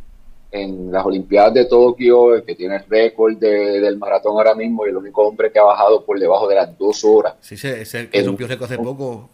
en 0.56 0.90
las 0.90 1.04
Olimpiadas 1.04 1.54
de 1.54 1.64
Tokio, 1.66 2.34
el 2.34 2.44
que 2.44 2.54
tiene 2.54 2.76
el 2.76 2.84
récord 2.88 3.36
de, 3.36 3.80
del 3.80 3.98
maratón 3.98 4.32
ahora 4.36 4.54
mismo 4.54 4.86
y 4.86 4.90
el 4.90 4.96
único 4.96 5.22
hombre 5.26 5.52
que 5.52 5.58
ha 5.58 5.64
bajado 5.64 6.04
por 6.04 6.18
debajo 6.18 6.48
de 6.48 6.54
las 6.54 6.76
dos 6.78 7.04
horas. 7.04 7.34
Sí, 7.40 7.56
sí 7.56 7.68
es 7.68 7.94
el 7.94 8.08
que 8.08 8.18
el, 8.18 8.26
rompió 8.26 8.46
récord 8.46 8.66
hace 8.66 8.78
poco, 8.78 9.30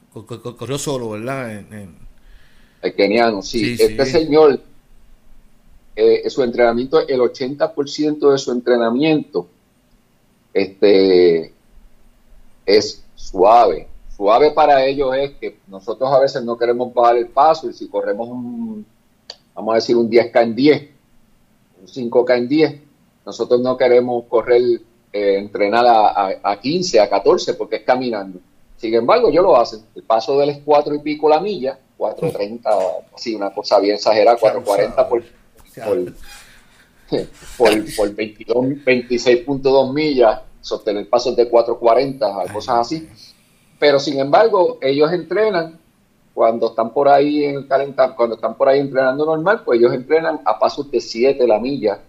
corrió 0.58 0.78
solo, 0.78 1.10
¿verdad? 1.10 1.52
En, 1.52 1.72
en... 1.72 1.96
El 2.82 2.94
keniano, 2.94 3.42
sí. 3.42 3.76
sí 3.76 3.82
este 3.82 4.04
sí. 4.04 4.10
señor, 4.10 4.60
eh, 5.94 6.28
su 6.30 6.42
entrenamiento, 6.42 7.06
el 7.06 7.20
80% 7.20 8.32
de 8.32 8.38
su 8.38 8.50
entrenamiento 8.50 9.46
este, 10.52 11.52
es 12.66 13.04
suave. 13.14 13.88
Suave 14.16 14.50
para 14.52 14.84
ellos 14.84 15.14
es 15.16 15.32
que 15.32 15.58
nosotros 15.68 16.10
a 16.12 16.20
veces 16.20 16.42
no 16.44 16.56
queremos 16.56 16.92
bajar 16.92 17.16
el 17.16 17.28
paso 17.28 17.68
y 17.68 17.72
si 17.72 17.88
corremos 17.88 18.28
un, 18.28 18.84
vamos 19.54 19.72
a 19.72 19.76
decir 19.76 19.96
un 19.96 20.10
10K 20.10 20.42
en 20.42 20.54
10, 20.54 20.88
5K 21.86 22.36
en 22.36 22.48
10. 22.48 22.80
Nosotros 23.26 23.60
no 23.60 23.76
queremos 23.76 24.24
correr, 24.28 24.62
eh, 25.12 25.38
entrenar 25.38 25.86
a, 25.86 26.08
a, 26.08 26.32
a, 26.42 26.60
15, 26.60 27.00
a 27.00 27.08
14, 27.08 27.54
porque 27.54 27.76
es 27.76 27.82
caminando. 27.82 28.40
Sin 28.76 28.94
embargo, 28.94 29.30
yo 29.30 29.42
lo 29.42 29.56
hacen. 29.56 29.84
El 29.94 30.02
paso 30.02 30.38
del 30.38 30.50
es 30.50 30.58
4 30.64 30.94
y 30.94 30.98
pico 31.00 31.28
la 31.28 31.40
milla, 31.40 31.78
4.30, 31.98 32.60
así 33.14 33.34
una 33.34 33.52
cosa 33.52 33.78
bien 33.78 33.94
exagerada, 33.96 34.38
4.40 34.38 35.08
por, 35.08 35.22
por, 35.86 36.12
por, 37.56 37.94
por 37.96 38.16
26.2 38.16 39.92
millas, 39.92 40.40
sostener 40.60 41.08
pasos 41.08 41.36
de 41.36 41.50
4.40, 41.50 42.52
cosas 42.52 42.78
así. 42.78 43.08
Pero 43.78 43.98
sin 44.00 44.18
embargo, 44.18 44.78
ellos 44.80 45.12
entrenan 45.12 45.78
cuando 46.34 46.68
están 46.68 46.90
por 46.90 47.08
ahí 47.08 47.44
en 47.44 47.66
calentar, 47.66 48.14
cuando 48.16 48.36
están 48.36 48.54
por 48.54 48.68
ahí 48.68 48.80
entrenando 48.80 49.24
normal, 49.24 49.62
pues 49.64 49.78
ellos 49.78 49.92
entrenan 49.92 50.40
a 50.44 50.58
pasos 50.58 50.90
de 50.90 51.00
7 51.00 51.46
la 51.46 51.58
milla, 51.58 52.00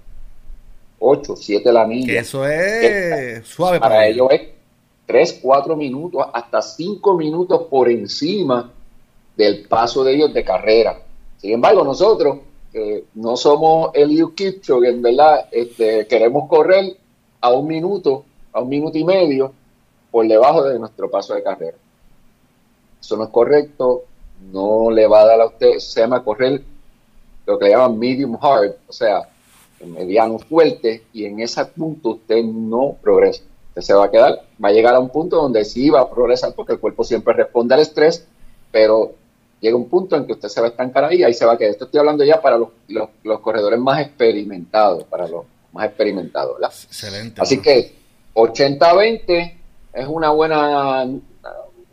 8, 0.99 1.35
7 1.35 1.71
la 1.71 1.85
milla. 1.85 2.19
Eso 2.19 2.47
es 2.47 3.45
suave 3.45 3.79
para, 3.79 3.95
para 3.95 4.07
ellos. 4.07 4.27
es 4.31 4.41
3, 5.05 5.39
4 5.41 5.75
minutos, 5.75 6.25
hasta 6.33 6.61
5 6.61 7.17
minutos 7.17 7.63
por 7.69 7.89
encima 7.89 8.71
del 9.35 9.67
paso 9.67 10.03
de 10.03 10.15
ellos 10.15 10.33
de 10.33 10.43
carrera. 10.43 10.99
Sin 11.37 11.51
embargo, 11.51 11.83
nosotros 11.83 12.37
eh, 12.73 13.05
no 13.15 13.35
somos 13.35 13.91
el 13.93 14.33
Kipchoge, 14.33 14.89
en 14.89 15.01
verdad, 15.01 15.47
este, 15.51 16.07
queremos 16.07 16.47
correr 16.47 16.97
a 17.41 17.51
un 17.51 17.67
minuto, 17.67 18.25
a 18.53 18.61
un 18.61 18.69
minuto 18.69 18.97
y 18.97 19.03
medio 19.03 19.53
por 20.09 20.27
debajo 20.27 20.63
de 20.63 20.79
nuestro 20.79 21.09
paso 21.11 21.35
de 21.35 21.43
carrera. 21.43 21.77
Eso 22.99 23.17
no 23.17 23.25
es 23.25 23.29
correcto, 23.29 24.05
no 24.51 24.91
le 24.91 25.07
va 25.07 25.21
a 25.21 25.25
dar 25.25 25.41
a 25.41 25.47
usted, 25.47 25.77
se 25.79 26.01
llama 26.01 26.23
correr 26.23 26.61
lo 27.45 27.59
que 27.59 27.69
llaman 27.69 27.99
medium 27.99 28.37
hard, 28.41 28.75
o 28.87 28.93
sea, 28.93 29.29
mediano 29.85 30.39
fuerte, 30.39 31.03
y 31.13 31.25
en 31.25 31.41
ese 31.41 31.63
punto 31.65 32.11
usted 32.11 32.43
no 32.43 32.95
progresa. 33.01 33.43
Usted 33.69 33.81
se 33.81 33.93
va 33.93 34.05
a 34.05 34.11
quedar, 34.11 34.43
va 34.63 34.69
a 34.69 34.71
llegar 34.71 34.95
a 34.95 34.99
un 34.99 35.09
punto 35.09 35.37
donde 35.37 35.65
sí 35.65 35.89
va 35.89 36.01
a 36.01 36.09
progresar 36.09 36.53
porque 36.53 36.73
el 36.73 36.79
cuerpo 36.79 37.03
siempre 37.03 37.33
responde 37.33 37.73
al 37.73 37.81
estrés, 37.81 38.25
pero 38.71 39.13
llega 39.59 39.75
un 39.75 39.89
punto 39.89 40.15
en 40.15 40.25
que 40.25 40.33
usted 40.33 40.49
se 40.49 40.61
va 40.61 40.67
a 40.67 40.69
estancar 40.69 41.05
ahí, 41.05 41.23
ahí 41.23 41.33
se 41.33 41.45
va 41.45 41.53
a 41.53 41.57
quedar. 41.57 41.71
Esto 41.71 41.85
estoy 41.85 41.99
hablando 41.99 42.23
ya 42.23 42.41
para 42.41 42.57
los, 42.57 42.69
los, 43.23 43.39
corredores 43.39 43.79
más 43.79 44.01
experimentados, 44.01 45.05
para 45.05 45.27
los 45.27 45.45
más 45.71 45.87
experimentados. 45.87 46.57
Excelente. 46.61 47.41
Así 47.41 47.61
que 47.61 47.95
80-20 48.35 49.53
es 49.93 50.07
una 50.07 50.29
buena, 50.31 51.07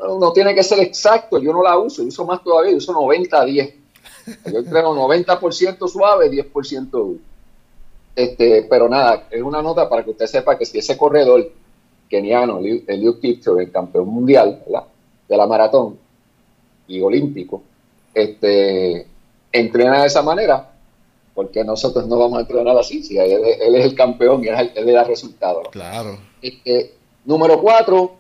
no 0.01 0.33
tiene 0.33 0.55
que 0.55 0.63
ser 0.63 0.81
exacto, 0.81 1.39
yo 1.39 1.53
no 1.53 1.63
la 1.63 1.79
uso, 1.79 2.03
uso 2.03 2.25
más 2.25 2.43
todavía, 2.43 2.77
uso 2.77 2.93
90-10. 2.93 3.75
Yo 4.53 4.59
entreno 4.59 4.95
90% 4.95 5.89
suave, 5.89 6.31
10% 6.31 6.91
duro. 6.91 7.19
Este, 8.17 8.67
pero 8.69 8.89
nada, 8.89 9.29
es 9.31 9.43
una 9.43 9.63
nota 9.63 9.89
para 9.89 10.05
que 10.05 10.11
usted 10.11 10.27
sepa 10.27 10.59
que 10.59 10.67
si 10.67 10.79
ese 10.79 10.97
corredor 10.97 11.51
keniano, 12.09 12.59
Eliud 12.59 13.21
Kipchoge, 13.21 13.63
el 13.63 13.71
campeón 13.71 14.09
mundial 14.09 14.63
de 15.29 15.37
la 15.37 15.47
maratón 15.47 15.97
y 16.89 17.01
olímpico, 17.01 17.63
este, 18.13 19.07
entrena 19.53 20.01
de 20.03 20.07
esa 20.09 20.23
manera, 20.23 20.71
porque 21.35 21.65
nosotros 21.65 22.07
no 22.09 22.19
vamos 22.19 22.39
a 22.39 22.41
entrenar 22.43 22.77
así, 22.77 23.03
si 23.03 23.17
él, 23.17 23.41
es 23.45 23.85
el 23.85 23.95
campeón 23.95 24.45
y 24.45 24.49
él, 24.49 24.73
le 24.75 24.93
da 24.93 25.05
resultados. 25.05 25.69
Claro. 25.71 26.19
Este, 26.43 26.95
número 27.25 27.61
cuatro, 27.61 28.17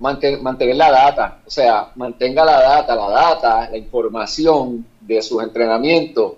mantener 0.00 0.76
la 0.76 0.90
data, 0.90 1.40
o 1.46 1.50
sea, 1.50 1.92
mantenga 1.94 2.44
la 2.44 2.60
data, 2.60 2.96
la 2.96 3.10
data, 3.10 3.70
la 3.70 3.76
información 3.76 4.84
de 5.00 5.20
sus 5.20 5.42
entrenamientos. 5.42 6.34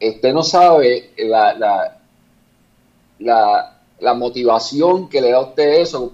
Usted 0.00 0.32
no 0.34 0.42
sabe 0.42 1.12
la, 1.18 1.54
la, 1.54 1.98
la, 3.20 3.76
la 3.98 4.14
motivación 4.14 5.08
que 5.08 5.22
le 5.22 5.30
da 5.30 5.38
a 5.38 5.40
usted 5.40 5.80
eso, 5.80 6.12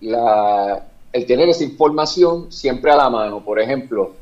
la, 0.00 0.84
el 1.12 1.26
tener 1.26 1.48
esa 1.48 1.64
información 1.64 2.52
siempre 2.52 2.92
a 2.92 2.96
la 2.96 3.10
mano. 3.10 3.44
Por 3.44 3.60
ejemplo, 3.60 4.14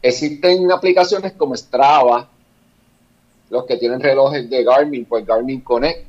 existen 0.00 0.72
aplicaciones 0.72 1.34
como 1.34 1.54
Strava, 1.54 2.28
los 3.50 3.64
que 3.66 3.76
tienen 3.76 4.00
relojes 4.00 4.48
de 4.48 4.64
Garmin, 4.64 5.04
pues 5.04 5.26
Garmin 5.26 5.60
Connect, 5.60 6.06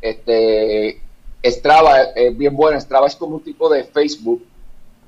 este, 0.00 1.00
Strava 1.50 2.02
es 2.14 2.36
bien 2.36 2.56
buena. 2.56 2.80
Strava 2.80 3.06
es 3.06 3.16
como 3.16 3.36
un 3.36 3.42
tipo 3.42 3.68
de 3.68 3.84
Facebook, 3.84 4.44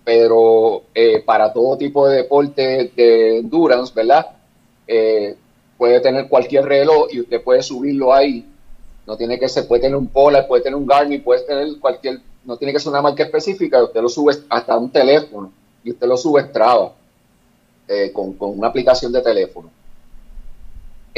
pero 0.05 0.83
eh, 0.95 1.23
para 1.25 1.53
todo 1.53 1.77
tipo 1.77 2.09
de 2.09 2.19
deporte 2.19 2.93
de 2.95 3.39
endurance, 3.39 3.93
¿verdad? 3.95 4.27
Eh, 4.87 5.37
puede 5.77 6.01
tener 6.01 6.29
cualquier 6.29 6.65
reloj 6.65 7.09
y 7.11 7.21
usted 7.21 7.43
puede 7.43 7.63
subirlo 7.63 8.13
ahí. 8.13 8.45
No 9.07 9.17
tiene 9.17 9.39
que 9.39 9.49
ser, 9.49 9.67
puede 9.67 9.83
tener 9.83 9.97
un 9.97 10.09
Polar, 10.09 10.47
puede 10.47 10.63
tener 10.63 10.77
un 10.77 10.87
Garmin, 10.87 11.23
puede 11.23 11.43
tener 11.43 11.79
cualquier, 11.79 12.21
no 12.45 12.57
tiene 12.57 12.73
que 12.73 12.81
ser 12.81 12.91
una 12.91 13.01
marca 13.01 13.23
específica, 13.23 13.83
usted 13.83 14.01
lo 14.01 14.09
sube 14.09 14.35
hasta 14.49 14.77
un 14.77 14.91
teléfono 14.91 15.51
y 15.83 15.93
usted 15.93 16.07
lo 16.07 16.17
sube 16.17 16.43
Strava 16.43 16.93
eh, 17.87 18.13
con, 18.13 18.35
con 18.35 18.59
una 18.59 18.69
aplicación 18.69 19.13
de 19.13 19.23
teléfono. 19.23 19.71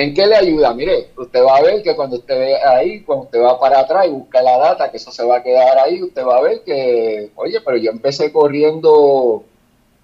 ¿En 0.00 0.14
qué 0.14 0.26
le 0.26 0.34
ayuda? 0.34 0.72
Mire, 0.72 1.10
usted 1.14 1.44
va 1.44 1.58
a 1.58 1.62
ver 1.62 1.82
que 1.82 1.94
cuando 1.94 2.16
usted 2.16 2.34
ve 2.34 2.56
ahí, 2.56 3.02
cuando 3.02 3.26
usted 3.26 3.38
va 3.38 3.60
para 3.60 3.80
atrás 3.80 4.06
y 4.06 4.10
busca 4.10 4.40
la 4.40 4.56
data, 4.56 4.90
que 4.90 4.96
eso 4.96 5.12
se 5.12 5.22
va 5.22 5.36
a 5.36 5.42
quedar 5.42 5.76
ahí, 5.76 6.02
usted 6.02 6.24
va 6.24 6.38
a 6.38 6.40
ver 6.40 6.62
que, 6.64 7.30
oye, 7.36 7.60
pero 7.60 7.76
yo 7.76 7.90
empecé 7.90 8.32
corriendo 8.32 9.44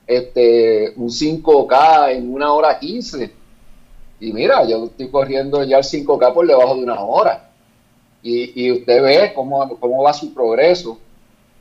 este 0.07 0.93
un 0.97 1.09
5K 1.09 2.13
en 2.13 2.31
una 2.31 2.53
hora 2.53 2.79
15. 2.79 3.31
Y 4.21 4.33
mira, 4.35 4.65
yo 4.69 4.85
estoy 4.85 5.09
corriendo 5.09 5.65
ya 5.65 5.79
el 5.79 5.85
5K 5.85 6.35
por 6.35 6.47
debajo 6.47 6.75
de 6.75 6.83
una 6.83 7.01
hora. 7.01 7.51
Y, 8.23 8.71
usted 8.73 9.03
ve 9.03 9.33
cómo, 9.35 9.67
cómo 9.81 10.03
va 10.03 10.13
su 10.13 10.35
progreso, 10.35 10.99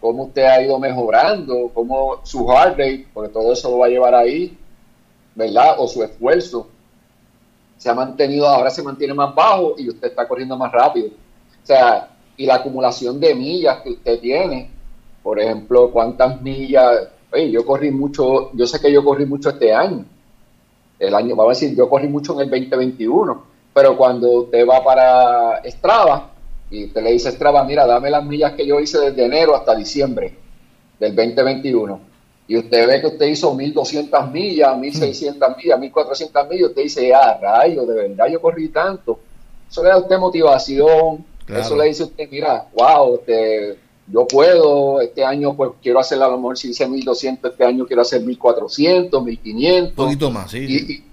cómo 0.01 0.23
usted 0.23 0.43
ha 0.43 0.61
ido 0.61 0.77
mejorando, 0.77 1.71
cómo 1.73 2.19
su 2.25 2.45
heart 2.49 2.77
rate, 2.77 3.07
porque 3.13 3.31
todo 3.31 3.53
eso 3.53 3.69
lo 3.69 3.77
va 3.77 3.85
a 3.85 3.89
llevar 3.89 4.13
ahí, 4.13 4.57
¿verdad? 5.35 5.75
O 5.77 5.87
su 5.87 6.03
esfuerzo 6.03 6.67
se 7.77 7.89
ha 7.89 7.93
mantenido, 7.93 8.47
ahora 8.47 8.69
se 8.69 8.83
mantiene 8.83 9.13
más 9.13 9.33
bajo 9.35 9.75
y 9.77 9.89
usted 9.89 10.07
está 10.07 10.27
corriendo 10.27 10.57
más 10.57 10.71
rápido. 10.71 11.07
O 11.07 11.65
sea, 11.65 12.09
y 12.37 12.45
la 12.45 12.55
acumulación 12.55 13.19
de 13.19 13.33
millas 13.35 13.81
que 13.81 13.91
usted 13.91 14.19
tiene, 14.19 14.69
por 15.23 15.39
ejemplo, 15.39 15.91
cuántas 15.91 16.41
millas, 16.41 17.07
oye, 17.31 17.51
yo 17.51 17.65
corrí 17.65 17.91
mucho, 17.91 18.51
yo 18.53 18.67
sé 18.67 18.79
que 18.79 18.91
yo 18.91 19.03
corrí 19.03 19.25
mucho 19.25 19.49
este 19.49 19.73
año, 19.73 20.05
el 20.99 21.15
año, 21.15 21.35
vamos 21.35 21.57
a 21.57 21.59
decir, 21.59 21.77
yo 21.77 21.89
corrí 21.89 22.07
mucho 22.07 22.33
en 22.33 22.41
el 22.41 22.49
2021, 22.49 23.43
pero 23.73 23.97
cuando 23.97 24.43
usted 24.43 24.65
va 24.67 24.83
para 24.83 25.61
Strava 25.65 26.31
y 26.69 26.85
usted 26.85 27.03
le 27.03 27.11
dice 27.11 27.29
a 27.29 27.31
Strava, 27.31 27.63
mira, 27.63 27.85
dame 27.85 28.09
las 28.09 28.23
millas 28.23 28.53
que 28.53 28.65
yo 28.65 28.79
hice 28.79 28.99
desde 28.99 29.25
enero 29.25 29.55
hasta 29.55 29.75
diciembre 29.75 30.37
del 30.99 31.15
2021 31.15 32.04
y 32.47 32.57
usted 32.57 32.87
ve 32.87 33.01
que 33.01 33.07
usted 33.07 33.25
hizo 33.25 33.53
1200 33.55 34.31
millas, 34.31 34.77
1600 34.77 35.57
millas, 35.57 35.79
1400 35.79 36.49
millas, 36.49 36.69
usted 36.69 36.83
dice, 36.83 37.13
ah, 37.13 37.39
rayo, 37.41 37.85
de 37.85 37.95
verdad 37.95 38.27
yo 38.27 38.39
corrí 38.39 38.69
tanto. 38.69 39.19
Eso 39.69 39.81
le 39.81 39.89
da 39.89 39.95
a 39.95 39.99
usted 39.99 40.17
motivación, 40.19 41.25
eso 41.47 41.75
le 41.75 41.85
dice 41.85 42.03
a 42.03 42.05
usted, 42.05 42.29
mira, 42.29 42.67
wow, 42.73 43.15
este, 43.15 43.79
yo 44.07 44.27
puedo, 44.27 45.01
este 45.01 45.25
año 45.25 45.55
pues 45.55 45.71
quiero 45.81 45.99
hacer 45.99 46.21
a 46.21 46.27
lo 46.27 46.37
mejor 46.37 46.57
si 46.57 46.69
hice 46.69 46.87
1200, 46.87 47.51
este 47.51 47.65
año 47.65 47.85
quiero 47.87 48.03
hacer 48.03 48.21
1400, 48.21 49.23
1500. 49.23 49.89
Un 49.89 49.95
poquito 49.95 50.29
más, 50.29 50.51
sí. 50.51 51.03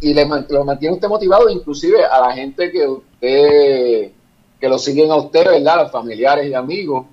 Y, 0.00 0.12
le, 0.12 0.26
lo 0.48 0.64
mantiene 0.64 0.96
usted 0.96 1.08
motivado, 1.08 1.48
inclusive 1.48 2.04
a 2.04 2.20
la 2.20 2.32
gente 2.32 2.72
que 2.72 2.86
usted, 2.86 4.10
que 4.60 4.68
lo 4.68 4.78
siguen 4.78 5.12
a 5.12 5.16
usted, 5.16 5.44
¿verdad? 5.44 5.82
Los 5.82 5.92
familiares 5.92 6.50
y 6.50 6.54
amigos, 6.54 7.06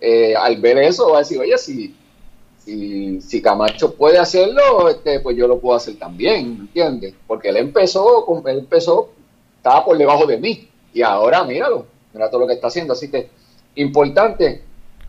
eh, 0.00 0.34
al 0.34 0.56
ver 0.60 0.78
eso 0.78 1.10
va 1.10 1.18
a 1.18 1.20
decir, 1.20 1.38
oye, 1.38 1.56
si 1.56 1.94
si, 2.68 3.20
si 3.22 3.40
Camacho 3.40 3.94
puede 3.94 4.18
hacerlo, 4.18 4.90
este, 4.90 5.20
pues 5.20 5.34
yo 5.36 5.48
lo 5.48 5.58
puedo 5.58 5.76
hacer 5.76 5.98
también, 5.98 6.54
¿me 6.54 6.60
entiendes? 6.60 7.14
Porque 7.26 7.48
él 7.48 7.56
empezó, 7.56 8.26
él 8.46 8.58
empezó, 8.58 9.08
estaba 9.56 9.86
por 9.86 9.96
debajo 9.96 10.26
de 10.26 10.36
mí 10.36 10.68
y 10.92 11.00
ahora 11.00 11.44
míralo, 11.44 11.86
mira 12.12 12.28
todo 12.28 12.42
lo 12.42 12.46
que 12.46 12.52
está 12.52 12.66
haciendo. 12.66 12.92
Así 12.92 13.10
que 13.10 13.30
importante, 13.76 14.62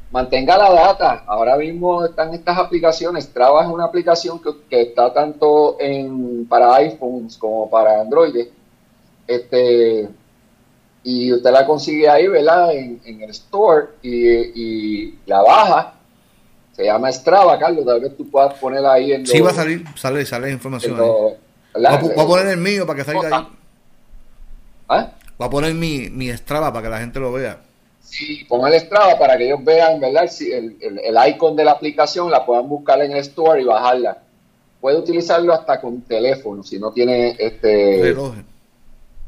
mantenga 0.09 0.57
la 0.57 0.71
data. 0.71 1.23
Ahora 1.27 1.57
mismo 1.57 2.05
están 2.05 2.33
estas 2.33 2.57
aplicaciones. 2.57 3.25
Strava 3.25 3.63
es 3.63 3.69
una 3.69 3.85
aplicación 3.85 4.39
que, 4.69 4.81
está 4.81 5.13
tanto 5.13 5.75
en, 5.81 6.45
para 6.47 6.75
iPhones 6.75 7.37
como 7.37 7.69
para 7.69 7.99
Android. 7.99 8.47
Este, 9.27 10.07
y 11.03 11.33
usted 11.33 11.51
la 11.51 11.65
consigue 11.65 12.07
ahí, 12.07 12.27
¿verdad? 12.27 12.73
En, 12.73 13.21
el 13.21 13.29
store 13.31 13.87
y, 14.01 14.27
y 15.09 15.19
la 15.25 15.41
baja 15.41 15.98
se 16.79 16.85
llama 16.85 17.11
Strava, 17.11 17.59
Carlos, 17.59 17.85
tal 17.85 17.99
vez 17.99 18.15
tú 18.15 18.29
puedas 18.29 18.53
ponerla 18.53 18.93
ahí 18.93 19.11
en... 19.11 19.27
Sí, 19.27 19.41
va 19.41 19.49
a 19.49 19.53
salir, 19.53 19.83
sale, 19.97 20.25
sale 20.25 20.49
información 20.49 20.97
ahí. 20.97 21.09
Voy 21.73 21.85
a, 21.85 22.25
poner 22.25 22.47
el 22.47 22.57
mío 22.57 22.87
para 22.87 22.99
que 22.99 23.03
salga 23.03 23.37
ahí. 23.37 23.47
¿Ah? 24.87 25.11
Voy 25.37 25.47
a 25.47 25.51
poner 25.51 25.73
mi, 25.73 26.09
mi 26.09 26.29
Strava 26.29 26.71
para 26.71 26.83
que 26.83 26.89
la 26.89 26.99
gente 26.99 27.19
lo 27.19 27.33
vea. 27.33 27.59
Sí, 28.01 28.45
pon 28.47 28.65
el 28.65 28.79
Strava 28.79 29.19
para 29.19 29.37
que 29.37 29.47
ellos 29.47 29.61
vean, 29.61 29.99
¿verdad? 29.99 30.29
Si 30.29 30.53
el, 30.53 30.77
el, 30.79 31.17
icon 31.27 31.57
de 31.57 31.65
la 31.65 31.71
aplicación 31.71 32.31
la 32.31 32.45
puedan 32.45 32.69
buscar 32.69 33.01
en 33.01 33.11
el 33.11 33.17
store 33.17 33.61
y 33.61 33.65
bajarla. 33.65 34.19
Puede 34.79 34.99
utilizarlo 34.99 35.53
hasta 35.53 35.81
con 35.81 35.99
teléfono, 36.03 36.63
si 36.63 36.79
no 36.79 36.93
tiene 36.93 37.35
este... 37.37 37.99
Reloj. 38.01 38.35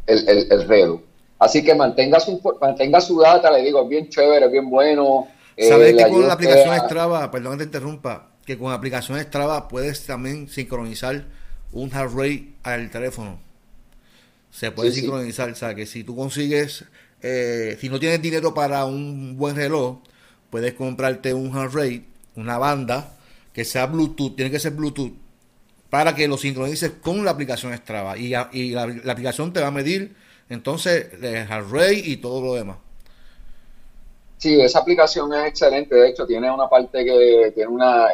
El, 0.08 0.30
el, 0.30 0.52
el 0.54 0.68
reloj. 0.70 1.02
Así 1.38 1.66
que 1.66 1.76
mantenga 1.76 2.22
su, 2.22 2.42
mantenga 2.62 3.02
su 3.02 3.20
data, 3.20 3.52
le 3.52 3.62
digo, 3.62 3.82
es 3.82 3.90
bien 3.90 4.08
chévere, 4.08 4.46
es 4.46 4.52
bien 4.54 4.70
bueno 4.70 5.28
eh, 5.58 5.68
¿Sabes 5.68 5.96
que 5.96 6.10
con 6.10 6.28
la 6.28 6.34
aplicación 6.34 6.76
Strava, 6.86 7.30
perdón 7.32 7.54
que 7.54 7.58
te 7.60 7.64
interrumpa, 7.66 8.32
que 8.46 8.58
con 8.58 8.70
la 8.70 8.76
aplicación 8.76 9.20
Strava 9.20 9.68
puedes 9.68 10.06
también 10.06 10.48
sincronizar 10.50 11.26
un 11.72 11.92
heart 11.92 12.14
rate 12.14 12.54
al 12.64 12.90
teléfono? 12.90 13.40
Se 14.52 14.72
puede 14.72 14.92
sincronizar, 14.92 15.50
o 15.50 15.56
sea, 15.56 15.76
que 15.76 15.86
si 15.86 16.04
tú 16.04 16.16
consigues, 16.16 16.86
eh, 17.22 17.78
si 17.80 17.90
no 17.90 18.00
tienes 18.00 18.22
dinero 18.22 18.54
para 18.54 18.86
un 18.86 19.38
buen 19.38 19.56
reloj, 19.56 20.00
puedes 20.50 20.74
comprarte 20.74 21.34
un 21.34 21.54
heart 21.54 21.74
rate, 21.74 22.04
una 22.36 22.58
banda 22.58 23.18
que 23.54 23.66
sea 23.66 23.86
Bluetooth, 23.86 24.36
tiene 24.36 24.52
que 24.52 24.60
ser 24.60 24.74
Bluetooth, 24.74 25.14
para 25.90 26.16
que 26.16 26.28
lo 26.28 26.38
sincronices 26.38 26.92
con 27.02 27.24
la 27.26 27.32
aplicación 27.32 27.76
Strava. 27.76 28.18
Y, 28.18 28.34
y 28.54 28.72
la, 28.72 28.88
la, 28.88 29.12
aplicación 29.12 29.54
te 29.54 29.60
va 29.60 29.68
a 29.68 29.72
medir 29.72 30.16
entonces 30.50 31.08
el 31.22 31.48
heart 31.48 31.70
rate 31.70 32.02
y 32.06 32.18
todo 32.18 32.42
lo 32.42 32.56
demás. 32.56 32.78
Sí, 34.42 34.60
esa 34.60 34.80
aplicación 34.80 35.32
es 35.36 35.50
excelente. 35.50 35.94
De 35.94 36.10
hecho, 36.10 36.26
tiene 36.26 36.50
una 36.50 36.68
parte 36.68 37.06
que 37.06 37.52
tiene 37.54 37.70
una, 37.70 38.08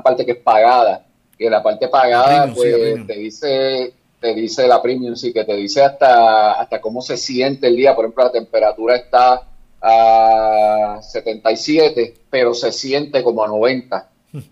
parte 0.00 0.24
que 0.24 0.32
es 0.32 0.38
pagada. 0.38 1.04
Y 1.36 1.48
la 1.50 1.60
parte 1.60 1.88
pagada, 1.88 2.54
pues 2.54 3.04
te 3.04 3.14
dice 3.14 3.92
te 4.20 4.32
dice 4.32 4.66
la 4.68 4.80
premium, 4.80 5.16
sí, 5.16 5.32
que 5.32 5.44
te 5.44 5.54
dice 5.56 5.82
hasta, 5.82 6.52
hasta 6.52 6.80
cómo 6.80 7.02
se 7.02 7.16
siente 7.16 7.66
el 7.66 7.76
día. 7.76 7.96
Por 7.96 8.04
ejemplo, 8.04 8.24
la 8.24 8.32
temperatura 8.32 8.94
está 8.94 9.42
a 9.82 10.98
77, 11.02 12.14
pero 12.30 12.54
se 12.54 12.70
siente 12.70 13.24
como 13.24 13.42
a 13.42 13.48
90. 13.48 14.08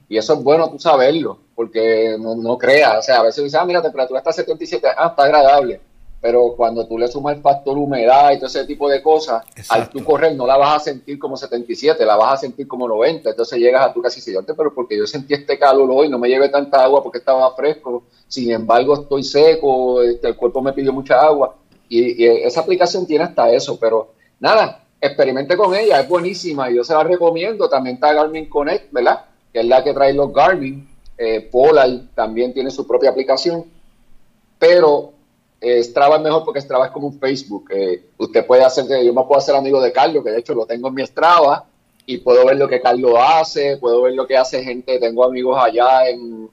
Y 0.09 0.19
eso 0.19 0.35
es 0.35 0.43
bueno 0.43 0.69
tú 0.69 0.81
saberlo, 0.81 1.39
porque 1.55 2.17
no, 2.19 2.35
no 2.35 2.59
creas. 2.59 2.99
O 2.99 3.03
sea, 3.03 3.21
a 3.21 3.23
veces 3.23 3.45
dices, 3.45 3.59
ah, 3.59 3.65
mira, 3.65 3.79
la 3.79 3.85
temperatura 3.85 4.19
está 4.19 4.31
a 4.31 4.33
77, 4.33 4.89
ah, 4.97 5.09
está 5.11 5.23
agradable 5.23 5.81
pero 6.25 6.55
cuando 6.57 6.87
tú 6.87 6.97
le 6.97 7.07
sumas 7.07 7.37
el 7.37 7.43
factor 7.43 7.77
humedad 7.77 8.33
y 8.33 8.37
todo 8.37 8.47
ese 8.47 8.65
tipo 8.65 8.89
de 8.89 9.03
cosas, 9.03 9.45
al 9.69 9.91
tú 9.91 10.03
correr 10.03 10.35
no 10.35 10.47
la 10.47 10.57
vas 10.57 10.77
a 10.77 10.85
sentir 10.85 11.19
como 11.19 11.37
77, 11.37 12.03
la 12.03 12.17
vas 12.17 12.33
a 12.33 12.37
sentir 12.39 12.67
como 12.67 12.89
90, 12.89 13.29
entonces 13.29 13.59
llegas 13.59 13.85
a 13.85 13.93
tu 13.93 14.01
casi 14.01 14.23
siguiente, 14.23 14.55
pero 14.55 14.75
porque 14.75 14.97
yo 14.97 15.07
sentí 15.07 15.35
este 15.35 15.59
calor 15.59 15.91
hoy, 15.93 16.09
no 16.09 16.19
me 16.19 16.31
llevé 16.31 16.49
tanta 16.49 16.83
agua 16.83 17.03
porque 17.03 17.19
estaba 17.19 17.55
fresco, 17.55 18.05
sin 18.27 18.53
embargo 18.53 19.03
estoy 19.03 19.23
seco, 19.23 20.01
este, 20.01 20.29
el 20.29 20.37
cuerpo 20.37 20.63
me 20.63 20.73
pidió 20.73 20.95
mucha 20.95 21.21
agua, 21.21 21.57
y, 21.91 22.25
esa 22.25 22.63
aplicación 22.63 23.07
tiene 23.07 23.25
hasta 23.25 23.53
eso, 23.53 23.79
pero 23.79 24.15
nada, 24.41 24.83
experimente 25.03 25.59
con 25.59 25.75
ella, 25.75 26.01
es 26.01 26.09
buenísima, 26.09 26.71
yo 26.71 26.85
se 26.85 26.95
la 26.95 27.05
recomiendo, 27.05 27.69
también 27.69 27.97
está 27.97 28.15
Garmin 28.15 28.49
Connect, 28.49 28.91
¿verdad? 28.93 29.27
Que 29.53 29.61
es 29.61 29.67
la 29.67 29.85
que 29.85 29.93
trae 29.93 30.15
los 30.15 30.33
Garmin, 30.33 30.89
eh, 31.19 31.47
Polar 31.53 31.91
también 32.15 32.55
tiene 32.55 32.71
su 32.71 32.87
propia 32.87 33.11
aplicación, 33.11 33.67
pero 34.59 35.14
eh, 35.65 35.83
Strava 35.83 36.17
es 36.17 36.23
mejor 36.23 36.45
porque 36.45 36.61
Strava 36.61 36.87
es 36.87 36.93
como 36.93 37.07
un 37.07 37.19
Facebook. 37.19 37.71
Eh, 37.71 38.11
usted 38.19 38.45
puede 38.47 38.65
hacer, 38.65 38.85
yo 38.87 39.15
me 39.15 39.23
puedo 39.23 39.39
hacer 39.39 39.55
amigo 39.55 39.81
de 39.81 39.93
Carlos, 39.93 40.23
que 40.23 40.31
de 40.31 40.41
hecho 40.41 40.55
lo 40.55 40.67
tengo 40.67 40.89
en 40.89 40.95
mi 40.95 41.07
Strava, 41.07 41.65
y 42.05 42.19
puedo 42.19 42.45
ver 42.45 42.59
lo 42.59 42.69
que 42.69 42.83
Carlos 42.83 43.15
hace, 43.19 43.79
puedo 43.79 44.03
ver 44.03 44.13
lo 44.13 44.27
que 44.27 44.37
hace 44.37 44.63
gente, 44.63 44.99
tengo 44.99 45.25
amigos 45.25 45.59
allá 45.59 46.07
en, 46.09 46.51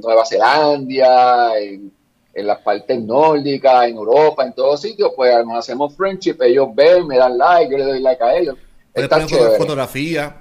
Nueva 0.00 0.24
Zelanda, 0.24 1.58
en, 1.58 1.92
las 2.34 2.58
partes 2.60 3.02
nórdicas, 3.02 3.88
en 3.88 3.96
Europa, 3.96 4.44
en 4.44 4.54
todos 4.54 4.80
sitios, 4.80 5.12
pues 5.14 5.34
nos 5.44 5.58
hacemos 5.58 5.94
friendship, 5.94 6.36
ellos 6.40 6.68
ven, 6.72 7.06
me 7.06 7.18
dan 7.18 7.36
like, 7.36 7.70
yo 7.70 7.76
le 7.76 7.84
doy 7.84 8.00
like 8.00 8.22
a 8.22 8.36
ellos. 8.36 8.56
Puedes 8.92 9.58
fotografía, 9.58 10.40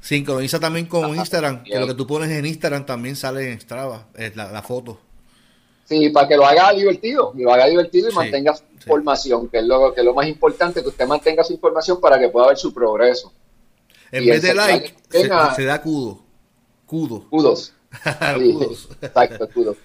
sincroniza 0.00 0.58
también 0.58 0.86
con 0.86 1.14
Instagram, 1.14 1.64
que 1.64 1.78
lo 1.78 1.86
que 1.88 1.94
tú 1.94 2.06
pones 2.06 2.30
en 2.30 2.46
Instagram 2.46 2.86
también 2.86 3.16
sale 3.16 3.52
en 3.52 3.60
Strava, 3.60 4.06
la, 4.34 4.52
la 4.52 4.62
foto. 4.62 5.11
Sí, 5.84 6.08
para 6.10 6.28
que 6.28 6.36
lo 6.36 6.46
haga 6.46 6.72
divertido, 6.72 7.32
y 7.36 7.42
lo 7.42 7.52
haga 7.52 7.66
divertido 7.66 8.08
y 8.08 8.14
mantenga 8.14 8.54
su 8.54 8.64
información, 8.72 9.48
que 9.48 9.58
es, 9.58 9.64
lo, 9.64 9.92
que 9.92 10.00
es 10.00 10.04
lo 10.04 10.14
más 10.14 10.26
importante, 10.26 10.82
que 10.82 10.88
usted 10.88 11.06
mantenga 11.06 11.44
su 11.44 11.52
información 11.52 12.00
para 12.00 12.18
que 12.18 12.28
pueda 12.28 12.48
ver 12.48 12.56
su 12.56 12.72
progreso. 12.72 13.32
En 14.10 14.26
vez 14.26 14.42
de 14.42 14.54
like, 14.54 14.94
se, 15.10 15.64
da 15.64 15.80
cudo. 15.82 16.20
Cudo. 16.86 17.26
Kudos. 17.30 17.72
exacto, 19.02 19.48
kudos. 19.52 19.76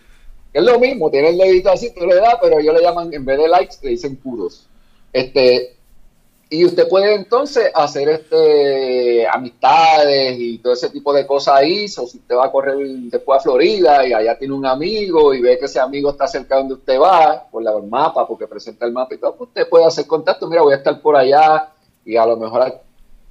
Es 0.53 0.63
lo 0.63 0.79
mismo, 0.79 1.09
tiene 1.09 1.29
el 1.29 1.37
dedito 1.37 1.71
así, 1.71 1.93
tú 1.93 2.05
le 2.05 2.15
das, 2.15 2.35
pero 2.41 2.59
ellos 2.59 2.73
le 2.73 2.81
llaman, 2.81 3.13
en 3.13 3.25
vez 3.25 3.37
de 3.37 3.47
likes, 3.47 3.75
le 3.81 3.91
dicen 3.91 4.15
kudos. 4.17 4.67
Este, 5.13 5.76
y 6.49 6.65
usted 6.65 6.87
puede 6.87 7.15
entonces 7.15 7.69
hacer 7.73 8.07
este 8.07 9.27
amistades 9.27 10.37
y 10.39 10.59
todo 10.59 10.73
ese 10.73 10.89
tipo 10.89 11.13
de 11.13 11.27
cosas 11.27 11.55
ahí. 11.55 11.85
O 11.85 12.07
si 12.07 12.17
usted 12.17 12.35
va 12.35 12.45
a 12.45 12.51
correr 12.51 12.77
después 12.77 13.39
a 13.39 13.43
Florida 13.43 14.07
y 14.07 14.13
allá 14.13 14.37
tiene 14.37 14.53
un 14.53 14.65
amigo 14.65 15.33
y 15.33 15.41
ve 15.41 15.57
que 15.59 15.65
ese 15.65 15.79
amigo 15.79 16.11
está 16.11 16.27
cerca 16.27 16.55
de 16.55 16.61
donde 16.61 16.75
usted 16.75 16.99
va, 16.99 17.47
por 17.51 17.61
el 17.61 17.89
mapa, 17.89 18.27
porque 18.27 18.47
presenta 18.47 18.85
el 18.85 18.93
mapa 18.93 19.15
y 19.15 19.17
todo, 19.17 19.35
pues 19.35 19.49
usted 19.49 19.67
puede 19.67 19.85
hacer 19.85 20.07
contacto. 20.07 20.47
Mira, 20.47 20.61
voy 20.61 20.73
a 20.73 20.77
estar 20.77 21.01
por 21.01 21.17
allá 21.17 21.69
y 22.05 22.15
a 22.15 22.25
lo 22.25 22.37
mejor 22.37 22.79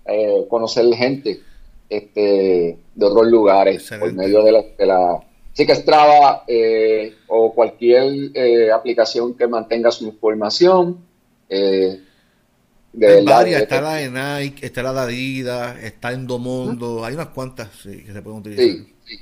eh, 0.05 0.47
conocer 0.49 0.87
gente 0.95 1.41
este, 1.89 2.79
de 2.95 3.07
otros 3.07 3.27
lugares 3.27 3.89
por 3.99 4.13
medio 4.13 4.43
de 4.43 4.53
la, 4.53 4.63
de 4.77 4.87
la 4.87 5.21
sí 5.57 5.65
que 5.65 5.75
Strava 5.75 6.45
eh, 6.47 7.15
o 7.29 7.55
cualquier 7.55 8.31
eh, 8.35 8.71
aplicación 8.71 9.35
que 9.35 9.47
mantenga 9.47 9.91
su 9.91 10.05
información. 10.05 10.99
Eh, 11.49 12.03
hay 13.01 13.25
varias, 13.25 13.63
está 13.63 13.81
la 13.81 13.95
de 13.95 14.11
Nike, 14.11 14.67
está 14.67 14.83
la 14.83 14.93
de 14.93 15.01
Adidas, 15.01 15.83
está 15.83 16.13
Endomondo, 16.13 17.05
hay 17.05 17.15
unas 17.15 17.29
cuantas 17.29 17.69
sí, 17.83 18.05
que 18.05 18.13
se 18.13 18.23
pueden 18.23 18.41
utilizar. 18.41 18.65
Sí, 18.65 18.95
sí, 19.05 19.19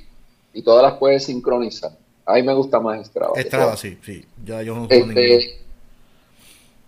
y 0.53 0.61
todas 0.61 0.83
las 0.83 0.99
puedes 0.99 1.25
sincronizar. 1.25 1.91
A 2.25 2.33
mí 2.33 2.43
me 2.43 2.53
gusta 2.53 2.79
más 2.79 3.05
Strava. 3.05 3.33
Strava, 3.39 3.77
sí, 3.77 3.97
sí. 4.03 4.25
Ya 4.43 4.61
yo 4.63 4.75
no 4.75 4.87
este, 4.89 5.65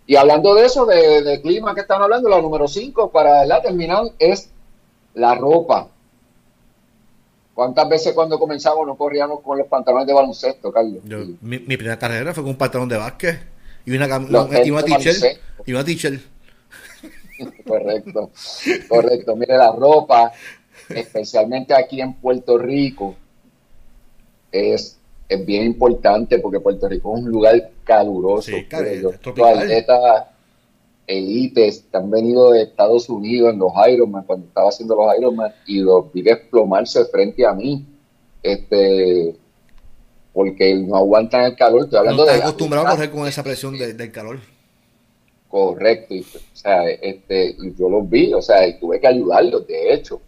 y 0.07 0.15
hablando 0.15 0.55
de 0.55 0.65
eso, 0.65 0.85
de, 0.85 1.41
clima 1.41 1.75
que 1.75 1.81
están 1.81 2.01
hablando, 2.01 2.29
la 2.29 2.41
número 2.41 2.65
5 2.67 3.11
para 3.11 3.45
la 3.45 3.61
terminal 3.61 4.13
es 4.17 4.49
la 5.13 5.35
ropa. 5.35 5.89
¿Cuántas 7.53 7.89
veces 7.89 8.13
cuando 8.13 8.39
comenzamos 8.39 8.87
no 8.87 8.95
corríamos 8.95 9.41
con 9.41 9.57
los 9.57 9.67
pantalones 9.67 10.07
de 10.07 10.13
baloncesto, 10.13 10.71
Carlos? 10.71 11.03
mi, 11.41 11.59
primera 11.59 11.99
carrera 11.99 12.33
fue 12.33 12.43
con 12.43 12.51
un 12.51 12.57
pantalón 12.57 12.87
de 12.87 12.95
básquet 12.95 13.37
y 13.85 13.97
una, 13.97 14.17
una, 14.17 14.65
y 14.65 14.71
una 15.71 15.83
t-shirt. 15.83 16.21
Correcto, 17.67 18.31
correcto. 18.87 19.35
Mire, 19.35 19.57
la 19.57 19.71
ropa, 19.71 20.31
especialmente 20.89 21.73
aquí 21.73 22.01
en 22.01 22.13
Puerto 22.13 22.57
Rico, 22.57 23.15
es, 24.51 24.97
es 25.27 25.45
bien 25.45 25.65
importante 25.65 26.39
porque 26.39 26.59
Puerto 26.59 26.87
Rico 26.87 27.15
es 27.15 27.23
un 27.23 27.29
lugar 27.29 27.71
caluroso. 27.83 28.51
Sí, 28.51 28.65
los 29.01 29.15
atletas 29.57 30.25
elites 31.05 31.85
que 31.89 31.97
han 31.97 32.09
venido 32.09 32.51
de 32.51 32.63
Estados 32.63 33.09
Unidos 33.09 33.53
en 33.53 33.59
los 33.59 33.71
Ironman, 33.87 34.23
cuando 34.23 34.47
estaba 34.47 34.69
haciendo 34.69 34.95
los 34.95 35.17
Ironman, 35.17 35.53
y 35.65 35.79
los 35.79 36.11
vi 36.11 36.21
desplomarse 36.21 37.05
frente 37.05 37.45
a 37.45 37.53
mí. 37.53 37.85
Este, 38.43 39.35
porque 40.33 40.75
no 40.75 40.97
aguantan 40.97 41.45
el 41.45 41.55
calor. 41.55 41.85
Estoy 41.85 41.99
hablando 41.99 42.25
de. 42.25 42.33
acostumbrado 42.33 42.87
a 42.87 42.91
correr 42.91 43.09
con 43.09 43.27
esa 43.27 43.43
presión 43.43 43.77
del 43.77 44.11
calor. 44.11 44.39
Correcto, 45.49 46.13
o 46.13 46.55
sea, 46.55 46.89
este, 46.89 47.55
yo 47.77 47.89
los 47.89 48.09
vi, 48.09 48.33
o 48.33 48.41
sea, 48.41 48.57
tuve 48.79 48.99
que 48.99 49.07
ayudarlos, 49.07 49.65
de 49.65 49.93
hecho, 49.93 50.19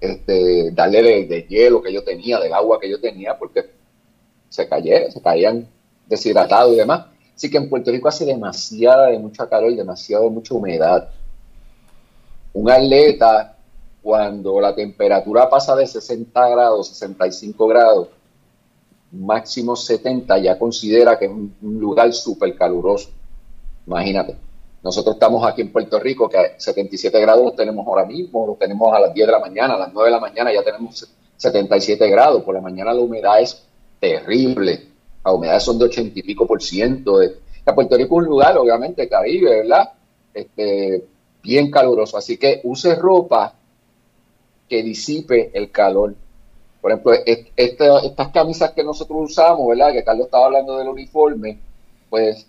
este, 0.00 0.72
darle 0.72 1.24
de, 1.26 1.46
hielo 1.48 1.80
que 1.80 1.92
yo 1.92 2.02
tenía, 2.02 2.40
del 2.40 2.52
agua 2.52 2.80
que 2.80 2.90
yo 2.90 3.00
tenía, 3.00 3.38
porque 3.38 3.70
se 4.48 4.68
cayeron, 4.68 5.12
se 5.12 5.22
caían 5.22 5.68
deshidratados 6.06 6.72
y 6.72 6.76
demás. 6.76 7.06
Así 7.34 7.48
que 7.48 7.58
en 7.58 7.68
Puerto 7.68 7.92
Rico 7.92 8.08
hace 8.08 8.24
demasiada, 8.24 9.06
de 9.06 9.18
mucha 9.20 9.48
calor 9.48 9.70
y 9.70 9.76
demasiado 9.76 10.24
de 10.24 10.30
mucha 10.30 10.54
humedad. 10.54 11.10
Un 12.52 12.68
atleta, 12.70 13.56
cuando 14.02 14.60
la 14.60 14.74
temperatura 14.74 15.48
pasa 15.48 15.76
de 15.76 15.86
60 15.86 16.48
grados, 16.48 16.88
65 16.88 17.66
grados, 17.68 18.08
máximo 19.12 19.76
70, 19.76 20.38
ya 20.38 20.58
considera 20.58 21.16
que 21.16 21.26
es 21.26 21.30
un 21.30 21.54
lugar 21.62 22.12
súper 22.12 22.56
caluroso 22.56 23.10
Imagínate. 23.88 24.36
Nosotros 24.82 25.16
estamos 25.16 25.44
aquí 25.46 25.62
en 25.62 25.72
Puerto 25.72 25.98
Rico, 25.98 26.28
que 26.28 26.36
77 26.58 27.18
grados 27.20 27.42
los 27.42 27.56
tenemos 27.56 27.86
ahora 27.86 28.04
mismo, 28.04 28.46
los 28.46 28.58
tenemos 28.58 28.94
a 28.94 29.00
las 29.00 29.14
10 29.14 29.26
de 29.26 29.32
la 29.32 29.40
mañana, 29.40 29.74
a 29.74 29.78
las 29.78 29.92
9 29.92 30.08
de 30.08 30.14
la 30.14 30.20
mañana 30.20 30.52
ya 30.52 30.62
tenemos 30.62 31.08
77 31.36 32.08
grados. 32.10 32.42
Por 32.42 32.54
la 32.54 32.60
mañana 32.60 32.92
la 32.92 33.00
humedad 33.00 33.40
es 33.40 33.64
terrible. 33.98 34.88
La 35.24 35.32
humedad 35.32 35.58
son 35.58 35.78
de 35.78 35.86
80 35.86 36.18
y 36.18 36.22
pico 36.22 36.46
por 36.46 36.62
ciento. 36.62 37.18
Puerto 37.74 37.96
Rico 37.96 38.16
es 38.16 38.24
un 38.24 38.24
lugar, 38.26 38.58
obviamente, 38.58 39.08
Caribe, 39.08 39.62
¿verdad? 39.62 39.90
Este, 40.34 41.04
bien 41.42 41.70
caluroso. 41.70 42.18
Así 42.18 42.36
que 42.36 42.60
use 42.64 42.94
ropa 42.94 43.54
que 44.68 44.82
disipe 44.82 45.50
el 45.54 45.70
calor. 45.70 46.14
Por 46.80 46.92
ejemplo, 46.92 47.12
estas 47.24 48.28
camisas 48.28 48.72
que 48.72 48.84
nosotros 48.84 49.30
usamos, 49.30 49.66
¿verdad? 49.68 49.92
Que 49.92 50.04
Carlos 50.04 50.26
estaba 50.26 50.46
hablando 50.46 50.76
del 50.78 50.88
uniforme, 50.88 51.58
pues 52.10 52.46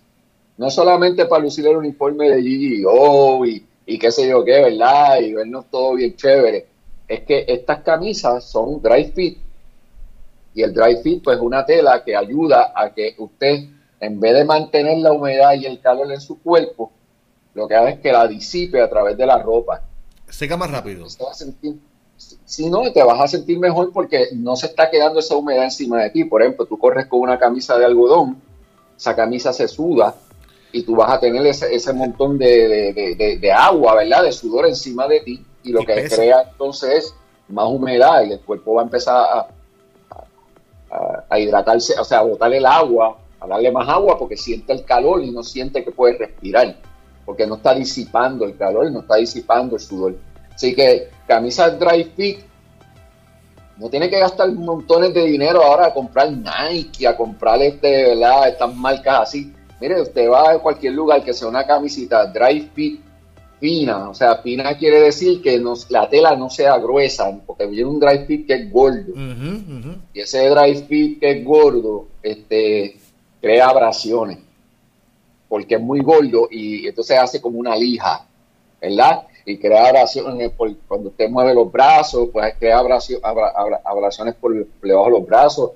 no 0.60 0.70
solamente 0.70 1.24
para 1.24 1.42
lucir 1.42 1.66
el 1.66 1.78
uniforme 1.78 2.28
de 2.28 2.42
GGO 2.42 3.46
y, 3.46 3.66
y 3.86 3.98
qué 3.98 4.12
sé 4.12 4.28
yo 4.28 4.44
qué, 4.44 4.60
¿verdad? 4.60 5.18
Y 5.18 5.32
vernos 5.32 5.64
todo 5.70 5.94
bien 5.94 6.14
chévere. 6.14 6.66
Es 7.08 7.20
que 7.20 7.46
estas 7.48 7.80
camisas 7.80 8.44
son 8.44 8.82
dry 8.82 9.04
fit 9.06 9.38
y 10.52 10.62
el 10.62 10.74
dry 10.74 10.98
fit 11.02 11.24
pues 11.24 11.38
es 11.38 11.42
una 11.42 11.64
tela 11.64 12.04
que 12.04 12.14
ayuda 12.14 12.74
a 12.76 12.92
que 12.92 13.14
usted 13.16 13.68
en 14.00 14.20
vez 14.20 14.34
de 14.34 14.44
mantener 14.44 14.98
la 14.98 15.12
humedad 15.12 15.54
y 15.54 15.64
el 15.64 15.80
calor 15.80 16.12
en 16.12 16.20
su 16.20 16.38
cuerpo, 16.42 16.92
lo 17.54 17.66
que 17.66 17.76
hace 17.76 17.92
es 17.92 18.00
que 18.00 18.12
la 18.12 18.28
disipe 18.28 18.82
a 18.82 18.90
través 18.90 19.16
de 19.16 19.24
la 19.24 19.38
ropa. 19.38 19.80
Seca 20.28 20.58
más 20.58 20.70
rápido. 20.70 21.06
si 22.44 22.68
no, 22.68 22.92
te 22.92 23.02
vas 23.02 23.18
a 23.18 23.28
sentir 23.28 23.58
mejor 23.58 23.94
porque 23.94 24.26
no 24.34 24.56
se 24.56 24.66
está 24.66 24.90
quedando 24.90 25.20
esa 25.20 25.36
humedad 25.36 25.64
encima 25.64 26.02
de 26.02 26.10
ti. 26.10 26.24
Por 26.24 26.42
ejemplo, 26.42 26.66
tú 26.66 26.78
corres 26.78 27.06
con 27.06 27.20
una 27.20 27.38
camisa 27.38 27.78
de 27.78 27.86
algodón, 27.86 28.42
esa 28.98 29.16
camisa 29.16 29.54
se 29.54 29.66
suda, 29.66 30.14
y 30.72 30.82
tú 30.82 30.96
vas 30.96 31.10
a 31.12 31.20
tener 31.20 31.44
ese, 31.46 31.74
ese 31.74 31.92
montón 31.92 32.38
de, 32.38 33.52
agua, 33.56 33.96
¿verdad? 33.96 34.24
De 34.24 34.32
sudor 34.32 34.66
encima 34.66 35.06
de 35.08 35.20
ti 35.20 35.44
y 35.62 35.72
lo 35.72 35.80
que 35.80 36.08
crea 36.08 36.48
entonces 36.50 37.04
es 37.04 37.14
más 37.48 37.66
humedad 37.68 38.24
y 38.24 38.32
el 38.32 38.40
cuerpo 38.40 38.74
va 38.74 38.82
a 38.82 38.84
empezar 38.84 39.16
a, 39.16 39.48
a, 41.28 41.38
hidratarse, 41.38 41.98
o 41.98 42.04
sea, 42.04 42.20
a 42.20 42.22
botar 42.22 42.52
el 42.52 42.64
agua, 42.64 43.18
a 43.40 43.46
darle 43.46 43.70
más 43.70 43.88
agua 43.88 44.18
porque 44.18 44.36
siente 44.36 44.72
el 44.72 44.84
calor 44.84 45.22
y 45.22 45.30
no 45.30 45.42
siente 45.42 45.84
que 45.84 45.90
puede 45.90 46.18
respirar, 46.18 46.76
porque 47.24 47.46
no 47.46 47.56
está 47.56 47.74
disipando 47.74 48.44
el 48.44 48.56
calor, 48.56 48.90
no 48.90 49.00
está 49.00 49.16
disipando 49.16 49.76
el 49.76 49.82
sudor. 49.82 50.16
Así 50.54 50.74
que 50.74 51.08
camisa 51.26 51.70
dry 51.70 52.04
fit 52.04 52.40
no 53.80 53.88
tiene 53.88 54.10
que 54.10 54.20
gastar 54.20 54.52
montones 54.52 55.14
de 55.14 55.24
dinero 55.24 55.62
ahora 55.62 55.86
a 55.86 55.94
comprar 55.94 56.30
Nike, 56.30 57.06
a 57.06 57.16
comprar 57.16 57.62
este, 57.62 58.14
¿verdad? 58.14 58.48
estas 58.48 58.76
marcas 58.76 59.20
así. 59.22 59.54
Mire, 59.80 60.02
usted 60.02 60.28
va 60.28 60.52
a 60.52 60.58
cualquier 60.58 60.92
lugar 60.92 61.24
que 61.24 61.32
sea 61.32 61.48
una 61.48 61.66
camisita 61.66 62.26
dry 62.26 62.68
fit 62.74 63.00
fina, 63.60 64.08
o 64.08 64.14
sea, 64.14 64.36
fina 64.36 64.76
quiere 64.76 65.00
decir 65.00 65.42
que 65.42 65.62
la 65.90 66.08
tela 66.08 66.34
no 66.34 66.48
sea 66.48 66.78
gruesa, 66.78 67.38
porque 67.46 67.66
viene 67.66 67.90
un 67.90 68.00
dry 68.00 68.24
fit 68.26 68.46
que 68.46 68.54
es 68.54 68.72
gordo. 68.72 69.12
Y 70.14 70.20
ese 70.20 70.48
dry 70.48 70.74
fit 70.88 71.20
que 71.20 71.30
es 71.30 71.44
gordo, 71.44 72.08
este, 72.22 72.96
crea 73.40 73.68
abrasiones, 73.68 74.38
porque 75.48 75.74
es 75.74 75.80
muy 75.80 76.00
gordo 76.00 76.48
y 76.50 76.86
entonces 76.86 77.18
hace 77.18 77.40
como 77.40 77.58
una 77.58 77.76
lija, 77.76 78.26
¿verdad? 78.80 79.26
Y 79.44 79.58
crea 79.58 79.88
abrasiones 79.88 80.50
por, 80.52 80.74
cuando 80.88 81.10
usted 81.10 81.28
mueve 81.28 81.54
los 81.54 81.70
brazos, 81.70 82.30
pues 82.32 82.54
crea 82.58 82.78
abrasiones 82.78 84.34
por, 84.34 84.54
debajo 84.82 85.06
de 85.06 85.10
los 85.10 85.26
brazos. 85.26 85.70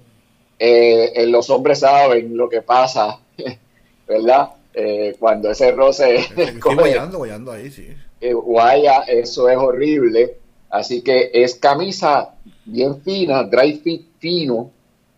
Eh, 0.59 1.27
los 1.27 1.51
hombres 1.51 1.81
saben 1.81 2.37
lo 2.37 2.49
que 2.49 2.63
pasa, 2.63 3.19
¿verdad? 4.07 4.51
Eh, 4.73 5.17
cuando 5.19 5.51
ese 5.51 5.73
roce... 5.73 6.27
Guayando, 6.61 7.19
guayando 7.19 7.53
ahí, 7.53 7.71
sí. 7.71 7.89
Eh, 8.21 8.33
guaya, 8.33 9.03
eso 9.03 9.49
es 9.49 9.57
horrible. 9.57 10.37
Así 10.71 11.03
que 11.03 11.31
es 11.33 11.55
camisa 11.55 12.35
bien 12.65 13.01
fina, 13.03 13.45
dry 13.45 13.75
fit 13.75 14.07
fino, 14.19 14.71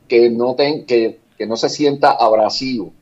que 0.06 0.28
no, 0.28 0.54
ten, 0.54 0.84
que, 0.84 1.18
que 1.38 1.46
no 1.46 1.56
se 1.56 1.68
sienta 1.68 2.10
abrasivo. 2.10 2.92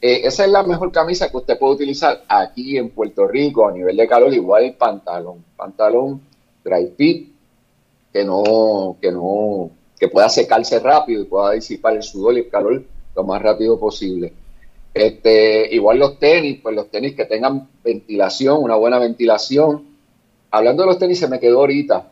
Eh, 0.00 0.20
esa 0.24 0.44
es 0.44 0.50
la 0.50 0.62
mejor 0.62 0.92
camisa 0.92 1.28
que 1.28 1.36
usted 1.36 1.58
puede 1.58 1.74
utilizar 1.74 2.22
aquí 2.28 2.78
en 2.78 2.90
Puerto 2.90 3.26
Rico 3.26 3.66
a 3.66 3.72
nivel 3.72 3.96
de 3.96 4.06
calor, 4.06 4.32
igual 4.32 4.64
el 4.64 4.74
pantalón. 4.74 5.44
Pantalón 5.56 6.20
dry 6.62 6.92
fit, 6.96 7.32
que 8.12 8.24
no, 8.24 8.96
que 9.00 9.10
no, 9.10 9.70
que 9.98 10.08
pueda 10.08 10.28
secarse 10.28 10.78
rápido 10.78 11.22
y 11.22 11.24
pueda 11.24 11.52
disipar 11.52 11.96
el 11.96 12.02
sudor 12.02 12.34
y 12.34 12.40
el 12.40 12.48
calor 12.48 12.84
lo 13.16 13.24
más 13.24 13.42
rápido 13.42 13.78
posible. 13.78 14.32
Este, 14.94 15.74
igual 15.74 15.98
los 15.98 16.18
tenis, 16.18 16.60
pues 16.62 16.74
los 16.74 16.90
tenis 16.90 17.14
que 17.14 17.24
tengan 17.24 17.68
ventilación, 17.84 18.62
una 18.62 18.74
buena 18.74 18.98
ventilación. 18.98 19.86
Hablando 20.50 20.82
de 20.82 20.88
los 20.88 20.98
tenis, 20.98 21.18
se 21.18 21.28
me 21.28 21.38
quedó 21.38 21.60
ahorita. 21.60 22.10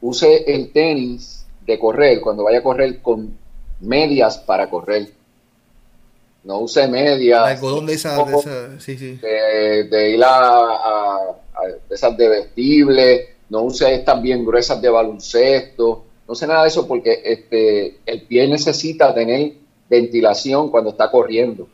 Use 0.00 0.44
el 0.54 0.70
tenis 0.70 1.46
de 1.66 1.78
correr 1.78 2.20
cuando 2.20 2.44
vaya 2.44 2.58
a 2.58 2.62
correr 2.62 3.00
con 3.00 3.36
medias 3.80 4.38
para 4.38 4.68
correr. 4.68 5.08
No 6.44 6.60
use 6.60 6.86
medias. 6.88 7.60
de, 7.86 7.94
esa, 7.94 8.22
de, 9.90 10.10
ir 10.10 10.22
a, 10.24 11.36
esas 11.88 12.16
de 12.16 12.28
vestible. 12.28 13.28
No 13.48 13.62
use 13.62 13.94
estas 13.94 14.20
bien 14.20 14.44
gruesas 14.44 14.80
de 14.80 14.90
baloncesto. 14.90 16.04
No 16.28 16.34
sé 16.34 16.46
nada 16.46 16.62
de 16.62 16.68
eso 16.68 16.86
porque 16.86 17.22
este, 17.24 17.98
el 18.04 18.22
pie 18.22 18.46
necesita 18.46 19.14
tener 19.14 19.54
ventilación 19.88 20.70
cuando 20.70 20.90
está 20.90 21.10
corriendo. 21.10 21.68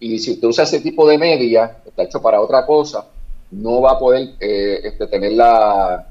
Y 0.00 0.18
si 0.18 0.32
usted 0.32 0.48
usa 0.48 0.64
ese 0.64 0.80
tipo 0.80 1.08
de 1.08 1.18
media, 1.18 1.78
está 1.86 2.04
hecho 2.04 2.22
para 2.22 2.40
otra 2.40 2.64
cosa, 2.64 3.06
no 3.50 3.80
va 3.80 3.92
a 3.92 3.98
poder 3.98 4.34
eh, 4.40 4.80
este, 4.84 5.06
tener 5.06 5.32
la, 5.32 6.08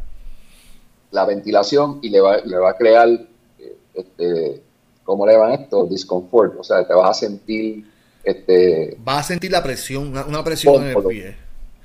la 1.12 1.26
ventilación 1.26 2.00
y 2.02 2.10
le 2.10 2.20
va, 2.20 2.38
le 2.38 2.58
va 2.58 2.72
a 2.72 2.78
crear, 2.78 3.08
eh, 3.08 3.78
este, 3.94 4.62
¿cómo 5.04 5.26
le 5.26 5.38
van 5.38 5.54
esto? 5.54 5.86
Discomfort. 5.86 6.60
O 6.60 6.64
sea, 6.64 6.86
te 6.86 6.94
vas 6.94 7.10
a 7.10 7.14
sentir... 7.14 7.86
Este, 8.24 8.98
va 9.08 9.20
a 9.20 9.24
sentir 9.24 9.52
la 9.52 9.64
presión, 9.64 10.10
una, 10.10 10.44
presión 10.44 10.84
en 10.84 10.98
el 10.98 11.04
pie. 11.04 11.36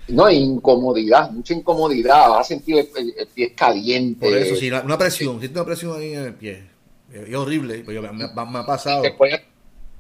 No, 0.08 0.28
incomodidad, 0.28 1.30
mucha 1.30 1.54
incomodidad, 1.54 2.30
vas 2.30 2.40
a 2.40 2.44
sentir 2.44 2.78
el, 2.78 3.28
pie 3.32 3.54
caliente. 3.54 4.26
Por 4.26 4.36
eso, 4.36 4.56
sí, 4.56 4.68
una 4.68 4.98
presión, 4.98 5.38
siente 5.38 5.56
una 5.56 5.66
presión 5.66 5.96
ahí 5.96 6.14
en 6.14 6.24
el 6.24 6.34
pie. 6.34 6.64
Es 7.12 7.34
horrible, 7.36 7.84
me, 7.86 7.92
me, 7.94 8.58
ha 8.58 8.66
pasado 8.66 9.02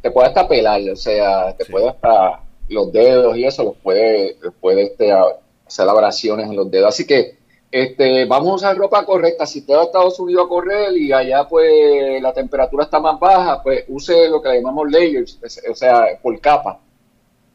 te 0.02 0.10
puede 0.10 0.28
hasta 0.28 0.48
pelar, 0.48 0.80
o 0.90 0.96
sea, 0.96 1.56
te 1.56 1.64
puede 1.64 1.88
hasta 1.88 2.40
los 2.68 2.92
dedos 2.92 3.36
y 3.36 3.44
eso 3.44 3.62
los 3.62 3.76
puede, 3.76 4.36
puede 4.60 4.82
este, 4.84 5.12
hacer 5.12 5.88
abrasiones 5.88 6.48
en 6.48 6.56
los 6.56 6.70
dedos. 6.70 6.88
Así 6.88 7.06
que 7.06 7.38
este, 7.70 8.26
vamos 8.26 8.50
a 8.50 8.54
usar 8.54 8.76
ropa 8.76 9.06
correcta. 9.06 9.46
Si 9.46 9.60
usted 9.60 9.74
ha 9.74 9.84
Estados 9.84 10.18
Unidos 10.18 10.46
a 10.46 10.48
correr 10.48 10.96
y 10.96 11.12
allá 11.12 11.46
pues 11.48 12.20
la 12.20 12.32
temperatura 12.32 12.84
está 12.84 12.98
más 12.98 13.18
baja, 13.18 13.62
pues 13.62 13.84
use 13.88 14.28
lo 14.28 14.42
que 14.42 14.48
le 14.48 14.56
llamamos 14.56 14.90
layers, 14.90 15.38
o 15.70 15.74
sea, 15.74 16.18
por 16.20 16.38
capa. 16.40 16.80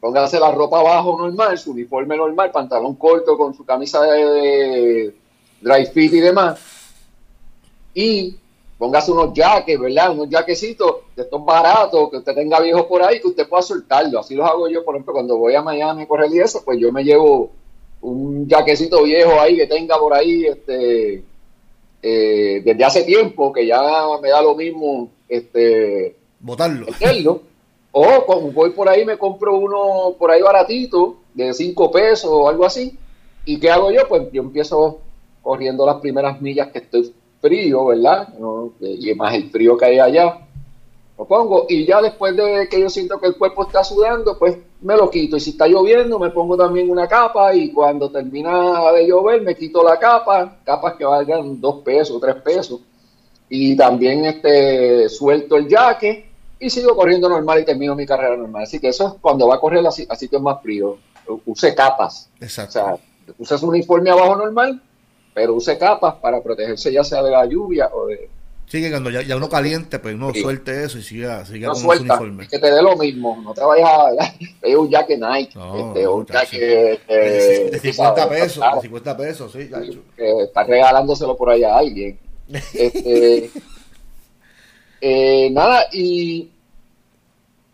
Póngase 0.00 0.40
la 0.40 0.52
ropa 0.52 0.80
abajo 0.80 1.18
normal, 1.18 1.58
su 1.58 1.72
uniforme 1.72 2.16
normal, 2.16 2.50
pantalón 2.50 2.94
corto 2.94 3.36
con 3.36 3.52
su 3.52 3.64
camisa 3.64 4.02
de 4.02 5.14
dry 5.60 5.86
fit 5.86 6.14
y 6.14 6.20
demás. 6.20 6.60
Y 7.94 8.36
póngase 8.78 9.10
unos 9.10 9.32
jaques, 9.34 9.78
¿verdad? 9.78 10.12
Unos 10.12 10.28
jaquecitos 10.30 10.96
de 11.16 11.22
estos 11.22 11.44
baratos 11.44 12.10
que 12.10 12.18
usted 12.18 12.34
tenga 12.34 12.60
viejos 12.60 12.84
por 12.84 13.02
ahí 13.02 13.20
que 13.20 13.28
usted 13.28 13.48
pueda 13.48 13.62
soltarlo. 13.62 14.20
Así 14.20 14.34
los 14.34 14.48
hago 14.48 14.68
yo, 14.68 14.84
por 14.84 14.94
ejemplo, 14.94 15.14
cuando 15.14 15.36
voy 15.36 15.54
a 15.54 15.62
Miami 15.62 16.02
a 16.02 16.08
correr 16.08 16.30
y 16.32 16.38
eso, 16.38 16.62
pues 16.64 16.78
yo 16.78 16.92
me 16.92 17.02
llevo 17.02 17.50
un 18.00 18.48
jaquecito 18.48 19.02
viejo 19.02 19.40
ahí 19.40 19.56
que 19.56 19.66
tenga 19.66 19.98
por 19.98 20.14
ahí 20.14 20.46
este 20.46 21.24
eh, 22.02 22.62
desde 22.64 22.84
hace 22.84 23.02
tiempo 23.02 23.52
que 23.52 23.66
ya 23.66 23.80
me 24.22 24.28
da 24.28 24.40
lo 24.40 24.54
mismo 24.54 25.10
este 25.28 26.16
botarlo 26.38 26.86
o 27.90 28.24
con, 28.24 28.54
voy 28.54 28.70
por 28.70 28.88
ahí 28.88 29.04
me 29.04 29.18
compro 29.18 29.56
uno 29.56 30.14
por 30.16 30.30
ahí 30.30 30.40
baratito 30.40 31.16
de 31.34 31.52
5 31.52 31.90
pesos 31.90 32.30
o 32.32 32.48
algo 32.48 32.64
así 32.64 32.96
y 33.44 33.58
qué 33.58 33.70
hago 33.70 33.90
yo 33.90 34.06
pues 34.08 34.30
yo 34.32 34.42
empiezo 34.42 35.00
corriendo 35.42 35.84
las 35.84 35.96
primeras 35.96 36.40
millas 36.40 36.68
que 36.68 36.78
estoy 36.78 37.12
frío, 37.40 37.86
¿verdad? 37.86 38.28
Y 38.80 39.14
más 39.14 39.34
el 39.34 39.50
frío 39.50 39.76
que 39.76 39.86
hay 39.86 39.98
allá. 39.98 40.38
Lo 41.18 41.24
pongo 41.24 41.66
y 41.68 41.84
ya 41.84 42.00
después 42.00 42.36
de 42.36 42.68
que 42.70 42.80
yo 42.80 42.88
siento 42.88 43.18
que 43.18 43.26
el 43.26 43.36
cuerpo 43.36 43.66
está 43.66 43.82
sudando, 43.82 44.38
pues 44.38 44.56
me 44.80 44.96
lo 44.96 45.10
quito. 45.10 45.36
Y 45.36 45.40
si 45.40 45.50
está 45.50 45.66
lloviendo, 45.66 46.18
me 46.18 46.30
pongo 46.30 46.56
también 46.56 46.88
una 46.88 47.08
capa 47.08 47.52
y 47.54 47.72
cuando 47.72 48.08
termina 48.10 48.92
de 48.92 49.08
llover, 49.08 49.42
me 49.42 49.56
quito 49.56 49.82
la 49.82 49.98
capa, 49.98 50.58
capas 50.64 50.94
que 50.94 51.04
valgan 51.04 51.60
dos 51.60 51.82
pesos, 51.82 52.20
tres 52.20 52.36
pesos. 52.36 52.80
Y 53.48 53.76
también 53.76 54.26
este, 54.26 55.08
suelto 55.08 55.56
el 55.56 55.68
jaque 55.68 56.30
y 56.60 56.70
sigo 56.70 56.94
corriendo 56.94 57.28
normal 57.28 57.60
y 57.60 57.64
termino 57.64 57.96
mi 57.96 58.06
carrera 58.06 58.36
normal. 58.36 58.62
Así 58.62 58.78
que 58.78 58.88
eso 58.88 59.08
es 59.08 59.14
cuando 59.20 59.48
va 59.48 59.56
a 59.56 59.60
correr 59.60 59.84
a, 59.84 59.90
sitios 59.90 60.40
más 60.40 60.62
fríos. 60.62 60.98
Use 61.46 61.74
capas. 61.74 62.30
Exacto. 62.40 62.68
O 62.68 62.72
sea, 62.72 62.98
usas 63.38 63.62
un 63.62 63.70
uniforme 63.70 64.10
abajo 64.10 64.36
normal 64.36 64.80
pero 65.38 65.54
use 65.54 65.78
capas 65.78 66.16
para 66.16 66.42
protegerse 66.42 66.92
ya 66.92 67.04
sea 67.04 67.22
de 67.22 67.30
la 67.30 67.46
lluvia 67.46 67.88
o 67.92 68.08
de... 68.08 68.28
Sí, 68.66 68.82
que 68.82 68.90
cuando 68.90 69.08
ya, 69.08 69.36
uno 69.36 69.48
caliente, 69.48 70.00
pues 70.00 70.16
no 70.16 70.34
suelte 70.34 70.82
eso 70.82 70.98
y 70.98 71.02
siga, 71.02 71.46
siga 71.46 71.68
no 71.68 71.74
con 71.74 71.82
suelta, 71.82 72.14
uniforme. 72.14 72.48
que 72.48 72.58
te 72.58 72.72
dé 72.72 72.82
lo 72.82 72.96
mismo, 72.96 73.40
no 73.40 73.54
te 73.54 73.62
vayas 73.62 73.88
a 73.88 74.34
pedir 74.60 74.76
un 74.76 74.90
jacket 74.90 75.20
Nike, 75.20 75.52
no, 75.54 75.88
este, 75.90 76.08
un 76.08 76.26
jacket 76.26 77.06
de, 77.06 77.70
de 77.70 77.78
50 77.78 78.28
pesos, 78.28 78.64
de 78.74 78.80
50 78.80 79.16
pesos, 79.16 79.52
sí, 79.52 79.70
que 80.16 80.42
está 80.42 80.64
regalándoselo 80.64 81.36
por 81.36 81.50
ahí 81.50 81.62
a 81.62 81.78
alguien. 81.78 82.18
este, 82.74 83.48
eh, 85.00 85.50
nada, 85.52 85.84
y 85.92 86.50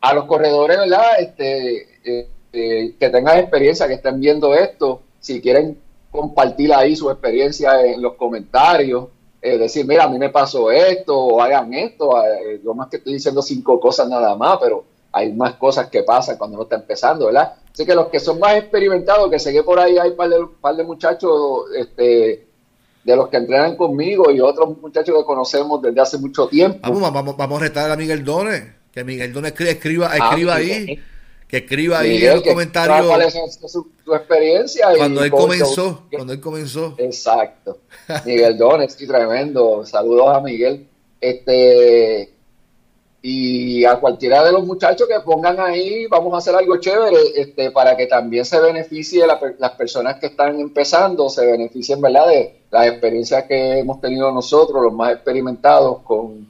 a 0.02 0.12
los 0.12 0.26
corredores, 0.26 0.76
¿verdad? 0.76 1.18
Este, 1.18 1.88
eh, 2.04 2.28
eh, 2.52 2.94
que 3.00 3.08
tengan 3.08 3.38
experiencia, 3.38 3.88
que 3.88 3.94
estén 3.94 4.20
viendo 4.20 4.54
esto, 4.54 5.00
si 5.18 5.40
quieren 5.40 5.78
compartir 6.14 6.72
ahí 6.72 6.94
su 6.94 7.10
experiencia 7.10 7.84
en 7.84 8.00
los 8.00 8.14
comentarios, 8.14 9.08
eh, 9.42 9.58
decir, 9.58 9.84
mira, 9.84 10.04
a 10.04 10.08
mí 10.08 10.16
me 10.16 10.30
pasó 10.30 10.70
esto, 10.70 11.18
o 11.18 11.42
hagan 11.42 11.74
esto, 11.74 12.24
eh, 12.24 12.60
yo 12.64 12.72
más 12.72 12.88
que 12.88 12.98
estoy 12.98 13.14
diciendo 13.14 13.42
cinco 13.42 13.80
cosas 13.80 14.08
nada 14.08 14.36
más, 14.36 14.58
pero 14.60 14.84
hay 15.10 15.32
más 15.32 15.54
cosas 15.54 15.88
que 15.88 16.04
pasan 16.04 16.38
cuando 16.38 16.54
uno 16.54 16.62
está 16.62 16.76
empezando, 16.76 17.26
¿verdad? 17.26 17.54
Así 17.72 17.84
que 17.84 17.96
los 17.96 18.06
que 18.06 18.20
son 18.20 18.38
más 18.38 18.54
experimentados, 18.54 19.28
que 19.28 19.40
sé 19.40 19.60
por 19.64 19.80
ahí 19.80 19.98
hay 19.98 20.10
un 20.10 20.16
par 20.16 20.28
de, 20.28 20.36
par 20.60 20.76
de 20.76 20.84
muchachos 20.84 21.64
este, 21.76 22.46
de 23.02 23.16
los 23.16 23.28
que 23.28 23.36
entrenan 23.38 23.74
conmigo 23.74 24.30
y 24.30 24.40
otros 24.40 24.80
muchachos 24.80 25.16
que 25.18 25.24
conocemos 25.24 25.82
desde 25.82 26.00
hace 26.00 26.18
mucho 26.18 26.46
tiempo. 26.46 26.78
Vamos, 26.80 27.12
vamos, 27.12 27.36
vamos 27.36 27.60
a 27.60 27.64
retar 27.64 27.90
a 27.90 27.96
Miguel 27.96 28.24
Dones, 28.24 28.62
que 28.92 29.02
Miguel 29.02 29.32
Dones 29.32 29.52
escriba, 29.58 30.16
escriba, 30.16 30.52
ah, 30.52 30.56
ahí 30.58 30.96
que 31.54 31.58
escriba 31.58 32.00
ahí 32.00 32.24
en 32.24 32.34
los 32.34 32.42
comentarios 32.42 33.06
cuál 33.06 33.22
es 33.22 33.60
su, 33.68 33.86
experiencia 34.12 34.88
cuando 34.96 35.22
él 35.22 35.30
comenzó 35.30 36.02
cuando 36.10 36.32
él 36.32 36.40
comenzó. 36.40 36.96
Exacto. 36.98 37.78
Miguel 38.26 38.58
Dones 38.58 38.96
tremendo. 38.96 39.86
Saludos 39.86 40.36
a 40.36 40.40
Miguel. 40.40 40.88
Este 41.20 42.34
y 43.22 43.84
a 43.84 44.00
cualquiera 44.00 44.44
de 44.44 44.50
los 44.50 44.66
muchachos 44.66 45.06
que 45.06 45.20
pongan 45.20 45.60
ahí 45.60 46.06
vamos 46.08 46.34
a 46.34 46.38
hacer 46.38 46.56
algo 46.56 46.76
chévere 46.78 47.18
este 47.36 47.70
para 47.70 47.96
que 47.96 48.06
también 48.06 48.44
se 48.44 48.60
beneficie 48.60 49.24
las 49.24 49.70
personas 49.72 50.16
que 50.16 50.26
están 50.26 50.60
empezando 50.60 51.30
se 51.30 51.46
beneficien 51.46 52.02
verdad 52.02 52.26
de 52.26 52.62
las 52.70 52.88
experiencias 52.88 53.44
que 53.44 53.78
hemos 53.78 54.00
tenido 54.00 54.30
nosotros 54.30 54.82
los 54.82 54.92
más 54.92 55.12
experimentados 55.12 56.00
con 56.00 56.46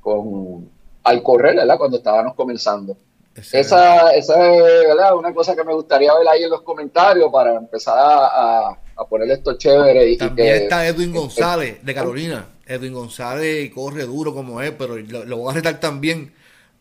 con 0.00 0.70
al 1.02 1.22
correr 1.22 1.56
verdad 1.56 1.76
cuando 1.76 1.98
estábamos 1.98 2.34
comenzando 2.34 2.96
esa, 3.36 4.14
esa 4.14 4.54
es 4.54 5.12
una 5.16 5.34
cosa 5.34 5.54
que 5.54 5.64
me 5.64 5.74
gustaría 5.74 6.14
ver 6.14 6.28
ahí 6.28 6.44
en 6.44 6.50
los 6.50 6.62
comentarios 6.62 7.30
para 7.30 7.54
empezar 7.54 7.96
a, 7.98 8.78
a 8.96 9.06
poner 9.06 9.30
esto 9.30 9.56
chévere. 9.56 10.10
Y, 10.10 10.16
También 10.16 10.54
está 10.54 10.86
Edwin 10.86 11.12
González 11.12 11.84
de 11.84 11.94
Carolina, 11.94 12.46
Edwin 12.66 12.94
González 12.94 13.70
corre 13.72 14.04
duro 14.04 14.34
como 14.34 14.60
es, 14.62 14.72
pero 14.72 14.96
lo, 14.96 15.36
voy 15.36 15.50
a 15.50 15.54
retar 15.54 15.78
también, 15.78 16.32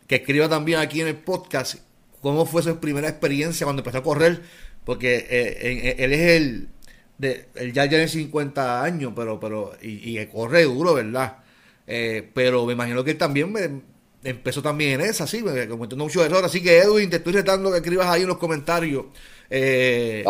que 0.08 0.16
escriba 0.16 0.50
también 0.50 0.80
aquí 0.80 1.02
en 1.02 1.08
el 1.08 1.18
podcast 1.18 1.76
cómo 2.22 2.46
fue 2.46 2.64
su 2.64 2.80
primera 2.80 3.08
experiencia 3.08 3.66
cuando 3.66 3.82
empezó 3.82 4.00
a 4.00 4.04
correr, 4.04 4.42
porque 4.84 5.28
eh, 5.30 5.96
él 6.00 6.14
es 6.14 6.32
el, 6.32 6.70
de, 7.18 7.48
él 7.56 7.74
ya 7.74 7.88
tiene 7.88 8.08
50 8.08 8.82
años, 8.82 9.14
pero, 9.16 9.40
pero, 9.40 9.74
y, 9.82 10.20
y 10.20 10.26
corre 10.28 10.64
duro, 10.64 10.96
¿verdad? 10.96 11.38
Eh, 11.86 12.28
pero 12.34 12.66
me 12.66 12.74
imagino 12.74 13.04
que 13.04 13.12
él 13.12 13.18
también 13.18 13.52
me, 13.52 13.82
empezó 14.26 14.62
también 14.62 15.00
en 15.00 15.08
esa, 15.10 15.28
sí, 15.28 15.42
cometiendo 15.42 16.04
muchos 16.04 16.26
errores. 16.26 16.46
Así 16.46 16.62
que 16.62 16.80
Edwin, 16.80 17.10
te 17.10 17.18
estoy 17.18 17.34
retando 17.34 17.72
que 17.72 17.78
escribas 17.78 18.08
ahí 18.08 18.24
en 18.24 18.28
los 18.28 18.38
comentarios. 18.38 19.06
Eh, 19.50 20.26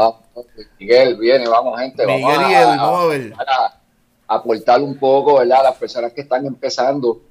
Miguel, 0.79 1.15
viene, 1.15 1.47
vamos 1.47 1.79
gente, 1.79 2.05
Miguel 2.05 2.23
vamos, 2.23 2.51
y 2.51 2.53
Edwin, 2.53 2.77
vamos 2.77 3.01
a 3.01 3.05
ver. 3.07 3.33
aportar 4.27 4.81
un 4.81 4.97
poco, 4.99 5.39
¿verdad? 5.39 5.61
A 5.61 5.63
las 5.63 5.77
personas 5.77 6.11
que 6.11 6.21
están 6.21 6.45
empezando 6.45 7.21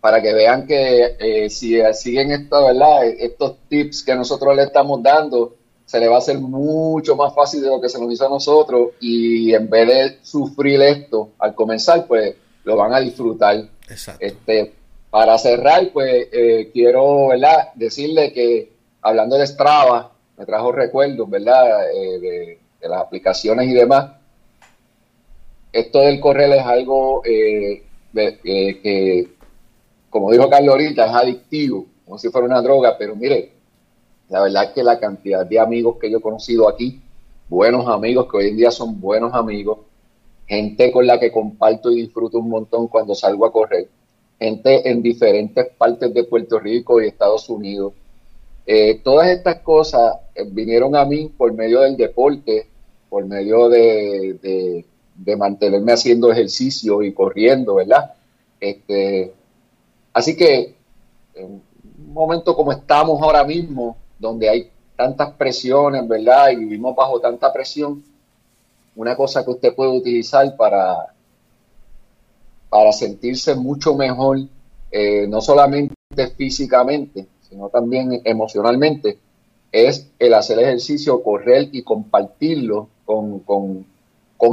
para 0.00 0.22
que 0.22 0.32
vean 0.32 0.66
que 0.66 1.16
eh, 1.18 1.50
si 1.50 1.80
siguen 1.94 2.30
esto, 2.30 2.66
¿verdad? 2.66 3.06
estos 3.06 3.56
tips 3.68 4.04
que 4.04 4.14
nosotros 4.14 4.54
le 4.54 4.62
estamos 4.64 5.02
dando, 5.02 5.56
se 5.84 5.98
le 5.98 6.06
va 6.06 6.16
a 6.16 6.18
hacer 6.18 6.38
mucho 6.38 7.16
más 7.16 7.34
fácil 7.34 7.62
de 7.62 7.68
lo 7.68 7.80
que 7.80 7.88
se 7.88 7.98
nos 7.98 8.12
hizo 8.12 8.26
a 8.26 8.28
nosotros 8.28 8.90
y 9.00 9.54
en 9.54 9.68
vez 9.68 9.88
de 9.88 10.18
sufrir 10.22 10.80
esto 10.82 11.30
al 11.38 11.54
comenzar, 11.54 12.06
pues 12.06 12.36
lo 12.64 12.76
van 12.76 12.92
a 12.92 13.00
disfrutar. 13.00 13.68
Exacto. 13.88 14.24
Este, 14.24 14.74
para 15.10 15.38
cerrar, 15.38 15.90
pues 15.92 16.28
eh, 16.32 16.70
quiero 16.72 17.28
¿verdad? 17.28 17.70
decirle 17.74 18.32
que 18.32 18.72
hablando 19.00 19.36
de 19.36 19.46
Strava, 19.46 20.12
me 20.36 20.44
trajo 20.44 20.72
recuerdos 20.72 21.28
¿verdad? 21.28 21.90
Eh, 21.92 22.18
de, 22.18 22.88
las 22.88 23.02
aplicaciones 23.02 23.68
y 23.68 23.74
demás. 23.74 24.12
Esto 25.72 26.00
del 26.00 26.20
correr 26.20 26.52
es 26.52 26.64
algo 26.64 27.22
eh, 27.24 27.82
que, 28.14 29.28
como 30.08 30.30
dijo 30.30 30.48
Carlos 30.48 30.72
ahorita, 30.72 31.06
es 31.06 31.12
adictivo, 31.12 31.86
como 32.04 32.18
si 32.18 32.28
fuera 32.30 32.46
una 32.46 32.62
droga, 32.62 32.96
pero 32.96 33.16
mire, 33.16 33.52
la 34.28 34.42
verdad 34.42 34.64
es 34.64 34.70
que 34.70 34.82
la 34.82 34.98
cantidad 34.98 35.44
de 35.44 35.58
amigos 35.58 35.96
que 36.00 36.10
yo 36.10 36.18
he 36.18 36.22
conocido 36.22 36.68
aquí, 36.68 37.00
buenos 37.48 37.86
amigos 37.88 38.28
que 38.30 38.36
hoy 38.36 38.48
en 38.48 38.56
día 38.56 38.70
son 38.70 39.00
buenos 39.00 39.34
amigos, 39.34 39.80
gente 40.46 40.92
con 40.92 41.06
la 41.06 41.18
que 41.18 41.32
comparto 41.32 41.90
y 41.90 42.02
disfruto 42.02 42.38
un 42.38 42.48
montón 42.48 42.88
cuando 42.88 43.14
salgo 43.14 43.44
a 43.44 43.52
correr, 43.52 43.88
gente 44.38 44.88
en 44.88 45.02
diferentes 45.02 45.66
partes 45.76 46.12
de 46.14 46.24
Puerto 46.24 46.58
Rico 46.58 47.00
y 47.00 47.08
Estados 47.08 47.48
Unidos. 47.48 47.92
Eh, 48.66 49.00
todas 49.02 49.28
estas 49.28 49.60
cosas 49.60 50.16
eh, 50.34 50.44
vinieron 50.46 50.94
a 50.94 51.04
mí 51.04 51.32
por 51.36 51.52
medio 51.52 51.80
del 51.80 51.96
deporte, 51.96 52.68
por 53.08 53.24
medio 53.24 53.68
de, 53.68 54.84
mantenerme 55.36 55.92
haciendo 55.92 56.30
ejercicio 56.30 57.02
y 57.02 57.12
corriendo, 57.12 57.76
¿verdad? 57.76 58.14
Este, 58.60 59.32
así 60.12 60.36
que 60.36 60.74
en 61.34 61.62
un 61.98 62.12
momento 62.12 62.54
como 62.54 62.72
estamos 62.72 63.20
ahora 63.22 63.44
mismo, 63.44 63.96
donde 64.18 64.48
hay 64.48 64.70
tantas 64.96 65.32
presiones, 65.32 66.06
¿verdad? 66.06 66.50
Y 66.50 66.56
vivimos 66.56 66.94
bajo 66.94 67.20
tanta 67.20 67.52
presión, 67.52 68.04
una 68.94 69.16
cosa 69.16 69.44
que 69.44 69.50
usted 69.50 69.74
puede 69.74 69.90
utilizar 69.90 70.56
para, 70.56 71.14
para 72.68 72.92
sentirse 72.92 73.54
mucho 73.54 73.94
mejor, 73.94 74.38
eh, 74.90 75.26
no 75.28 75.40
solamente 75.40 75.94
físicamente, 76.36 77.26
sino 77.48 77.68
también 77.68 78.20
emocionalmente, 78.24 79.18
es 79.72 80.10
el 80.18 80.34
hacer 80.34 80.58
ejercicio, 80.58 81.22
correr 81.22 81.68
y 81.72 81.82
compartirlo 81.82 82.88
con, 83.04 83.44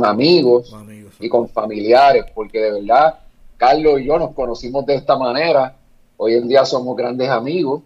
amigos, 0.05 0.75
y 1.19 1.29
con 1.29 1.47
familiares, 1.49 2.25
porque 2.33 2.59
de 2.59 2.71
verdad, 2.73 3.19
Carlos 3.57 4.01
y 4.01 4.05
yo 4.05 4.17
nos 4.17 4.33
conocimos 4.33 4.85
de 4.85 4.95
esta 4.95 5.17
manera, 5.17 5.75
hoy 6.17 6.35
en 6.35 6.47
día 6.47 6.65
somos 6.65 6.95
grandes 6.95 7.29
amigos, 7.29 7.81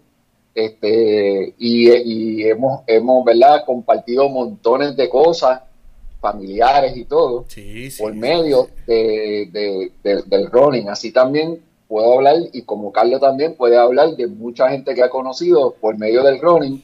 este, 0.54 1.54
y, 1.58 1.90
y 1.90 2.44
hemos, 2.44 2.82
hemos, 2.86 3.24
¿verdad? 3.24 3.64
compartido 3.64 4.28
montones 4.28 4.96
de 4.96 5.08
cosas 5.08 5.62
familiares 6.20 6.96
y 6.96 7.04
todo, 7.04 7.46
por 7.98 8.14
medio 8.14 8.68
de, 8.86 9.90
del 10.02 10.50
running. 10.50 10.88
Así 10.88 11.12
también 11.12 11.60
puedo 11.88 12.14
hablar, 12.14 12.36
y 12.52 12.62
como 12.62 12.92
Carlos 12.92 13.20
también 13.20 13.54
puede 13.56 13.76
hablar 13.76 14.16
de 14.16 14.26
mucha 14.26 14.68
gente 14.70 14.94
que 14.94 15.02
ha 15.02 15.10
conocido 15.10 15.74
por 15.80 15.98
medio 15.98 16.22
del 16.22 16.40
running, 16.40 16.82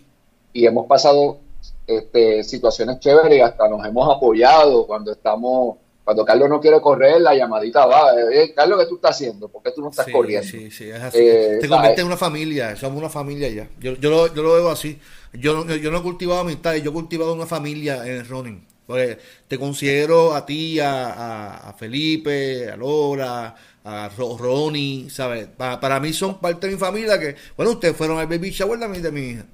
y 0.53 0.66
hemos 0.66 0.87
pasado 0.87 1.39
este, 1.87 2.43
situaciones 2.43 2.99
chéveres 2.99 3.39
y 3.39 3.41
hasta 3.41 3.68
nos 3.68 3.87
hemos 3.87 4.14
apoyado 4.14 4.87
cuando 4.87 5.12
estamos 5.12 5.76
cuando 6.03 6.24
Carlos 6.24 6.49
no 6.49 6.61
quiere 6.61 6.80
correr, 6.80 7.20
la 7.20 7.34
llamadita 7.34 7.84
va. 7.84 8.12
Eh, 8.32 8.55
Carlos, 8.55 8.78
¿qué 8.78 8.87
tú 8.87 8.95
estás 8.95 9.16
haciendo? 9.16 9.49
¿Por 9.49 9.61
qué 9.61 9.72
tú 9.72 9.80
no 9.80 9.91
estás 9.91 10.07
corriendo? 10.09 10.47
Sí, 10.47 10.70
sí, 10.70 10.89
es 10.89 11.03
así. 11.03 11.18
Eh, 11.20 11.59
Te 11.61 11.68
conviertes 11.68 11.99
en 11.99 12.07
una 12.07 12.16
familia, 12.16 12.76
somos 12.76 12.99
una 13.01 13.09
familia 13.09 13.49
ya. 13.49 13.68
Yo, 13.80 13.95
yo, 13.95 14.11
lo, 14.11 14.32
yo 14.32 14.41
lo 14.45 14.53
veo 14.53 14.70
así. 14.70 15.01
Yo, 15.32 15.66
yo 15.66 15.91
no 15.91 15.99
he 15.99 16.03
cultivado 16.03 16.43
amistades, 16.43 16.80
yo 16.84 16.91
he 16.91 16.93
cultivado 16.93 17.34
una 17.34 17.47
familia 17.47 18.07
en 18.07 18.18
el 18.18 18.28
running. 18.28 18.64
Porque 18.87 19.18
te 19.49 19.59
considero 19.59 20.34
a 20.34 20.47
ti, 20.47 20.78
a, 20.80 21.74
Felipe, 21.78 22.70
a 22.70 22.76
Laura, 22.76 23.55
a 23.84 24.09
Ronnie, 24.16 25.11
¿sabes? 25.11 25.49
Para, 25.57 26.01
mí 26.01 26.12
son 26.12 26.41
parte 26.41 26.66
de 26.68 26.74
mi 26.74 26.78
familia 26.78 27.18
que, 27.18 27.34
bueno, 27.57 27.72
ustedes 27.72 27.97
fueron 27.97 28.18
al 28.18 28.26
baby 28.28 28.51
shower 28.51 28.78
de 28.78 29.12
mi, 29.12 29.20
hija. 29.20 29.47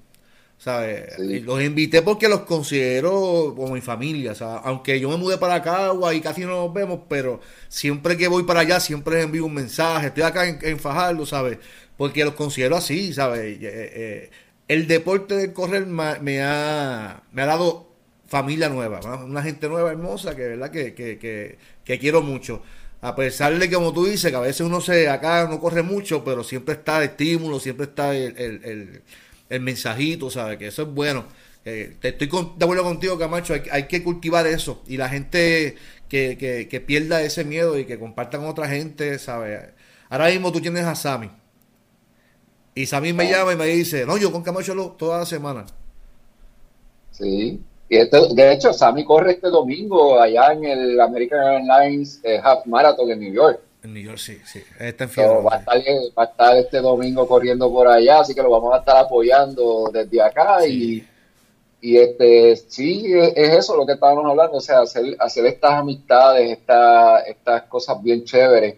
¿sabes? 0.59 1.19
Los 1.19 1.61
invité 1.63 2.03
porque 2.03 2.29
los 2.29 2.43
considero 2.43 3.53
como 3.57 3.75
mi 3.75 3.81
familia, 3.81 4.35
¿sabes? 4.35 4.61
Aunque 4.65 5.01
yo 5.01 5.09
me 5.09 5.17
mudé 5.17 5.39
para 5.39 5.57
acá 5.57 5.91
y 6.15 6.21
casi 6.21 6.43
no 6.43 6.67
nos 6.67 6.73
vemos, 6.73 7.01
pero 7.09 7.41
siempre 7.69 8.17
que 8.17 8.29
voy 8.29 8.45
para 8.45 8.61
allá, 8.61 8.81
siempre 8.81 9.17
les 9.17 9.25
envío 9.25 9.47
un 9.47 9.55
mensaje. 9.55 10.09
Estoy 10.09 10.23
acá 10.23 10.47
en, 10.47 10.79
Fajardo, 10.79 11.27
¿sabes? 11.27 11.59
Porque 11.97 12.25
los 12.25 12.35
considero 12.35 12.77
así, 12.77 13.13
¿sabes? 13.13 13.41
Eh, 13.41 13.59
eh, 13.63 14.31
el 14.69 14.87
deporte 14.87 15.37
del 15.37 15.53
correr 15.53 15.87
me 15.87 16.43
ha, 16.43 17.23
me 17.33 17.43
ha 17.43 17.47
dado 17.47 17.92
familia 18.33 18.71
nueva, 18.71 18.99
una 19.27 19.43
gente 19.43 19.69
nueva, 19.69 19.91
hermosa, 19.91 20.35
que 20.35 20.49
verdad 20.49 20.71
que, 20.71 20.95
que, 20.95 21.59
que, 21.85 21.99
quiero 21.99 22.23
mucho. 22.23 22.63
A 23.03 23.15
pesar 23.15 23.59
de 23.59 23.69
que, 23.69 23.75
como 23.75 23.93
tú 23.93 24.07
dices, 24.07 24.31
que 24.31 24.37
a 24.39 24.41
veces 24.41 24.63
uno 24.63 24.81
se 24.81 25.11
acá 25.11 25.47
no 25.47 25.61
corre 25.61 25.83
mucho, 25.83 26.25
pero 26.25 26.43
siempre 26.43 26.77
está 26.77 26.97
el 26.97 27.11
estímulo, 27.11 27.61
siempre 27.61 27.85
está 27.85 28.17
el, 28.17 28.35
el, 28.39 29.03
el, 29.51 29.61
mensajito, 29.61 30.31
¿sabes? 30.31 30.57
Que 30.57 30.69
eso 30.69 30.81
es 30.85 30.89
bueno. 30.89 31.27
te 31.63 31.99
estoy 32.01 32.31
de 32.57 32.65
acuerdo 32.65 32.85
contigo, 32.85 33.19
Camacho, 33.19 33.53
hay, 33.53 33.65
hay 33.71 33.87
que 33.87 34.03
cultivar 34.03 34.47
eso. 34.47 34.83
Y 34.87 34.97
la 34.97 35.11
gente 35.11 35.77
que, 36.09 36.39
que, 36.39 36.69
que, 36.69 36.81
pierda 36.81 37.21
ese 37.21 37.45
miedo 37.45 37.79
y 37.79 37.85
que 37.85 37.99
comparta 37.99 38.39
con 38.39 38.47
otra 38.47 38.67
gente, 38.67 39.19
¿sabes? 39.19 39.61
Ahora 40.09 40.31
mismo 40.31 40.51
tú 40.53 40.63
tienes 40.63 40.87
a 40.87 40.95
Sammy. 40.95 41.31
Y 42.75 42.87
Sammy 42.87 43.13
me 43.13 43.31
llama 43.31 43.53
y 43.53 43.57
me 43.57 43.67
dice, 43.67 44.07
no, 44.07 44.17
yo 44.17 44.33
con 44.33 44.43
Camacho 44.43 44.75
lo, 44.75 44.93
toda 44.93 45.19
la 45.19 45.27
semana. 45.27 45.67
Sí, 47.11 47.63
este, 47.99 48.35
de 48.35 48.53
hecho, 48.53 48.73
Sammy 48.73 49.05
corre 49.05 49.33
este 49.33 49.49
domingo 49.49 50.21
allá 50.21 50.53
en 50.53 50.65
el 50.65 51.01
American 51.01 51.41
Airlines 51.41 52.21
eh, 52.25 52.41
Half 52.43 52.67
Marathon 52.67 53.11
en 53.11 53.21
New 53.21 53.33
York. 53.33 53.61
En 53.83 53.95
New 53.95 54.03
York, 54.03 54.19
sí, 54.19 54.39
sí. 54.45 54.63
Está 54.79 55.07
va, 55.07 55.57
a 55.57 55.59
estar, 55.59 55.77
va, 56.17 56.23
a 56.23 56.27
estar, 56.27 56.57
este 56.57 56.79
domingo 56.81 57.27
corriendo 57.27 57.71
por 57.71 57.89
allá, 57.89 58.21
así 58.21 58.35
que 58.35 58.43
lo 58.43 58.51
vamos 58.51 58.73
a 58.75 58.79
estar 58.79 58.97
apoyando 58.97 59.91
desde 59.93 60.23
acá. 60.23 60.67
Y, 60.67 61.05
y 61.81 61.97
este 61.97 62.57
sí, 62.57 63.05
es, 63.13 63.33
eso 63.37 63.77
lo 63.77 63.85
que 63.85 63.95
estábamos 63.95 64.25
hablando, 64.25 64.59
o 64.59 64.61
sea, 64.61 64.81
hacer, 64.81 65.17
hacer 65.19 65.47
estas 65.47 65.73
amistades, 65.73 66.51
estas, 66.51 67.27
estas 67.27 67.63
cosas 67.65 68.01
bien 68.03 68.25
chéveres 68.25 68.77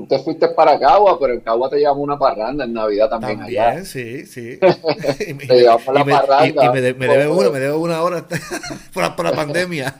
Tú 0.00 0.06
te 0.06 0.18
fuiste 0.18 0.48
para 0.48 0.78
Cagua, 0.78 1.18
pero 1.20 1.34
en 1.34 1.40
Cagua 1.40 1.68
te 1.68 1.76
llevamos 1.76 2.02
una 2.02 2.18
parranda 2.18 2.64
en 2.64 2.72
Navidad 2.72 3.10
también, 3.10 3.38
también 3.38 3.62
allá. 3.62 3.84
sí, 3.84 4.24
sí. 4.24 4.58
te 4.58 5.54
llevamos 5.54 5.86
la 5.92 6.04
parranda. 6.04 6.64
Y, 6.64 6.68
me, 6.70 6.80
debe 6.80 7.28
una, 7.28 7.50
me 7.50 7.60
debe 7.60 7.74
una 7.74 8.02
hora 8.02 8.24
por, 8.94 9.02
la, 9.02 9.14
por 9.14 9.26
la 9.26 9.32
pandemia. 9.32 9.94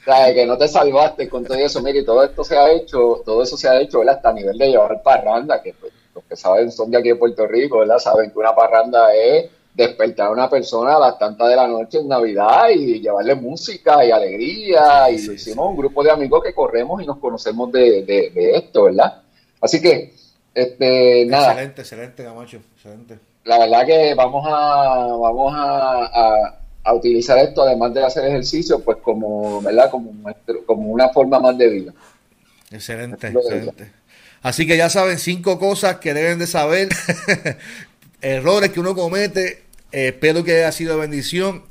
o 0.00 0.04
sea, 0.04 0.34
que 0.34 0.44
no 0.44 0.58
te 0.58 0.68
salvaste 0.68 1.28
con 1.28 1.44
todo 1.44 1.56
eso. 1.56 1.80
Mire, 1.82 2.02
todo 2.02 2.22
esto 2.22 2.44
se 2.44 2.56
ha 2.56 2.70
hecho, 2.70 3.22
todo 3.24 3.42
eso 3.42 3.56
se 3.56 3.68
ha 3.68 3.80
hecho, 3.80 4.00
¿verdad? 4.00 4.16
Hasta 4.16 4.28
a 4.28 4.34
nivel 4.34 4.58
de 4.58 4.68
llevar 4.68 5.02
parranda, 5.02 5.62
que 5.62 5.72
pues, 5.72 5.92
los 6.14 6.24
que 6.24 6.36
saben 6.36 6.70
son 6.70 6.90
de 6.90 6.98
aquí 6.98 7.08
de 7.08 7.16
Puerto 7.16 7.46
Rico, 7.46 7.78
¿verdad? 7.78 7.98
Saben 7.98 8.30
que 8.30 8.38
una 8.38 8.54
parranda 8.54 9.14
es 9.14 9.50
despertar 9.78 10.26
a 10.26 10.30
una 10.32 10.50
persona 10.50 10.96
a 10.96 10.98
las 10.98 11.18
tantas 11.20 11.48
de 11.48 11.54
la 11.54 11.68
noche 11.68 11.98
en 11.98 12.08
Navidad 12.08 12.68
y 12.74 13.00
llevarle 13.00 13.36
música 13.36 14.04
y 14.04 14.10
alegría. 14.10 15.08
y 15.08 15.24
lo 15.24 15.32
hicimos 15.32 15.70
un 15.70 15.76
grupo 15.76 16.02
de 16.02 16.10
amigos 16.10 16.42
que 16.42 16.52
corremos 16.52 17.00
y 17.00 17.06
nos 17.06 17.18
conocemos 17.18 17.70
de, 17.70 18.32
esto, 18.56 18.84
¿verdad? 18.84 19.22
Así 19.60 19.80
que, 19.80 20.14
este, 20.52 21.24
nada. 21.26 21.52
Excelente, 21.52 21.82
excelente, 21.82 22.24
Camacho, 22.24 22.60
excelente. 22.74 23.20
La 23.44 23.60
verdad 23.60 23.86
que 23.86 24.14
vamos 24.14 24.44
a, 24.48 25.06
vamos 25.16 25.54
a, 25.56 26.58
a, 26.82 26.94
utilizar 26.94 27.38
esto, 27.38 27.62
además 27.62 27.94
de 27.94 28.04
hacer 28.04 28.24
ejercicio, 28.24 28.80
pues 28.80 28.98
como, 28.98 29.62
¿verdad? 29.62 29.92
Como, 29.92 30.12
como 30.66 30.90
una 30.90 31.08
forma 31.10 31.38
más 31.38 31.56
de 31.56 31.68
vida. 31.68 31.92
Excelente, 32.72 33.28
excelente. 33.28 33.92
Así 34.42 34.66
que 34.66 34.76
ya 34.76 34.90
saben 34.90 35.18
cinco 35.18 35.60
cosas 35.60 35.98
que 35.98 36.14
deben 36.14 36.40
de 36.40 36.48
saber, 36.48 36.88
errores 38.20 38.70
que 38.70 38.80
uno 38.80 38.96
comete 38.96 39.67
espero 39.92 40.44
que 40.44 40.58
haya 40.58 40.72
sido 40.72 40.98
bendición. 40.98 41.64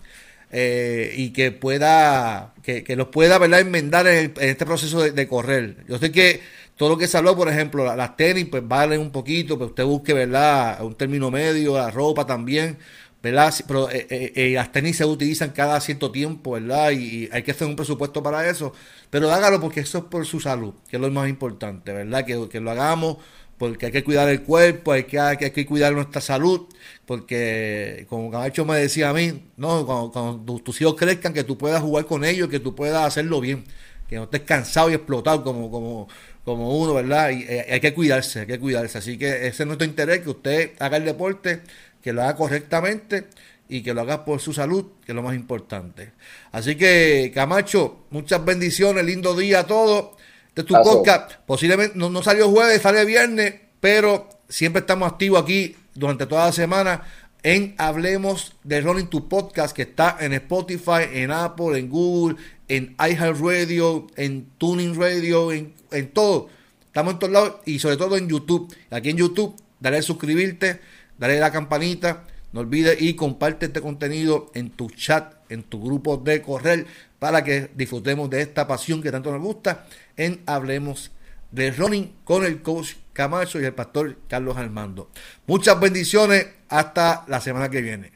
eh, 0.51 1.13
y 1.17 1.31
que 1.31 1.51
pueda, 1.51 2.53
que, 2.63 2.83
los 2.95 3.07
pueda, 3.09 3.37
¿verdad?, 3.37 3.59
enmendar 3.59 4.07
en, 4.07 4.33
este 4.39 4.65
proceso 4.65 5.01
de, 5.01 5.27
correr. 5.27 5.83
Yo 5.87 5.97
sé 5.99 6.11
que 6.11 6.41
todo 6.77 6.89
lo 6.89 6.97
que 6.97 7.07
se 7.07 7.17
habló, 7.17 7.35
por 7.35 7.49
ejemplo, 7.49 7.93
las 7.95 8.15
tenis, 8.17 8.47
pues 8.49 8.65
valen 8.67 9.01
un 9.01 9.11
poquito, 9.11 9.57
pero 9.57 9.69
usted 9.69 9.83
busque, 9.83 10.13
¿verdad?, 10.13 10.81
un 10.83 10.95
término 10.95 11.31
medio, 11.31 11.77
la 11.77 11.91
ropa 11.91 12.25
también, 12.25 12.77
¿verdad? 13.21 13.53
Pero 13.67 13.89
eh, 13.91 14.07
eh, 14.09 14.51
las 14.53 14.71
tenis 14.71 14.97
se 14.97 15.05
utilizan 15.05 15.49
cada 15.49 15.79
cierto 15.81 16.11
tiempo, 16.11 16.51
¿verdad? 16.51 16.91
Y, 16.91 17.29
hay 17.31 17.43
que 17.43 17.51
hacer 17.51 17.67
un 17.67 17.75
presupuesto 17.75 18.23
para 18.23 18.47
eso. 18.49 18.73
Pero 19.09 19.31
hágalo 19.31 19.59
porque 19.59 19.81
eso 19.81 19.97
es 19.99 20.03
por 20.05 20.25
su 20.25 20.39
salud, 20.39 20.73
que 20.89 20.95
es 20.97 21.01
lo 21.01 21.09
más 21.11 21.27
importante, 21.29 21.91
¿verdad? 21.93 22.25
Que, 22.25 22.47
que 22.49 22.59
lo 22.59 22.71
hagamos 22.71 23.17
porque 23.57 23.87
hay 23.87 23.91
que 23.91 24.03
cuidar 24.03 24.29
el 24.29 24.43
cuerpo, 24.43 24.91
hay 24.91 25.05
que, 25.05 25.19
hay 25.19 25.37
que 25.37 25.65
cuidar 25.65 25.93
nuestra 25.93 26.21
salud, 26.21 26.67
porque 27.05 28.05
como 28.09 28.29
Camacho 28.29 28.65
me 28.65 28.77
decía 28.77 29.09
a 29.09 29.13
mí, 29.13 29.49
no, 29.57 29.85
cuando, 29.85 30.61
tus 30.63 30.79
hijos 30.81 30.95
crezcan, 30.95 31.33
que 31.33 31.43
tú 31.43 31.57
puedas 31.57 31.81
jugar 31.81 32.05
con 32.05 32.23
ellos, 32.23 32.49
que 32.49 32.59
tú 32.59 32.75
puedas 32.75 33.05
hacerlo 33.05 33.41
bien, 33.41 33.63
que 34.07 34.17
no 34.17 34.23
estés 34.23 34.41
cansado 34.41 34.89
y 34.91 34.93
explotado 34.93 35.43
como, 35.43 35.71
como, 35.71 36.07
como 36.45 36.77
uno, 36.77 36.93
¿verdad? 36.93 37.31
Y 37.31 37.43
eh, 37.43 37.65
hay 37.71 37.79
que 37.79 37.93
cuidarse, 37.93 38.41
hay 38.41 38.47
que 38.47 38.59
cuidarse. 38.59 38.99
Así 38.99 39.17
que 39.17 39.47
ese 39.47 39.63
es 39.63 39.67
nuestro 39.67 39.85
interés, 39.87 40.21
que 40.21 40.29
usted 40.29 40.71
haga 40.79 40.97
el 40.97 41.05
deporte, 41.05 41.61
que 42.01 42.13
lo 42.13 42.21
haga 42.21 42.35
correctamente 42.35 43.27
y 43.69 43.81
que 43.81 43.93
lo 43.93 44.01
haga 44.01 44.23
por 44.23 44.39
su 44.39 44.53
salud, 44.53 44.85
que 45.05 45.11
es 45.11 45.15
lo 45.15 45.23
más 45.23 45.35
importante. 45.35 46.11
Así 46.51 46.75
que, 46.75 47.31
Camacho, 47.33 48.05
muchas 48.11 48.45
bendiciones, 48.45 49.03
lindo 49.03 49.35
día 49.35 49.61
a 49.61 49.67
todos 49.67 50.16
de 50.57 50.63
tu 50.63 50.73
podcast. 50.73 51.33
Posiblemente 51.45 51.97
no, 51.97 52.23
salió 52.23 52.49
jueves, 52.49 52.81
sale 52.81 53.05
viernes, 53.05 53.53
pero 53.79 54.27
siempre 54.49 54.79
estamos 54.81 55.09
activos 55.11 55.41
aquí 55.41 55.75
durante 55.93 56.25
toda 56.25 56.47
la 56.47 56.51
semana 56.51 57.03
en 57.43 57.75
Hablemos 57.77 58.55
de 58.63 58.81
Running 58.81 59.07
tu 59.07 59.29
Podcast, 59.29 59.75
que 59.75 59.83
está 59.83 60.17
en 60.19 60.33
Spotify, 60.33 61.05
en 61.13 61.31
Apple, 61.31 61.77
en 61.77 61.89
Google, 61.89 62.35
en 62.67 62.95
iHeartRadio, 62.99 64.07
en 64.15 64.49
Tuning 64.57 64.99
Radio, 64.99 65.51
en, 65.51 65.73
en 65.91 66.09
todo. 66.11 66.49
Estamos 66.87 67.13
en 67.13 67.19
todos 67.19 67.33
lados 67.33 67.55
y 67.65 67.77
sobre 67.79 67.97
todo 67.97 68.17
en 68.17 68.27
YouTube. 68.27 68.75
Aquí 68.89 69.11
en 69.11 69.17
YouTube, 69.17 69.55
dale 69.79 69.97
a 69.97 70.01
suscribirte, 70.01 70.81
dale 71.19 71.37
a 71.37 71.41
la 71.41 71.51
campanita, 71.51 72.23
no 72.51 72.61
olvides 72.61 72.99
y 72.99 73.13
comparte 73.13 73.67
este 73.67 73.81
contenido 73.81 74.51
en 74.55 74.71
tu 74.71 74.89
chat, 74.89 75.35
en 75.49 75.63
tu 75.63 75.83
grupo 75.83 76.17
de 76.17 76.41
correr, 76.41 76.85
para 77.19 77.43
que 77.43 77.69
disfrutemos 77.75 78.29
de 78.29 78.41
esta 78.41 78.67
pasión 78.67 79.01
que 79.01 79.11
tanto 79.11 79.31
nos 79.31 79.41
gusta 79.41 79.85
en 80.15 80.41
Hablemos 80.45 81.11
de 81.51 81.71
Running 81.71 82.13
con 82.23 82.45
el 82.45 82.61
coach 82.61 82.93
Camacho 83.13 83.59
y 83.59 83.65
el 83.65 83.73
pastor 83.73 84.17
Carlos 84.27 84.57
Armando. 84.57 85.09
Muchas 85.47 85.79
bendiciones. 85.79 86.47
Hasta 86.69 87.23
la 87.27 87.39
semana 87.39 87.69
que 87.69 87.81
viene. 87.81 88.11